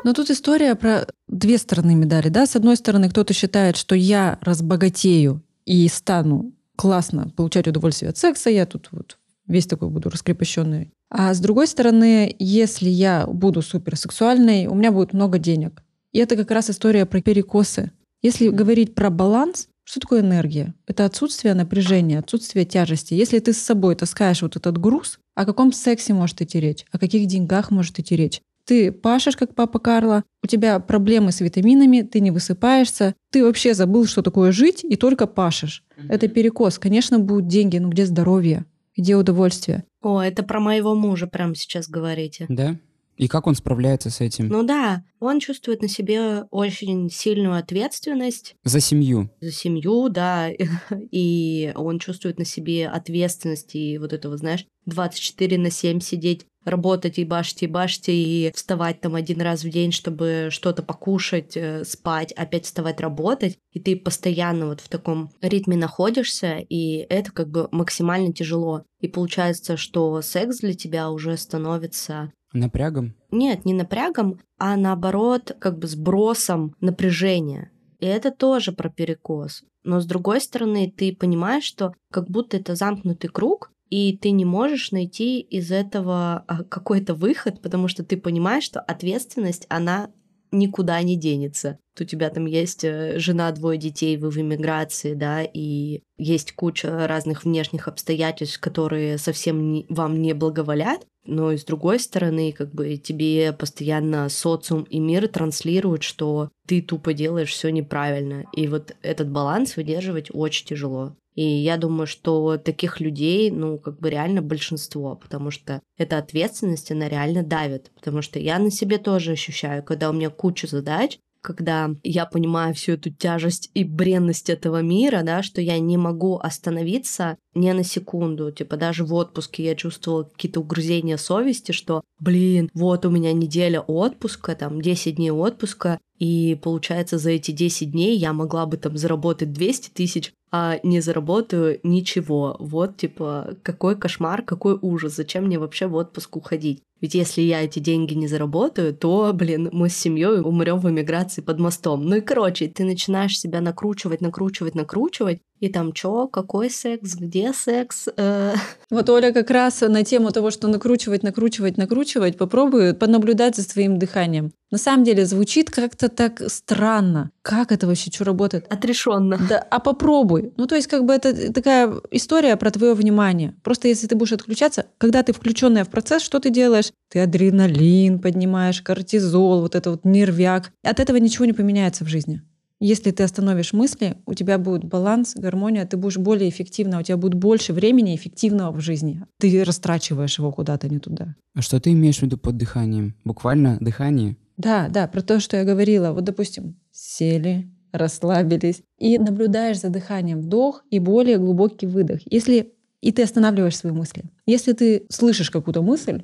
Но 0.05 0.13
тут 0.13 0.31
история 0.31 0.75
про 0.75 1.07
две 1.27 1.59
стороны 1.59 1.95
медали. 1.95 2.29
Да? 2.29 2.47
С 2.47 2.57
одной 2.57 2.77
стороны, 2.77 3.11
кто-то 3.11 3.35
считает, 3.35 3.77
что 3.77 3.95
я 3.95 4.39
разбогатею 4.41 5.43
и 5.67 5.87
стану 5.89 6.53
классно 6.77 7.33
получать 7.37 7.67
удовольствие 7.67 8.11
от 8.11 8.17
секса, 8.17 8.51
я 8.51 8.65
тут 8.65 8.89
вот 8.93 9.19
весь 9.47 9.67
такой 9.67 9.89
буду 9.89 10.11
раскрепощенный. 10.11 10.93
А 11.11 11.35
с 11.35 11.41
другой 11.41 11.67
стороны, 11.67 12.35
если 12.39 12.89
я 12.89 13.27
буду 13.27 13.63
суперсексуальной, 13.63 14.67
у 14.67 14.75
меня 14.75 14.93
будет 14.93 15.13
много 15.13 15.39
денег. 15.39 15.83
И 16.13 16.19
это 16.19 16.37
как 16.37 16.51
раз 16.51 16.71
история 16.71 17.07
про 17.07 17.21
перекосы. 17.21 17.93
Если 18.23 18.49
говорить 18.49 18.95
про 18.95 19.11
баланс, 19.11 19.69
что 19.85 20.01
такое 20.01 20.21
энергия? 20.21 20.75
Это 20.87 21.07
отсутствие 21.07 21.55
напряжения, 21.55 22.19
отсутствие 22.19 22.67
тяжести. 22.67 23.15
Если 23.15 23.39
ты 23.39 23.53
с 23.53 23.59
собой 23.59 23.95
таскаешь 23.95 24.43
вот 24.43 24.57
этот 24.57 24.77
груз, 24.79 25.19
о 25.35 25.47
каком 25.47 25.73
сексе 25.73 26.13
может 26.13 26.43
идти 26.43 26.61
речь? 26.61 26.85
О 26.93 26.99
каких 26.99 27.27
деньгах 27.27 27.71
может 27.71 27.99
идти 27.99 28.15
речь? 28.15 28.43
Ты 28.69 28.93
пашешь, 28.93 29.35
как 29.35 29.55
папа 29.55 29.79
Карла, 29.79 30.25
у 30.45 30.47
тебя 30.47 30.79
проблемы 30.79 31.33
с 31.33 31.41
витаминами, 31.41 32.03
ты 32.03 32.21
не 32.21 32.31
высыпаешься, 32.31 33.15
ты 33.31 33.43
вообще 33.43 33.73
забыл, 33.73 34.05
что 34.05 34.21
такое 34.21 34.53
жить, 34.53 34.85
и 34.85 34.97
только 34.97 35.27
пашешь. 35.27 35.83
Это 36.11 36.29
перекос. 36.29 36.79
Конечно, 36.79 37.19
будут 37.19 37.49
деньги, 37.49 37.79
но 37.79 37.89
где 37.89 38.05
здоровье? 38.05 38.67
Где 38.95 39.17
удовольствие? 39.17 39.85
О, 40.03 40.21
это 40.21 40.43
про 40.43 40.61
моего 40.61 40.95
мужа 40.95 41.27
прямо 41.27 41.55
сейчас 41.55 41.89
говорите. 41.89 42.45
Да? 42.51 42.77
И 43.17 43.27
как 43.27 43.47
он 43.47 43.55
справляется 43.55 44.11
с 44.11 44.21
этим? 44.21 44.49
Ну 44.49 44.63
да, 44.63 45.03
он 45.19 45.41
чувствует 45.41 45.81
на 45.81 45.89
себе 45.89 46.43
очень 46.51 47.11
сильную 47.11 47.57
ответственность 47.57 48.55
За 48.65 48.81
семью. 48.81 49.31
за 49.41 49.51
семью, 49.51 50.11
да, 50.11 50.51
и 51.11 51.73
он 51.75 51.99
чувствует 51.99 52.39
на 52.39 52.45
себе 52.45 52.87
ответственность 52.87 53.75
и 53.75 53.97
вот 53.97 54.13
этого, 54.13 54.37
знаешь, 54.37 54.67
24 54.87 55.59
на 55.59 55.71
7 55.71 56.01
сидеть, 56.01 56.47
работать 56.69 57.19
и 57.19 57.25
башить, 57.25 57.63
и 57.63 57.67
башить, 57.67 58.09
и 58.09 58.53
вставать 58.55 59.01
там 59.01 59.15
один 59.15 59.41
раз 59.41 59.65
в 59.65 59.71
день, 59.71 59.93
чтобы 59.93 60.49
что-то 60.51 60.83
покушать, 60.83 61.57
э, 61.57 61.85
спать, 61.85 62.33
опять 62.33 62.65
вставать, 62.65 63.01
работать, 63.01 63.59
и 63.73 63.81
ты 63.81 63.97
постоянно 63.97 64.67
вот 64.67 64.81
в 64.81 64.89
таком 64.89 65.31
ритме 65.41 65.77
находишься, 65.77 66.59
и 66.59 67.07
это 67.09 67.33
как 67.33 67.49
бы 67.49 67.69
максимально 67.71 68.33
тяжело. 68.33 68.85
И 69.01 69.09
получается, 69.09 69.77
что 69.77 70.21
секс 70.23 70.59
для 70.59 70.75
тебя 70.75 71.11
уже 71.11 71.37
становится 71.37 72.33
Напрягом. 72.53 73.15
нет, 73.31 73.65
не 73.65 73.75
напрягом, 73.75 74.41
а 74.59 74.77
наоборот, 74.77 75.57
как 75.59 75.79
бы 75.79 75.87
сбросом 75.87 76.75
напряжения. 76.81 77.71
И 78.01 78.07
это 78.07 78.31
тоже 78.31 78.73
про 78.73 78.89
перекос. 78.89 79.65
Но 79.85 80.01
с 80.01 80.07
другой 80.07 80.41
стороны, 80.41 80.93
ты 80.95 81.15
понимаешь, 81.15 81.65
что 81.65 81.95
как 82.11 82.29
будто 82.29 82.57
это 82.57 82.75
замкнутый 82.75 83.31
круг, 83.31 83.71
и 83.91 84.17
ты 84.17 84.31
не 84.31 84.45
можешь 84.45 84.93
найти 84.93 85.41
из 85.41 85.71
этого 85.71 86.45
а, 86.47 86.65
какой-то 86.65 87.15
выход, 87.15 87.61
потому 87.63 87.89
что 87.89 88.05
ты 88.05 88.17
понимаешь, 88.17 88.65
что 88.65 88.81
ответственность, 88.81 89.67
она 89.69 90.11
никуда 90.51 91.01
не 91.03 91.17
денется. 91.17 91.79
У 92.01 92.05
тебя 92.05 92.31
там 92.31 92.47
есть 92.47 92.85
э, 92.85 93.19
жена, 93.19 93.51
двое 93.51 93.77
детей, 93.77 94.17
вы 94.17 94.31
в 94.31 94.39
эмиграции, 94.39 95.15
да, 95.15 95.43
и 95.43 96.03
есть 96.17 96.53
куча 96.53 97.07
разных 97.09 97.45
внешних 97.45 97.89
обстоятельств, 97.89 98.61
которые 98.61 99.19
совсем 99.19 99.73
не- 99.73 99.87
вам 99.89 100.23
не 100.23 100.33
благоволят, 100.33 101.07
но 101.27 101.53
и 101.53 101.59
с 101.59 101.65
другой 101.65 101.99
стороны, 101.99 102.53
как 102.53 102.73
бы 102.73 102.97
тебе 102.97 103.53
постоянно 103.53 104.29
социум 104.29 104.85
и 104.85 105.01
мир 105.01 105.29
транслируют, 105.29 106.03
что 106.03 106.51
ты 106.67 106.81
тупо 106.81 107.13
делаешь 107.13 107.51
все 107.51 107.71
неправильно. 107.71 108.45
И 108.55 108.69
вот 108.69 108.97
этот 109.03 109.29
баланс 109.31 109.77
выдерживать 109.77 110.29
очень 110.33 110.67
тяжело. 110.67 111.17
И 111.39 111.45
я 111.45 111.77
думаю, 111.77 112.09
что 112.09 112.57
таких 112.57 112.99
людей, 112.99 113.53
ну, 113.53 113.79
как 113.79 114.01
бы 114.01 114.11
реально 114.11 114.43
большинство, 114.43 115.15
потому 115.15 115.53
что 115.53 115.83
эта 115.97 116.19
ответственность, 116.19 116.91
она 116.91 117.09
реально 117.09 117.45
давит. 117.45 117.93
Потому 117.95 118.23
что 118.23 118.41
я 118.41 118.59
на 118.59 118.73
себе 118.73 118.99
тоже 118.99 119.31
ощущаю, 119.31 119.85
когда 119.85 120.11
у 120.11 120.13
меня 120.13 120.31
куча 120.31 120.67
задач, 120.67 121.21
когда 121.41 121.91
я 122.03 122.27
понимаю 122.27 122.75
всю 122.75 122.95
эту 122.95 123.11
тяжесть 123.11 123.71
и 123.73 123.85
бренность 123.85 124.51
этого 124.51 124.83
мира, 124.83 125.23
да, 125.23 125.45
что 125.45 125.61
я 125.61 125.79
не 125.79 125.97
могу 125.97 126.39
остановиться 126.39 127.37
ни 127.55 127.71
на 127.71 127.85
секунду. 127.85 128.51
Типа 128.51 128.77
даже 128.77 129.05
в 129.05 129.15
отпуске 129.15 129.65
я 129.65 129.77
чувствовала 129.77 130.25
какие-то 130.25 130.59
угрызения 130.59 131.19
совести, 131.19 131.71
что, 131.71 132.03
блин, 132.19 132.69
вот 132.75 133.07
у 133.07 133.11
меня 133.11 133.33
неделя 133.33 133.81
отпуска, 133.81 134.57
там 134.57 134.83
10 134.83 135.15
дней 135.15 135.31
отпуска, 135.31 136.01
и 136.19 136.59
получается 136.61 137.17
за 137.19 137.31
эти 137.31 137.53
10 137.53 137.93
дней 137.93 138.17
я 138.17 138.33
могла 138.33 138.67
бы 138.67 138.77
там 138.77 138.97
заработать 138.97 139.53
200 139.53 139.91
тысяч, 139.91 140.33
а 140.51 140.79
не 140.83 141.01
заработаю 141.01 141.81
ничего. 141.83 142.57
Вот, 142.59 142.97
типа, 142.97 143.57
какой 143.63 143.97
кошмар, 143.97 144.43
какой 144.43 144.79
ужас, 144.81 145.17
зачем 145.17 145.45
мне 145.45 145.59
вообще 145.59 145.87
в 145.87 145.95
отпуск 145.95 146.37
уходить? 146.37 146.83
Ведь 147.01 147.15
если 147.15 147.43
я 147.43 147.63
эти 147.63 147.79
деньги 147.79 148.15
не 148.15 148.27
заработаю, 148.27 148.93
то, 148.93 149.31
блин, 149.33 149.69
мы 149.73 149.89
с 149.89 149.97
семьей 149.97 150.41
умрем 150.41 150.81
в 150.81 150.91
эмиграции 150.91 151.43
под 151.43 151.61
мостом. 151.61 152.05
Ну 152.05 152.17
и 152.17 152.21
короче, 152.21 152.67
ты 152.67 152.85
начинаешь 152.85 153.39
себя 153.39 153.61
накручивать, 153.61 154.21
накручивать, 154.21 154.75
накручивать, 154.75 155.39
И 155.61 155.69
там 155.69 155.93
чё, 155.93 156.29
какой 156.29 156.71
секс, 156.71 157.15
где 157.15 157.53
секс? 157.53 158.09
Э, 158.17 158.55
Вот 158.91 159.09
Оля 159.11 159.33
как 159.33 159.51
раз 159.51 159.81
на 159.81 160.05
тему 160.05 160.31
того, 160.31 160.51
что 160.51 160.69
накручивать, 160.69 161.23
накручивать, 161.23 161.77
накручивать, 161.77 162.37
попробуй 162.37 162.95
понаблюдать 162.95 163.57
за 163.57 163.63
своим 163.63 163.99
дыханием. 163.99 164.53
На 164.71 164.77
самом 164.79 165.05
деле 165.05 165.25
звучит 165.25 165.71
как-то 165.71 166.09
так 166.09 166.43
странно. 166.49 167.31
Как 167.43 167.73
это 167.73 167.87
вообще, 167.87 168.11
что 168.11 168.25
работает? 168.25 168.67
Отрешенно. 168.71 169.39
Да, 169.49 169.59
а 169.59 169.81
попробуй. 169.81 170.53
Ну, 170.59 170.67
то 170.67 170.75
есть, 170.75 170.89
как 170.89 171.07
бы 171.07 171.15
это 171.15 171.53
такая 171.53 171.93
история 172.11 172.57
про 172.57 172.71
твое 172.71 172.93
внимание. 172.93 173.55
Просто 173.63 173.89
если 173.89 174.07
ты 174.07 174.15
будешь 174.15 174.33
отключаться, 174.33 174.87
когда 174.99 175.23
ты 175.23 175.33
включенная 175.33 175.85
в 175.85 175.89
процесс, 175.89 176.23
что 176.23 176.39
ты 176.39 176.51
делаешь? 176.51 176.93
Ты 177.09 177.21
адреналин 177.21 178.19
поднимаешь, 178.19 178.83
кортизол, 178.83 179.63
вот 179.63 179.75
это 179.75 179.91
вот 179.93 180.05
нервяк. 180.05 180.73
От 180.83 181.01
этого 181.01 181.17
ничего 181.17 181.47
не 181.47 181.55
поменяется 181.55 182.05
в 182.05 182.09
жизни. 182.09 182.43
Если 182.81 183.11
ты 183.11 183.25
остановишь 183.25 183.73
мысли, 183.73 184.19
у 184.25 184.35
тебя 184.35 184.57
будет 184.57 184.85
баланс, 184.85 185.35
гармония, 185.35 185.85
ты 185.85 185.97
будешь 185.97 186.17
более 186.17 186.49
эффективна, 186.49 187.01
у 187.01 187.03
тебя 187.03 187.17
будет 187.17 187.35
больше 187.35 187.73
времени 187.73 188.15
эффективного 188.15 188.71
в 188.71 188.81
жизни. 188.81 189.25
Ты 189.41 189.65
растрачиваешь 189.65 190.39
его 190.39 190.53
куда-то 190.53 190.89
не 190.89 191.01
туда. 191.01 191.35
А 191.55 191.63
что 191.63 191.81
ты 191.81 191.91
имеешь 191.91 192.19
в 192.19 192.23
виду 192.23 192.39
под 192.39 192.57
дыханием? 192.57 193.17
Буквально 193.25 193.79
дыхание? 193.81 194.37
Да, 194.59 194.89
да, 194.89 195.09
про 195.09 195.23
то, 195.23 195.41
что 195.41 195.57
я 195.57 195.65
говорила. 195.65 196.13
Вот, 196.13 196.25
допустим, 196.25 196.77
сели, 196.93 197.71
расслабились 197.93 198.83
и 198.99 199.19
наблюдаешь 199.19 199.81
за 199.81 199.89
дыханием 199.89 200.41
вдох 200.41 200.85
и 200.91 200.99
более 200.99 201.39
глубокий 201.39 201.87
выдох. 201.87 202.21
Если 202.27 202.75
и 203.01 203.13
ты 203.13 203.23
останавливаешь 203.23 203.77
свои 203.77 203.93
мысли. 203.93 204.25
Если 204.47 204.73
ты 204.73 205.07
слышишь 205.09 205.51
какую-то 205.51 205.83
мысль, 205.83 206.23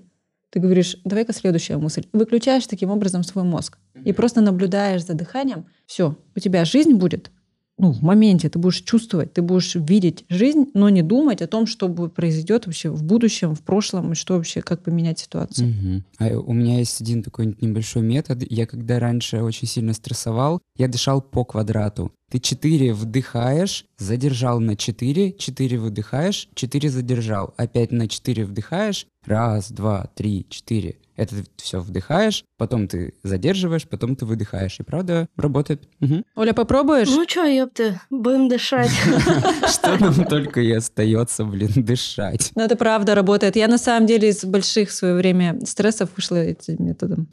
ты 0.50 0.60
говоришь, 0.60 0.96
давай-ка 1.04 1.32
следующая 1.32 1.76
мысль. 1.78 2.04
Выключаешь 2.12 2.66
таким 2.66 2.90
образом 2.90 3.22
свой 3.22 3.44
мозг 3.44 3.78
и 4.04 4.12
просто 4.12 4.40
наблюдаешь 4.40 5.04
за 5.04 5.14
дыханием. 5.14 5.66
Все, 5.86 6.16
у 6.34 6.40
тебя 6.40 6.64
жизнь 6.64 6.94
будет 6.94 7.30
ну, 7.76 7.92
в 7.92 8.02
моменте 8.02 8.48
ты 8.48 8.58
будешь 8.58 8.82
чувствовать, 8.82 9.32
ты 9.32 9.42
будешь 9.42 9.74
видеть 9.74 10.24
жизнь, 10.28 10.66
но 10.74 10.88
не 10.88 11.02
думать 11.02 11.42
о 11.42 11.48
том, 11.48 11.66
что 11.66 11.88
произойдет 11.88 12.66
вообще 12.66 12.88
в 12.90 13.02
будущем, 13.02 13.54
в 13.54 13.62
прошлом, 13.62 14.12
и 14.12 14.14
что 14.14 14.34
вообще, 14.34 14.62
как 14.62 14.82
поменять 14.84 15.18
ситуацию. 15.18 15.68
Мгм. 15.68 16.04
А 16.18 16.38
у 16.38 16.52
меня 16.52 16.78
есть 16.78 17.00
один 17.00 17.22
такой 17.22 17.56
небольшой 17.60 18.02
метод. 18.02 18.44
Я 18.48 18.66
когда 18.66 19.00
раньше 19.00 19.42
очень 19.42 19.66
сильно 19.66 19.92
стрессовал, 19.92 20.60
я 20.76 20.86
дышал 20.86 21.20
по 21.20 21.44
квадрату. 21.44 22.12
Ты 22.30 22.38
4 22.38 22.94
вдыхаешь, 22.94 23.86
задержал 23.98 24.60
на 24.60 24.76
4, 24.76 25.32
4 25.32 25.78
выдыхаешь, 25.78 26.48
4 26.54 26.90
задержал. 26.90 27.54
Опять 27.56 27.92
на 27.92 28.08
4 28.08 28.44
вдыхаешь, 28.44 29.06
раз, 29.24 29.70
два, 29.70 30.10
три, 30.14 30.46
четыре. 30.48 30.96
Это 31.16 31.36
все 31.56 31.80
вдыхаешь, 31.80 32.44
потом 32.56 32.88
ты 32.88 33.14
задерживаешь, 33.22 33.86
потом 33.88 34.16
ты 34.16 34.26
выдыхаешь. 34.26 34.80
И 34.80 34.82
правда 34.82 35.28
работает. 35.36 35.88
Мгм. 36.00 36.24
Оля, 36.34 36.52
попробуешь? 36.52 37.08
Ну 37.08 37.24
чё, 37.26 37.44
ёпты, 37.44 38.00
будем 38.10 38.48
дышать. 38.48 38.90
Что 39.68 39.96
нам 39.98 40.24
только 40.24 40.60
и 40.60 40.72
остается, 40.72 41.44
блин, 41.44 41.70
дышать. 41.76 42.50
Ну, 42.56 42.62
это 42.62 42.76
правда 42.76 43.14
работает. 43.14 43.56
Я 43.56 43.68
на 43.68 43.78
самом 43.78 44.06
деле 44.06 44.30
из 44.30 44.44
больших 44.44 44.88
в 44.88 44.92
свое 44.92 45.14
время 45.14 45.58
стрессов 45.64 46.10
вышла 46.16 46.36
этим 46.36 46.76
методом. 46.84 47.28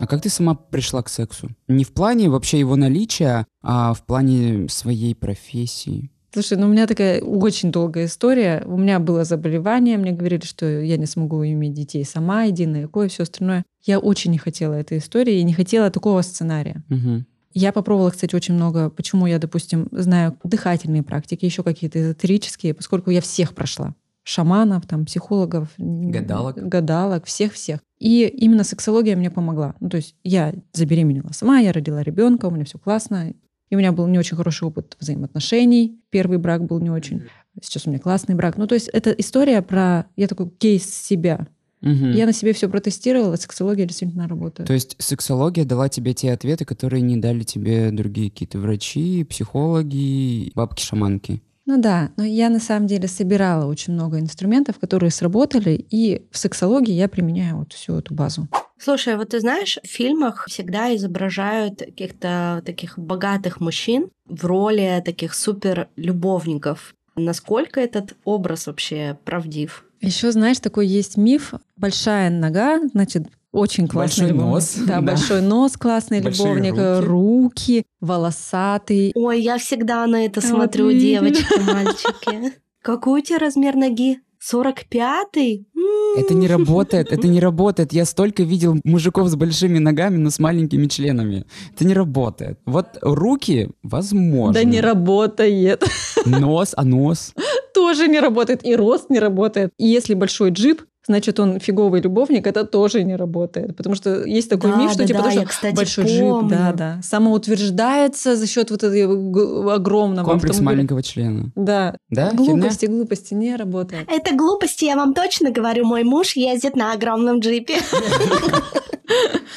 А 0.00 0.06
как 0.06 0.22
ты 0.22 0.28
сама 0.28 0.54
пришла 0.54 1.02
к 1.02 1.08
сексу? 1.08 1.50
Не 1.68 1.84
в 1.84 1.92
плане 1.92 2.30
вообще 2.30 2.58
его 2.58 2.76
наличия, 2.76 3.46
а 3.62 3.92
в 3.94 4.04
плане 4.06 4.68
своей 4.68 5.14
профессии. 5.14 6.10
Слушай, 6.32 6.58
ну 6.58 6.66
у 6.66 6.70
меня 6.70 6.86
такая 6.86 7.20
очень 7.20 7.72
долгая 7.72 8.06
история. 8.06 8.62
У 8.66 8.76
меня 8.76 8.98
было 8.98 9.24
заболевание, 9.24 9.96
мне 9.96 10.12
говорили, 10.12 10.44
что 10.44 10.66
я 10.66 10.96
не 10.96 11.06
смогу 11.06 11.44
иметь 11.44 11.72
детей 11.72 12.04
сама, 12.04 12.48
иди 12.48 12.66
на 12.66 12.84
ЭКО 12.84 13.04
и 13.04 13.08
все 13.08 13.22
остальное. 13.22 13.64
Я 13.84 13.98
очень 13.98 14.30
не 14.30 14.38
хотела 14.38 14.74
этой 14.74 14.98
истории 14.98 15.38
и 15.38 15.44
не 15.44 15.54
хотела 15.54 15.90
такого 15.90 16.20
сценария. 16.22 16.84
Мгм. 16.88 17.26
Я 17.54 17.72
попробовала, 17.72 18.10
кстати, 18.10 18.34
очень 18.36 18.54
много, 18.54 18.90
почему 18.90 19.26
я, 19.26 19.38
допустим, 19.38 19.88
знаю 19.90 20.38
дыхательные 20.44 21.02
практики, 21.02 21.46
еще 21.46 21.62
какие-то 21.62 22.00
эзотерические, 22.00 22.74
поскольку 22.74 23.10
я 23.10 23.20
всех 23.20 23.54
прошла. 23.54 23.94
Шаманов, 24.22 24.86
там, 24.86 25.06
психологов. 25.06 25.68
Гадалок. 25.78 26.56
Гадалок, 26.56 27.24
всех-всех. 27.24 27.80
И 27.98 28.26
именно 28.26 28.62
сексология 28.62 29.16
мне 29.16 29.30
помогла. 29.30 29.74
Ну, 29.80 29.88
то 29.88 29.96
есть 29.96 30.14
я 30.22 30.54
забеременела 30.74 31.30
сама, 31.32 31.58
я 31.60 31.72
родила 31.72 32.02
ребенка, 32.02 32.46
у 32.46 32.50
меня 32.50 32.66
все 32.66 32.78
классно. 32.78 33.32
И 33.70 33.74
у 33.74 33.78
меня 33.78 33.92
был 33.92 34.06
не 34.06 34.18
очень 34.18 34.36
хороший 34.36 34.64
опыт 34.64 34.96
взаимоотношений. 34.98 36.00
Первый 36.10 36.38
брак 36.38 36.64
был 36.64 36.80
не 36.80 36.90
очень. 36.90 37.24
Сейчас 37.60 37.86
у 37.86 37.90
меня 37.90 37.98
классный 37.98 38.34
брак. 38.34 38.56
Ну, 38.56 38.66
то 38.66 38.74
есть 38.74 38.88
это 38.88 39.10
история 39.10 39.62
про... 39.62 40.06
Я 40.16 40.26
такой 40.28 40.48
кейс 40.48 40.84
себя. 40.84 41.46
Мгм. 41.80 42.12
Я 42.12 42.26
на 42.26 42.32
себе 42.32 42.52
все 42.52 42.68
протестировала, 42.68 43.36
сексология 43.36 43.86
действительно 43.86 44.26
работает. 44.26 44.66
То 44.66 44.72
есть 44.72 44.96
сексология 44.98 45.64
дала 45.64 45.88
тебе 45.88 46.12
те 46.12 46.32
ответы, 46.32 46.64
которые 46.64 47.02
не 47.02 47.16
дали 47.16 47.44
тебе 47.44 47.90
другие 47.92 48.30
какие-то 48.30 48.58
врачи, 48.58 49.22
психологи, 49.24 50.50
бабки-шаманки. 50.54 51.42
Ну 51.68 51.76
да, 51.78 52.12
но 52.16 52.24
я 52.24 52.48
на 52.48 52.60
самом 52.60 52.86
деле 52.86 53.08
собирала 53.08 53.66
очень 53.66 53.92
много 53.92 54.18
инструментов, 54.18 54.78
которые 54.78 55.10
сработали, 55.10 55.84
и 55.90 56.22
в 56.30 56.38
сексологии 56.38 56.94
я 56.94 57.10
применяю 57.10 57.58
вот 57.58 57.74
всю 57.74 57.98
эту 57.98 58.14
базу. 58.14 58.48
Слушай, 58.78 59.18
вот 59.18 59.28
ты 59.28 59.40
знаешь, 59.40 59.76
в 59.84 59.86
фильмах 59.86 60.46
всегда 60.48 60.96
изображают 60.96 61.80
каких-то 61.80 62.62
таких 62.64 62.98
богатых 62.98 63.60
мужчин 63.60 64.08
в 64.24 64.46
роли 64.46 65.02
таких 65.04 65.34
супер 65.34 65.88
любовников. 65.96 66.94
Насколько 67.16 67.80
этот 67.80 68.16
образ 68.24 68.66
вообще 68.66 69.18
правдив? 69.26 69.84
Еще, 70.00 70.32
знаешь, 70.32 70.60
такой 70.60 70.86
есть 70.86 71.18
миф. 71.18 71.52
Большая 71.76 72.30
нога, 72.30 72.80
значит, 72.94 73.24
очень 73.58 73.88
классный 73.88 74.26
Большой 74.26 74.28
любовник. 74.28 74.52
нос, 74.54 74.74
Да, 74.86 74.94
да. 74.96 75.00
большой 75.00 75.42
нос, 75.42 75.76
классный 75.76 76.20
Большие 76.22 76.46
любовник, 76.54 76.74
руки. 76.74 77.06
руки, 77.06 77.84
волосатый. 78.00 79.12
Ой, 79.14 79.40
я 79.40 79.58
всегда 79.58 80.06
на 80.06 80.24
это 80.24 80.40
Вот 80.40 80.48
смотрю, 80.50 80.88
видели. 80.88 81.00
девочки, 81.10 81.60
мальчики. 81.72 82.52
Какой 82.82 83.20
у 83.20 83.24
тебя 83.24 83.38
размер 83.38 83.74
ноги? 83.76 84.18
45-й? 84.52 85.66
М, 85.76 86.24
Это 86.24 86.34
не 86.34 86.46
работает, 86.46 87.12
это 87.12 87.26
не 87.26 87.40
работает. 87.40 87.92
Я 87.92 88.04
столько 88.04 88.44
видел 88.44 88.76
мужиков 88.84 89.28
с 89.28 89.34
большими 89.34 89.78
ногами, 89.78 90.16
но 90.16 90.30
с 90.30 90.38
маленькими 90.38 90.86
членами. 90.86 91.44
Это 91.74 91.84
не 91.84 91.92
работает. 91.94 92.58
Вот 92.64 92.86
руки, 93.02 93.70
возможно. 93.82 94.54
Да 94.54 94.64
не 94.64 94.80
работает. 94.80 95.82
Нос, 96.24 96.72
а 96.76 96.84
нос? 96.84 97.34
тоже 97.74 98.08
не 98.08 98.20
работает. 98.20 98.64
И 98.64 98.76
рост 98.76 99.10
не 99.10 99.18
работает. 99.18 99.72
И 99.76 99.86
если 99.86 100.14
большой 100.14 100.50
джип, 100.50 100.82
значит, 101.08 101.40
он 101.40 101.58
фиговый 101.58 102.00
любовник, 102.00 102.46
это 102.46 102.64
тоже 102.64 103.02
не 103.02 103.16
работает. 103.16 103.76
Потому 103.76 103.96
что 103.96 104.24
есть 104.24 104.48
такой 104.48 104.70
Да, 104.70 104.76
миф, 104.76 104.90
что 104.92 105.00
да, 105.00 105.06
типа 105.06 105.18
да, 105.18 105.24
то, 105.24 105.30
что 105.30 105.40
я, 105.40 105.46
кстати, 105.46 105.74
большой 105.74 106.04
помню. 106.04 106.40
джип, 106.42 106.50
да, 106.50 106.72
да, 106.72 107.00
самоутверждается 107.02 108.36
за 108.36 108.46
счет 108.46 108.70
вот 108.70 108.84
этого 108.84 109.74
огромного 109.74 110.24
Комплекс 110.26 110.52
автомобиля. 110.56 110.76
маленького 110.76 111.02
члена. 111.02 111.50
Да. 111.56 111.96
Да? 112.10 112.30
Глупости, 112.32 112.86
глупости 112.86 113.34
не 113.34 113.56
работает. 113.56 114.08
Это 114.10 114.34
глупости, 114.36 114.84
я 114.84 114.96
вам 114.96 115.14
точно 115.14 115.50
говорю. 115.50 115.84
Мой 115.84 116.04
муж 116.04 116.36
ездит 116.36 116.76
на 116.76 116.92
огромном 116.92 117.40
джипе. 117.40 117.76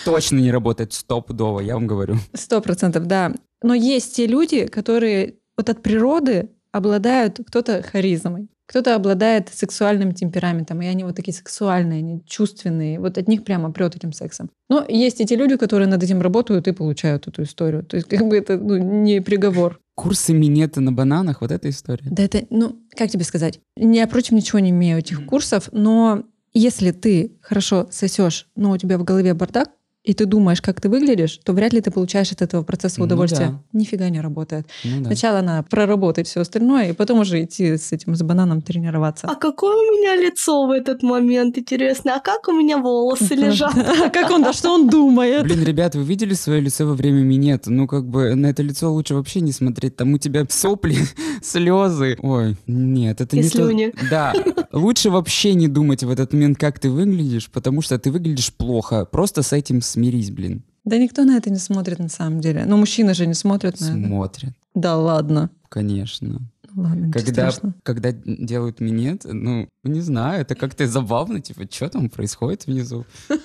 Точно 0.05 0.37
не 0.37 0.51
работает 0.51 0.93
стопудово, 0.93 1.59
я 1.59 1.75
вам 1.75 1.85
говорю. 1.87 2.15
Сто 2.33 2.61
процентов, 2.61 3.05
да. 3.05 3.33
Но 3.61 3.73
есть 3.73 4.15
те 4.15 4.25
люди, 4.25 4.65
которые 4.65 5.35
вот 5.57 5.69
от 5.69 5.81
природы 5.83 6.49
обладают 6.71 7.39
кто-то 7.47 7.83
харизмой, 7.83 8.47
кто-то 8.71 8.95
обладает 8.95 9.49
сексуальным 9.53 10.13
темпераментом, 10.13 10.81
и 10.81 10.87
они 10.87 11.03
вот 11.03 11.13
такие 11.17 11.33
сексуальные, 11.33 11.99
они 11.99 12.23
чувственные, 12.25 13.01
вот 13.01 13.17
от 13.17 13.27
них 13.27 13.43
прямо 13.43 13.69
прет 13.69 13.97
этим 13.97 14.13
сексом. 14.13 14.49
Но 14.69 14.85
есть 14.87 15.19
и 15.19 15.25
те 15.25 15.35
люди, 15.35 15.57
которые 15.57 15.89
над 15.89 16.01
этим 16.01 16.21
работают 16.21 16.69
и 16.69 16.71
получают 16.71 17.27
эту 17.27 17.43
историю. 17.43 17.83
То 17.83 17.97
есть 17.97 18.07
как 18.07 18.25
бы 18.25 18.37
это 18.37 18.57
ну, 18.57 18.77
не 18.77 19.19
приговор. 19.19 19.81
Курсы 19.95 20.33
минета 20.33 20.79
на 20.79 20.93
бананах, 20.93 21.41
вот 21.41 21.51
эта 21.51 21.69
история. 21.69 22.07
Да 22.09 22.23
это, 22.23 22.45
ну, 22.49 22.79
как 22.95 23.09
тебе 23.09 23.25
сказать? 23.25 23.59
Я 23.75 24.07
против 24.07 24.31
ничего 24.31 24.59
не 24.59 24.69
имею 24.69 24.99
этих 24.99 25.25
курсов, 25.25 25.67
но 25.73 26.23
если 26.53 26.91
ты 26.91 27.33
хорошо 27.41 27.89
сосешь, 27.91 28.47
но 28.55 28.71
у 28.71 28.77
тебя 28.77 28.97
в 28.97 29.03
голове 29.03 29.33
бардак, 29.33 29.71
и 30.03 30.13
ты 30.15 30.25
думаешь, 30.25 30.61
как 30.61 30.81
ты 30.81 30.89
выглядишь, 30.89 31.39
то 31.43 31.53
вряд 31.53 31.73
ли 31.73 31.81
ты 31.81 31.91
получаешь 31.91 32.31
от 32.31 32.41
этого 32.41 32.63
процесса 32.63 32.95
Ну 32.99 33.05
удовольствие. 33.05 33.49
да. 33.49 33.61
Нифига 33.79 34.09
не 34.09 34.19
работает. 34.19 34.65
Ну 34.83 35.01
да. 35.01 35.05
Сначала 35.05 35.41
надо 35.41 35.67
проработать 35.69 36.27
все 36.27 36.41
остальное, 36.41 36.89
и 36.89 36.93
потом 36.93 37.19
уже 37.19 37.43
идти 37.43 37.77
с 37.77 37.91
этим, 37.91 38.15
с 38.15 38.23
бананом 38.23 38.61
тренироваться. 38.63 39.27
А 39.27 39.35
какое 39.35 39.75
у 39.75 39.91
меня 39.95 40.15
лицо 40.15 40.65
в 40.65 40.71
этот 40.71 41.03
момент, 41.03 41.57
интересно? 41.57 42.15
А 42.15 42.19
как 42.19 42.47
у 42.47 42.51
меня 42.51 42.77
волосы 42.79 43.35
лежат? 43.35 43.75
А 44.01 44.09
как 44.09 44.31
он, 44.31 44.41
да 44.43 44.53
что 44.53 44.71
он 44.73 44.89
думает? 44.89 45.43
Блин, 45.43 45.63
ребят, 45.63 45.93
вы 45.95 46.03
видели 46.03 46.33
свое 46.33 46.61
лицо 46.61 46.85
во 46.87 46.93
время 46.95 47.21
минета? 47.21 47.71
Ну, 47.71 47.87
как 47.87 48.07
бы 48.07 48.33
на 48.33 48.47
это 48.47 48.63
лицо 48.63 48.91
лучше 48.91 49.13
вообще 49.13 49.41
не 49.41 49.51
смотреть. 49.51 49.95
Там 49.97 50.13
у 50.13 50.17
тебя 50.17 50.45
сопли, 50.49 50.95
слезы. 51.43 52.17
Ой, 52.21 52.57
нет, 52.67 53.21
это 53.21 53.35
не 53.35 53.43
слюни. 53.43 53.91
то. 53.91 54.05
Да. 54.09 54.33
Лучше 54.71 55.09
вообще 55.09 55.53
не 55.53 55.67
думать 55.67 56.03
в 56.03 56.09
этот 56.09 56.33
момент, 56.33 56.57
как 56.57 56.79
ты 56.79 56.89
выглядишь, 56.89 57.49
потому 57.51 57.81
что 57.81 57.99
ты 57.99 58.09
выглядишь 58.11 58.53
плохо. 58.53 59.05
Просто 59.05 59.41
с 59.43 59.51
этим 59.53 59.81
смирись, 59.91 60.31
блин. 60.31 60.63
Да 60.83 60.97
никто 60.97 61.23
на 61.23 61.37
это 61.37 61.49
не 61.49 61.57
смотрит 61.57 61.99
на 61.99 62.09
самом 62.09 62.41
деле. 62.41 62.65
Но 62.65 62.77
мужчины 62.77 63.13
же 63.13 63.27
не 63.27 63.33
смотрят 63.35 63.79
на 63.79 63.85
это. 63.85 64.07
Смотрят, 64.07 64.53
Да 64.73 64.95
ладно. 64.97 65.49
конечно. 65.69 66.27
Ну 66.73 66.83
Ладно, 66.83 67.11
Когда, 67.11 67.51
когда 67.83 68.11
делают 68.13 68.79
минет, 68.79 69.25
ну, 69.25 69.67
не 69.83 69.99
знаю, 69.99 70.41
это 70.41 70.55
как-то 70.55 70.87
забавно, 70.87 71.41
типа, 71.41 71.63
что 71.69 71.89
там 71.89 72.09
происходит 72.09 72.65
внизу? 72.65 73.05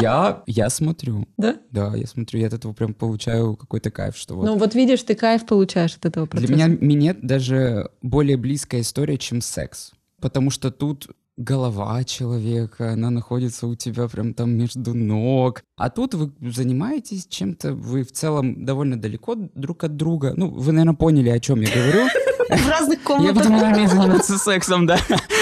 Я, 0.00 0.42
я 0.46 0.70
смотрю. 0.70 1.26
Да? 1.36 1.56
Да, 1.70 1.94
я 1.94 2.06
смотрю, 2.06 2.40
я 2.40 2.46
от 2.46 2.54
этого 2.54 2.72
прям 2.72 2.94
получаю 2.94 3.54
какой-то 3.56 3.90
кайф, 3.90 4.16
что 4.16 4.34
вот. 4.34 4.46
Ну 4.46 4.56
вот 4.56 4.74
видишь, 4.74 5.02
ты 5.02 5.14
кайф 5.14 5.44
получаешь 5.44 5.96
от 5.96 6.06
этого 6.06 6.26
процесса. 6.26 6.54
Для 6.54 6.66
меня 6.66 6.78
минет 6.80 7.20
даже 7.26 7.90
более 8.00 8.36
близкая 8.38 8.80
история, 8.80 9.18
чем 9.18 9.40
секс. 9.42 9.92
Потому 10.20 10.50
что 10.50 10.70
тут 10.70 11.08
голова 11.36 12.02
человека, 12.04 12.92
она 12.92 13.10
находится 13.10 13.66
у 13.66 13.74
тебя 13.74 14.08
прям 14.08 14.34
там 14.34 14.50
между 14.56 14.94
ног. 14.94 15.62
А 15.76 15.90
тут 15.90 16.14
вы 16.14 16.32
занимаетесь 16.40 17.26
чем-то, 17.26 17.74
вы 17.74 18.02
в 18.04 18.12
целом 18.12 18.64
довольно 18.64 19.00
далеко 19.00 19.34
друг 19.36 19.84
от 19.84 19.96
друга. 19.96 20.34
Ну, 20.36 20.48
вы, 20.48 20.72
наверное, 20.72 20.94
поняли, 20.96 21.28
о 21.30 21.40
чем 21.40 21.60
я 21.60 21.68
говорю. 21.68 22.08
В 22.48 22.68
разных 22.68 22.98
Я 22.98 23.04
комнатах. 23.04 23.36
потом 23.42 23.62
умею 23.62 23.88
заниматься 23.88 24.38
сексом, 24.38 24.86
да. 24.86 24.98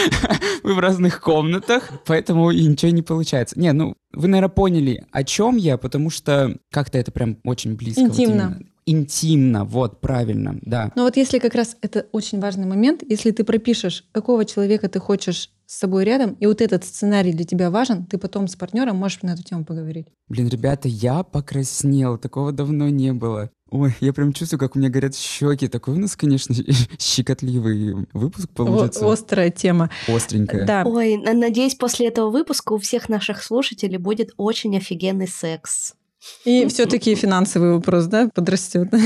Вы 0.62 0.74
в 0.74 0.78
разных 0.78 1.20
комнатах, 1.20 1.90
поэтому 2.06 2.52
и 2.52 2.64
ничего 2.64 2.92
не 2.92 3.02
получается. 3.02 3.58
Не, 3.58 3.72
ну, 3.72 3.94
вы, 4.12 4.28
наверное, 4.28 4.54
поняли, 4.54 5.04
о 5.10 5.24
чем 5.24 5.56
я, 5.56 5.76
потому 5.78 6.10
что 6.10 6.56
как-то 6.70 6.98
это 6.98 7.10
прям 7.10 7.38
очень 7.44 7.74
близко. 7.74 8.02
вот 8.02 8.10
Интимно. 8.10 8.32
именно. 8.32 8.58
Интимно, 8.84 9.64
вот, 9.64 10.00
правильно, 10.00 10.58
да. 10.62 10.92
Но 10.96 11.04
вот 11.04 11.16
если 11.16 11.38
как 11.38 11.54
раз 11.54 11.76
это 11.82 12.06
очень 12.12 12.40
важный 12.40 12.66
момент, 12.66 13.02
если 13.08 13.30
ты 13.30 13.44
пропишешь, 13.44 14.04
какого 14.12 14.44
человека 14.44 14.88
ты 14.88 14.98
хочешь 14.98 15.50
с 15.66 15.78
собой 15.78 16.04
рядом, 16.04 16.32
и 16.40 16.46
вот 16.46 16.60
этот 16.60 16.84
сценарий 16.84 17.32
для 17.32 17.44
тебя 17.44 17.70
важен, 17.70 18.04
ты 18.06 18.18
потом 18.18 18.48
с 18.48 18.56
партнером 18.56 18.96
можешь 18.96 19.22
на 19.22 19.30
эту 19.30 19.42
тему 19.44 19.64
поговорить. 19.64 20.06
Блин, 20.28 20.48
ребята, 20.48 20.88
я 20.88 21.22
покраснел, 21.22 22.18
такого 22.18 22.52
давно 22.52 22.88
не 22.88 23.12
было. 23.12 23.50
Ой, 23.70 23.94
я 24.00 24.12
прям 24.12 24.34
чувствую, 24.34 24.60
как 24.60 24.76
у 24.76 24.78
меня 24.78 24.90
горят 24.90 25.16
щеки. 25.16 25.66
Такой 25.66 25.94
у 25.94 25.98
нас, 25.98 26.14
конечно, 26.14 26.54
щекотливый 26.98 28.06
выпуск 28.12 28.50
получится. 28.50 29.06
О- 29.06 29.12
острая 29.12 29.50
тема. 29.50 29.88
Остренькая. 30.08 30.66
Да. 30.66 30.82
Ой, 30.84 31.16
на- 31.16 31.32
надеюсь, 31.32 31.74
после 31.74 32.08
этого 32.08 32.30
выпуска 32.30 32.72
у 32.74 32.78
всех 32.78 33.08
наших 33.08 33.42
слушателей 33.42 33.96
будет 33.96 34.32
очень 34.36 34.76
офигенный 34.76 35.28
секс. 35.28 35.94
И 36.44 36.66
все-таки 36.66 37.14
финансовый 37.14 37.72
вопрос, 37.72 38.06
да, 38.06 38.28
подрастет. 38.34 38.88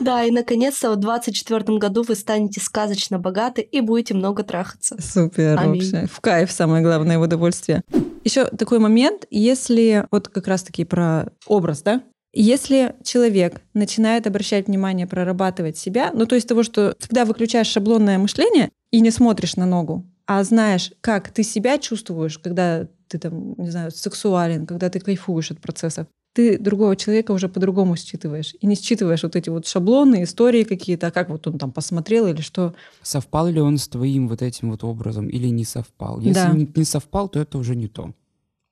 Да, 0.00 0.24
и 0.24 0.32
наконец-то 0.32 0.90
в 0.90 0.96
2024 0.96 1.78
году 1.78 2.02
вы 2.02 2.16
станете 2.16 2.60
сказочно 2.60 3.20
богаты 3.20 3.62
и 3.62 3.80
будете 3.80 4.14
много 4.14 4.42
трахаться. 4.42 4.96
Супер, 5.00 5.56
Аминь. 5.56 5.80
вообще. 5.80 6.08
В 6.12 6.20
кайф 6.20 6.50
самое 6.50 6.82
главное 6.82 7.20
в 7.20 7.22
удовольствие. 7.22 7.82
Еще 8.24 8.46
такой 8.46 8.80
момент, 8.80 9.26
если 9.30 10.04
вот 10.10 10.28
как 10.28 10.48
раз-таки 10.48 10.84
про 10.84 11.28
образ, 11.46 11.82
да? 11.82 12.02
Если 12.32 12.96
человек 13.04 13.60
начинает 13.74 14.26
обращать 14.26 14.66
внимание, 14.66 15.06
прорабатывать 15.06 15.76
себя, 15.76 16.10
ну 16.12 16.26
то 16.26 16.34
есть 16.34 16.48
того, 16.48 16.64
что 16.64 16.96
когда 16.98 17.24
выключаешь 17.24 17.68
шаблонное 17.68 18.18
мышление 18.18 18.70
и 18.90 19.00
не 19.00 19.12
смотришь 19.12 19.54
на 19.54 19.66
ногу, 19.66 20.04
а 20.26 20.42
знаешь, 20.42 20.92
как 21.00 21.30
ты 21.30 21.42
себя 21.42 21.78
чувствуешь, 21.78 22.38
когда 22.38 22.88
ты 23.08 23.18
там, 23.18 23.54
не 23.58 23.70
знаю, 23.70 23.90
сексуален, 23.90 24.66
когда 24.66 24.88
ты 24.88 24.98
кайфуешь 24.98 25.50
от 25.50 25.60
процессов, 25.60 26.06
ты 26.32 26.58
другого 26.58 26.96
человека 26.96 27.32
уже 27.32 27.48
по-другому 27.48 27.96
считываешь. 27.96 28.54
И 28.60 28.66
не 28.66 28.74
считываешь 28.74 29.22
вот 29.22 29.36
эти 29.36 29.50
вот 29.50 29.66
шаблоны, 29.66 30.22
истории 30.22 30.64
какие-то, 30.64 31.08
а 31.08 31.10
как 31.10 31.28
вот 31.28 31.46
он 31.46 31.58
там 31.58 31.72
посмотрел 31.72 32.26
или 32.26 32.40
что. 32.40 32.74
Совпал 33.02 33.48
ли 33.48 33.60
он 33.60 33.78
с 33.78 33.88
твоим 33.88 34.28
вот 34.28 34.42
этим 34.42 34.70
вот 34.70 34.84
образом 34.84 35.28
или 35.28 35.48
не 35.48 35.64
совпал? 35.64 36.20
Если 36.20 36.32
Да. 36.34 36.52
не, 36.52 36.68
не 36.74 36.84
совпал, 36.84 37.28
то 37.28 37.38
это 37.40 37.58
уже 37.58 37.76
не 37.76 37.88
то. 37.88 38.12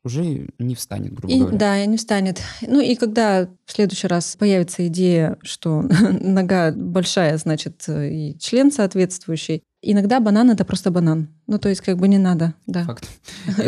Уже 0.02 0.48
не 0.58 0.74
встанет, 0.74 1.12
грубо 1.12 1.32
И, 1.34 1.38
говоря. 1.40 1.58
да, 1.58 1.84
и 1.84 1.86
не 1.86 1.98
встанет. 1.98 2.40
Ну 2.62 2.80
и 2.80 2.94
когда 2.94 3.48
в 3.66 3.72
следующий 3.72 4.06
раз 4.06 4.34
появится 4.38 4.86
идея, 4.86 5.36
что 5.42 5.82
нога 6.20 6.72
большая, 6.72 7.36
значит, 7.36 7.84
и 7.88 8.34
член 8.38 8.72
соответствующий, 8.72 9.62
иногда 9.82 10.20
банан 10.20 10.50
это 10.50 10.64
просто 10.64 10.90
банан. 10.90 11.28
Ну 11.46 11.58
то 11.58 11.68
есть 11.68 11.82
как 11.82 11.98
бы 11.98 12.08
не 12.08 12.16
надо, 12.16 12.54
да, 12.66 12.84
Факт. 12.84 13.08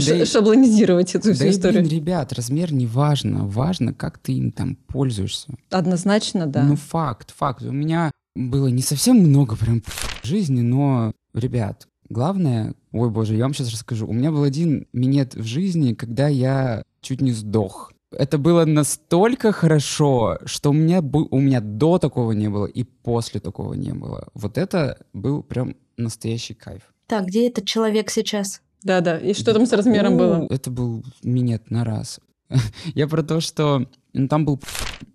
Ш- 0.00 0.18
Да 0.18 0.24
шаблонизировать 0.26 1.14
эту 1.14 1.32
всю 1.34 1.40
Да 1.44 1.46
и, 1.48 1.50
историю. 1.50 1.82
блин, 1.82 1.98
ребят, 2.00 2.32
размер 2.32 2.72
не 2.72 2.86
важно. 2.86 3.46
Важно, 3.46 3.92
как 3.92 4.16
ты 4.18 4.32
им 4.32 4.52
там 4.52 4.76
пользуешься. 4.76 5.48
Однозначно, 5.70 6.46
да. 6.46 6.62
Ну, 6.62 6.76
факт, 6.76 7.34
факт. 7.36 7.62
У 7.62 7.72
меня 7.72 8.10
было 8.34 8.68
не 8.68 8.80
совсем 8.82 9.16
много 9.18 9.56
прям 9.56 9.82
в 9.82 10.26
жизни, 10.26 10.62
но, 10.62 11.12
ребят, 11.34 11.86
главное... 12.12 12.74
Ой, 12.92 13.10
боже, 13.10 13.34
я 13.34 13.44
вам 13.44 13.54
сейчас 13.54 13.72
расскажу. 13.72 14.06
У 14.06 14.12
меня 14.12 14.30
был 14.30 14.42
один 14.42 14.86
минет 14.92 15.34
в 15.34 15.44
жизни, 15.44 15.94
когда 15.94 16.28
я 16.28 16.84
чуть 17.00 17.20
не 17.20 17.32
сдох. 17.32 17.92
Это 18.10 18.36
было 18.38 18.64
настолько 18.66 19.52
хорошо, 19.52 20.38
что 20.44 20.70
у 20.70 20.72
меня, 20.74 21.00
у 21.00 21.40
меня 21.40 21.60
до 21.60 21.98
такого 21.98 22.32
не 22.32 22.48
было 22.48 22.66
и 22.66 22.84
после 22.84 23.40
такого 23.40 23.74
не 23.74 23.92
было. 23.92 24.28
Вот 24.34 24.58
это 24.58 24.98
был 25.14 25.42
прям 25.42 25.76
настоящий 25.96 26.54
кайф. 26.54 26.92
Так, 27.06 27.26
где 27.26 27.48
этот 27.48 27.64
человек 27.64 28.10
сейчас? 28.10 28.60
Да, 28.82 29.00
да. 29.00 29.18
И 29.18 29.32
что 29.34 29.54
там 29.54 29.66
с 29.66 29.72
размером 29.72 30.12
Ну, 30.12 30.18
было? 30.18 30.46
Это 30.50 30.70
был 30.70 31.04
минет 31.22 31.70
на 31.70 31.84
раз. 31.84 32.20
Я 32.94 33.08
про 33.08 33.22
то, 33.22 33.40
что 33.40 33.86
ну, 34.12 34.28
там 34.28 34.44
был, 34.44 34.60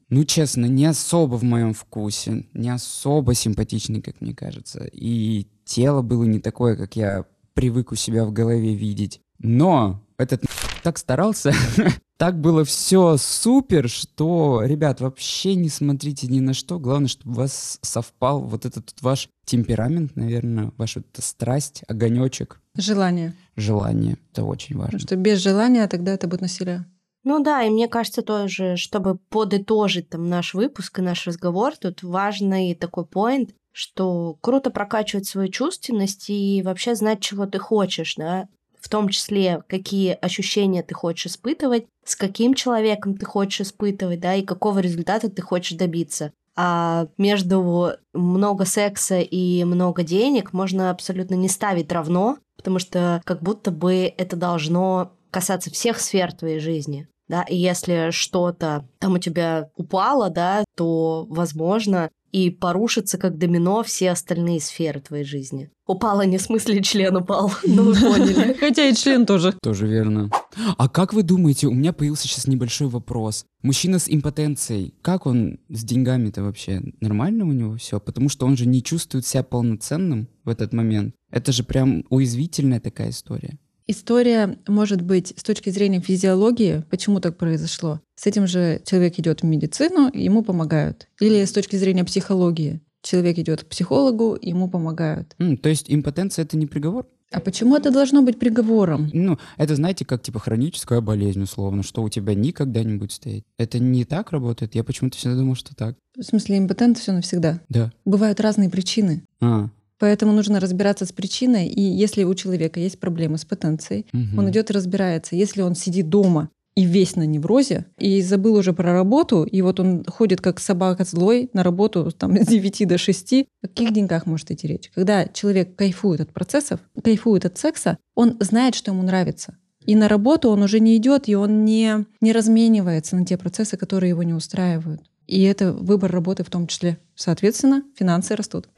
ну 0.09 0.23
честно, 0.23 0.65
не 0.65 0.85
особо 0.85 1.35
в 1.35 1.43
моем 1.43 1.73
вкусе, 1.73 2.47
не 2.53 2.69
особо 2.69 3.33
симпатичный, 3.33 4.01
как 4.01 4.21
мне 4.21 4.33
кажется. 4.33 4.85
И 4.91 5.47
тело 5.67 6.01
было 6.01 6.23
не 6.23 6.39
такое, 6.39 6.75
как 6.75 6.95
я 6.95 7.25
привык 7.53 7.91
у 7.91 7.95
себя 7.95 8.25
в 8.25 8.31
голове 8.31 8.73
видеть. 8.73 9.21
Но 9.39 10.01
этот 10.17 10.43
так 10.81 10.97
старался, 10.97 11.53
так 12.17 12.39
было 12.39 12.63
все 12.63 13.17
супер, 13.17 13.89
что, 13.89 14.61
ребят, 14.63 15.01
вообще 15.01 15.55
не 15.55 15.69
смотрите 15.69 16.27
ни 16.27 16.39
на 16.39 16.53
что. 16.53 16.79
Главное, 16.79 17.09
чтобы 17.09 17.33
у 17.33 17.35
вас 17.35 17.79
совпал 17.81 18.41
вот 18.41 18.65
этот 18.65 18.93
ваш 19.01 19.29
темперамент, 19.45 20.15
наверное, 20.15 20.71
ваша 20.77 20.99
вот 20.99 21.07
эта 21.13 21.21
страсть, 21.21 21.83
огонечек, 21.87 22.59
Желание. 22.75 23.33
желание. 23.55 24.17
Это 24.31 24.43
очень 24.43 24.75
важно. 24.75 24.93
Потому 24.93 25.01
что 25.01 25.15
без 25.15 25.39
желания 25.39 25.87
тогда 25.87 26.13
это 26.13 26.27
будет 26.27 26.41
насилие. 26.41 26.85
Ну 27.23 27.43
да, 27.43 27.63
и 27.63 27.69
мне 27.69 27.89
кажется 27.89 28.21
тоже, 28.21 28.77
чтобы 28.77 29.17
подытожить 29.17 30.09
там 30.09 30.29
наш 30.29 30.53
выпуск 30.53 30.99
и 30.99 31.01
наш 31.01 31.27
разговор, 31.27 31.75
тут 31.75 32.01
важный 32.01 32.73
такой 32.73 33.05
поинт, 33.05 33.53
что 33.77 34.35
круто 34.41 34.71
прокачивать 34.71 35.27
свою 35.27 35.49
чувственность 35.49 36.31
и 36.31 36.63
вообще 36.65 36.95
знать, 36.95 37.19
чего 37.21 37.45
ты 37.45 37.59
хочешь, 37.59 38.15
да, 38.15 38.47
в 38.79 38.89
том 38.89 39.09
числе, 39.09 39.63
какие 39.67 40.17
ощущения 40.19 40.81
ты 40.81 40.95
хочешь 40.95 41.27
испытывать, 41.27 41.85
с 42.03 42.15
каким 42.15 42.55
человеком 42.55 43.15
ты 43.15 43.27
хочешь 43.27 43.67
испытывать, 43.67 44.19
да, 44.19 44.33
и 44.33 44.41
какого 44.41 44.79
результата 44.79 45.29
ты 45.29 45.43
хочешь 45.43 45.77
добиться. 45.77 46.33
А 46.55 47.07
между 47.19 47.91
много 48.13 48.65
секса 48.65 49.19
и 49.19 49.63
много 49.63 50.01
денег 50.01 50.53
можно 50.53 50.89
абсолютно 50.89 51.35
не 51.35 51.47
ставить 51.47 51.91
равно, 51.91 52.39
потому 52.55 52.79
что 52.79 53.21
как 53.25 53.43
будто 53.43 53.69
бы 53.69 54.11
это 54.17 54.35
должно 54.35 55.11
касаться 55.29 55.69
всех 55.69 55.99
сфер 55.99 56.33
твоей 56.33 56.59
жизни. 56.59 57.07
Да, 57.27 57.43
и 57.43 57.55
если 57.57 58.09
что-то 58.11 58.87
там 58.99 59.15
у 59.15 59.19
тебя 59.19 59.69
упало, 59.75 60.29
да, 60.29 60.63
то, 60.75 61.27
возможно, 61.29 62.09
и 62.31 62.49
порушится 62.49 63.17
как 63.17 63.37
домино 63.37 63.83
все 63.83 64.11
остальные 64.11 64.61
сферы 64.61 64.99
твоей 64.99 65.23
жизни. 65.23 65.69
Упало 65.85 66.23
не 66.23 66.37
в 66.37 66.41
смысле 66.41 66.81
член 66.83 67.15
упал, 67.15 67.51
ну 67.65 67.83
вы 67.83 67.93
поняли. 67.93 68.53
Хотя 68.59 68.87
и 68.87 68.93
член 68.93 69.25
тоже. 69.25 69.53
Тоже 69.61 69.87
верно. 69.87 70.29
А 70.77 70.89
как 70.89 71.13
вы 71.13 71.23
думаете, 71.23 71.67
у 71.67 71.73
меня 71.73 71.93
появился 71.93 72.27
сейчас 72.27 72.47
небольшой 72.47 72.87
вопрос. 72.87 73.45
Мужчина 73.61 73.99
с 73.99 74.09
импотенцией, 74.09 74.93
как 75.01 75.25
он 75.25 75.59
с 75.69 75.83
деньгами-то 75.83 76.43
вообще? 76.43 76.81
Нормально 76.99 77.45
у 77.45 77.53
него 77.53 77.77
все? 77.77 77.99
Потому 77.99 78.29
что 78.29 78.45
он 78.45 78.57
же 78.57 78.65
не 78.65 78.83
чувствует 78.83 79.25
себя 79.25 79.43
полноценным 79.43 80.27
в 80.43 80.49
этот 80.49 80.73
момент. 80.73 81.15
Это 81.31 81.51
же 81.51 81.63
прям 81.63 82.03
уязвительная 82.09 82.79
такая 82.79 83.09
история. 83.09 83.57
История 83.87 84.57
может 84.67 85.01
быть 85.01 85.33
с 85.37 85.43
точки 85.43 85.69
зрения 85.69 86.01
физиологии, 86.01 86.83
почему 86.89 87.21
так 87.21 87.37
произошло. 87.37 88.01
С 88.15 88.27
этим 88.27 88.45
же 88.45 88.81
человек 88.85 89.17
идет 89.17 89.41
в 89.41 89.45
медицину, 89.45 90.11
ему 90.13 90.43
помогают. 90.43 91.07
Или 91.21 91.45
с 91.45 91.53
точки 91.53 91.77
зрения 91.77 92.03
психологии. 92.03 92.81
Человек 93.01 93.37
идет 93.39 93.63
к 93.63 93.67
психологу, 93.67 94.37
ему 94.41 94.69
помогают. 94.69 95.35
М, 95.39 95.55
то 95.55 95.69
есть 95.69 95.85
импотенция 95.87 96.43
это 96.43 96.57
не 96.57 96.67
приговор? 96.67 97.07
А 97.31 97.39
почему 97.39 97.75
это 97.75 97.91
должно 97.91 98.21
быть 98.21 98.39
приговором? 98.39 99.09
Ну, 99.13 99.37
это, 99.57 99.75
знаете, 99.75 100.05
как 100.05 100.21
типа 100.21 100.39
хроническая 100.39 101.01
болезнь, 101.01 101.43
условно, 101.43 101.83
что 101.83 102.01
у 102.01 102.09
тебя 102.09 102.33
никогда 102.33 102.83
не 102.83 102.97
будет 102.97 103.11
стоять. 103.11 103.43
Это 103.57 103.79
не 103.79 104.05
так 104.05 104.31
работает? 104.31 104.75
Я 104.75 104.83
почему-то 104.83 105.17
всегда 105.17 105.35
думал, 105.35 105.55
что 105.55 105.75
так. 105.75 105.95
В 106.15 106.23
смысле, 106.23 106.57
импотент 106.57 106.97
все 106.97 107.11
навсегда. 107.11 107.61
Да. 107.67 107.91
Бывают 108.05 108.39
разные 108.39 108.69
причины. 108.69 109.23
А, 109.41 109.69
Поэтому 109.99 110.31
нужно 110.31 110.59
разбираться 110.59 111.05
с 111.05 111.11
причиной. 111.11 111.67
И 111.67 111.81
если 111.81 112.23
у 112.23 112.33
человека 112.35 112.79
есть 112.79 112.99
проблемы 112.99 113.37
с 113.37 113.45
потенцией, 113.45 114.05
мгм. 114.13 114.39
он 114.39 114.49
идет 114.49 114.69
и 114.69 114.73
разбирается. 114.73 115.35
Если 115.35 115.61
он 115.61 115.75
сидит 115.75 116.09
дома 116.09 116.49
и 116.75 116.85
весь 116.85 117.15
на 117.15 117.25
неврозе, 117.25 117.85
и 117.97 118.21
забыл 118.21 118.55
уже 118.55 118.71
про 118.71 118.93
работу, 118.93 119.43
и 119.43 119.63
вот 119.63 119.79
он 119.79 120.05
ходит 120.05 120.41
как 120.41 120.59
собака 120.59 121.05
злой 121.05 121.49
на 121.53 121.63
работу 121.63 122.11
там, 122.11 122.37
с 122.41 122.47
9 122.47 122.87
до 122.87 122.99
6, 122.99 123.33
о 123.63 123.67
каких 123.67 123.93
деньгах 123.93 124.27
может 124.27 124.51
идти 124.51 124.67
речь? 124.67 124.91
Когда 124.93 125.25
человек 125.25 125.75
кайфует 125.75 126.21
от 126.21 126.31
процессов, 126.31 126.79
кайфует 127.03 127.45
от 127.45 127.57
секса, 127.57 127.97
он 128.13 128.37
знает, 128.39 128.75
что 128.75 128.91
ему 128.91 129.01
нравится. 129.01 129.57
И 129.85 129.95
на 129.95 130.07
работу 130.07 130.49
он 130.49 130.61
уже 130.61 130.79
не 130.79 130.97
идет, 130.97 131.27
и 131.29 131.35
он 131.35 131.65
не, 131.65 132.05
не 132.21 132.31
разменивается 132.33 133.15
на 133.15 133.25
те 133.25 133.37
процессы, 133.37 133.77
которые 133.77 134.09
его 134.09 134.21
не 134.21 134.33
устраивают. 134.33 135.01
И 135.25 135.41
это 135.43 135.73
выбор 135.73 136.11
работы 136.11 136.43
в 136.43 136.49
том 136.49 136.67
числе. 136.67 136.99
Соответственно, 137.15 137.83
финансы 137.97 138.35
растут. 138.35 138.69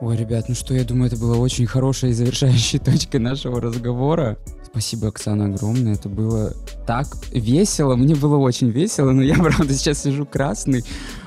Ой, 0.00 0.16
ребят, 0.16 0.44
ну 0.48 0.54
что, 0.54 0.72
я 0.74 0.84
думаю, 0.84 1.08
это 1.08 1.16
была 1.16 1.36
очень 1.36 1.66
хорошая 1.66 2.10
и 2.12 2.14
завершающая 2.14 2.78
точка 2.78 3.18
нашего 3.18 3.60
разговора. 3.60 4.38
Спасибо, 4.64 5.08
Оксана, 5.08 5.46
огромное. 5.46 5.94
Это 5.94 6.08
было 6.08 6.52
так 6.86 7.08
весело. 7.32 7.96
Мне 7.96 8.14
было 8.14 8.36
очень 8.36 8.68
весело, 8.68 9.12
но 9.12 9.22
я, 9.22 9.34
правда, 9.42 9.72
сейчас 9.74 10.02
сижу 10.02 10.24
красный. 10.26 10.84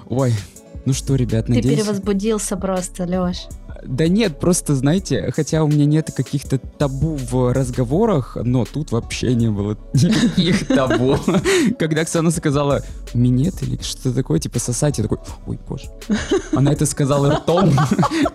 Ой, 0.08 0.34
ну 0.86 0.94
что, 0.94 1.16
ребят, 1.16 1.48
Ты 1.48 1.56
надеюсь... 1.56 1.80
перевозбудился 1.80 2.56
просто, 2.56 3.06
Лёш. 3.06 3.48
Да 3.86 4.08
нет, 4.08 4.40
просто, 4.40 4.76
знаете, 4.76 5.32
хотя 5.36 5.64
у 5.64 5.68
меня 5.68 5.86
нет 5.86 6.12
каких-то 6.16 6.58
табу 6.58 7.16
в 7.16 7.54
разговорах, 7.54 8.38
но 8.42 8.66
тут 8.66 8.92
вообще 8.92 9.34
не 9.36 9.50
было 9.50 9.78
никаких 9.94 10.68
табу. 10.68 11.18
Когда 11.80 12.02
Оксана 12.02 12.32
сказала 12.32 12.82
«минет» 13.14 13.62
или 13.62 13.82
что-то 13.82 14.14
такое, 14.14 14.40
типа 14.40 14.60
«сосать», 14.60 14.98
я 14.98 15.04
такой 15.04 15.20
«ой, 15.48 15.60
боже». 15.68 15.90
Она 16.54 16.74
это 16.74 16.86
сказала 16.86 17.36
ртом. 17.36 17.72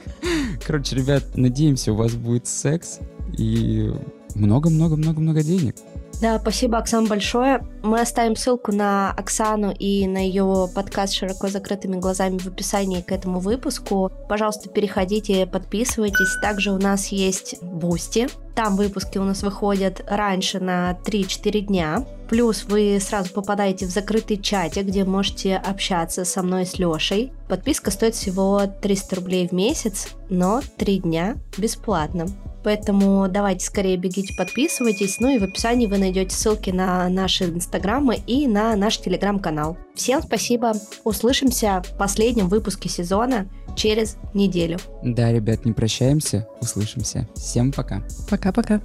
Короче, 0.67 0.97
ребят, 0.97 1.25
надеемся, 1.37 1.93
у 1.93 1.97
вас 1.97 2.13
будет 2.13 2.47
секс 2.47 2.99
и 3.37 3.93
много-много-много-много 4.35 5.43
денег. 5.43 5.77
Да, 6.21 6.39
спасибо, 6.39 6.79
Оксан, 6.79 7.07
большое. 7.07 7.67
Мы 7.83 8.01
оставим 8.01 8.37
ссылку 8.37 8.73
на 8.73 9.11
Оксану 9.12 9.73
и 9.73 10.07
на 10.07 10.19
ее 10.19 10.69
подкаст 10.75 11.12
широко 11.12 11.49
закрытыми 11.49 11.97
глазами 11.97 12.39
в 12.39 12.47
описании 12.47 13.03
к 13.03 13.12
этому 13.12 13.41
выпуску. 13.41 14.11
Пожалуйста, 14.29 14.71
переходите, 14.71 15.47
подписывайтесь. 15.47 16.39
Также 16.41 16.73
у 16.73 16.79
нас 16.79 17.09
есть 17.09 17.62
Бусти. 17.62 18.29
Там 18.55 18.77
выпуски 18.77 19.19
у 19.19 19.25
нас 19.25 19.43
выходят 19.43 20.03
раньше 20.07 20.61
на 20.61 20.97
3-4 21.05 21.61
дня. 21.61 22.07
Плюс 22.29 22.65
вы 22.65 22.99
сразу 23.01 23.33
попадаете 23.33 23.87
в 23.87 23.91
закрытый 23.91 24.39
чатик, 24.39 24.87
где 24.87 25.05
можете 25.05 25.57
общаться 25.57 26.25
со 26.25 26.43
мной 26.43 26.65
с 26.65 26.79
Лешей. 26.79 27.33
Подписка 27.49 27.91
стоит 27.91 28.15
всего 28.15 28.62
300 28.81 29.17
рублей 29.17 29.49
в 29.49 29.53
месяц, 29.53 30.09
но 30.31 30.62
3 30.79 31.01
дня 31.01 31.37
бесплатно. 31.59 32.27
Поэтому 32.65 33.29
давайте 33.29 33.67
скорее 33.67 33.97
бегите, 33.97 34.35
подписывайтесь. 34.35 35.21
Ну 35.21 35.29
и 35.29 35.39
в 35.39 35.45
описании 35.45 35.87
вы 35.87 35.99
найдете 35.99 36.35
ссылки 36.35 36.71
на 36.71 37.09
наши 37.09 37.45
инстаграмы 37.45 38.17
и 38.27 38.47
на 38.47 38.75
наш 38.75 38.99
телеграм-канал. 38.99 39.77
Всем 39.95 40.23
спасибо. 40.23 40.73
Услышимся 41.05 41.83
в 41.85 41.97
последнем 41.97 42.49
выпуске 42.49 42.89
сезона 42.89 43.47
через 43.77 44.17
неделю. 44.33 44.79
Да, 45.03 45.33
ребят, 45.33 45.65
не 45.65 45.73
прощаемся, 45.73 46.49
услышимся. 46.61 47.29
Всем 47.37 47.73
пока. 47.73 48.03
Пока-пока. 48.31 48.81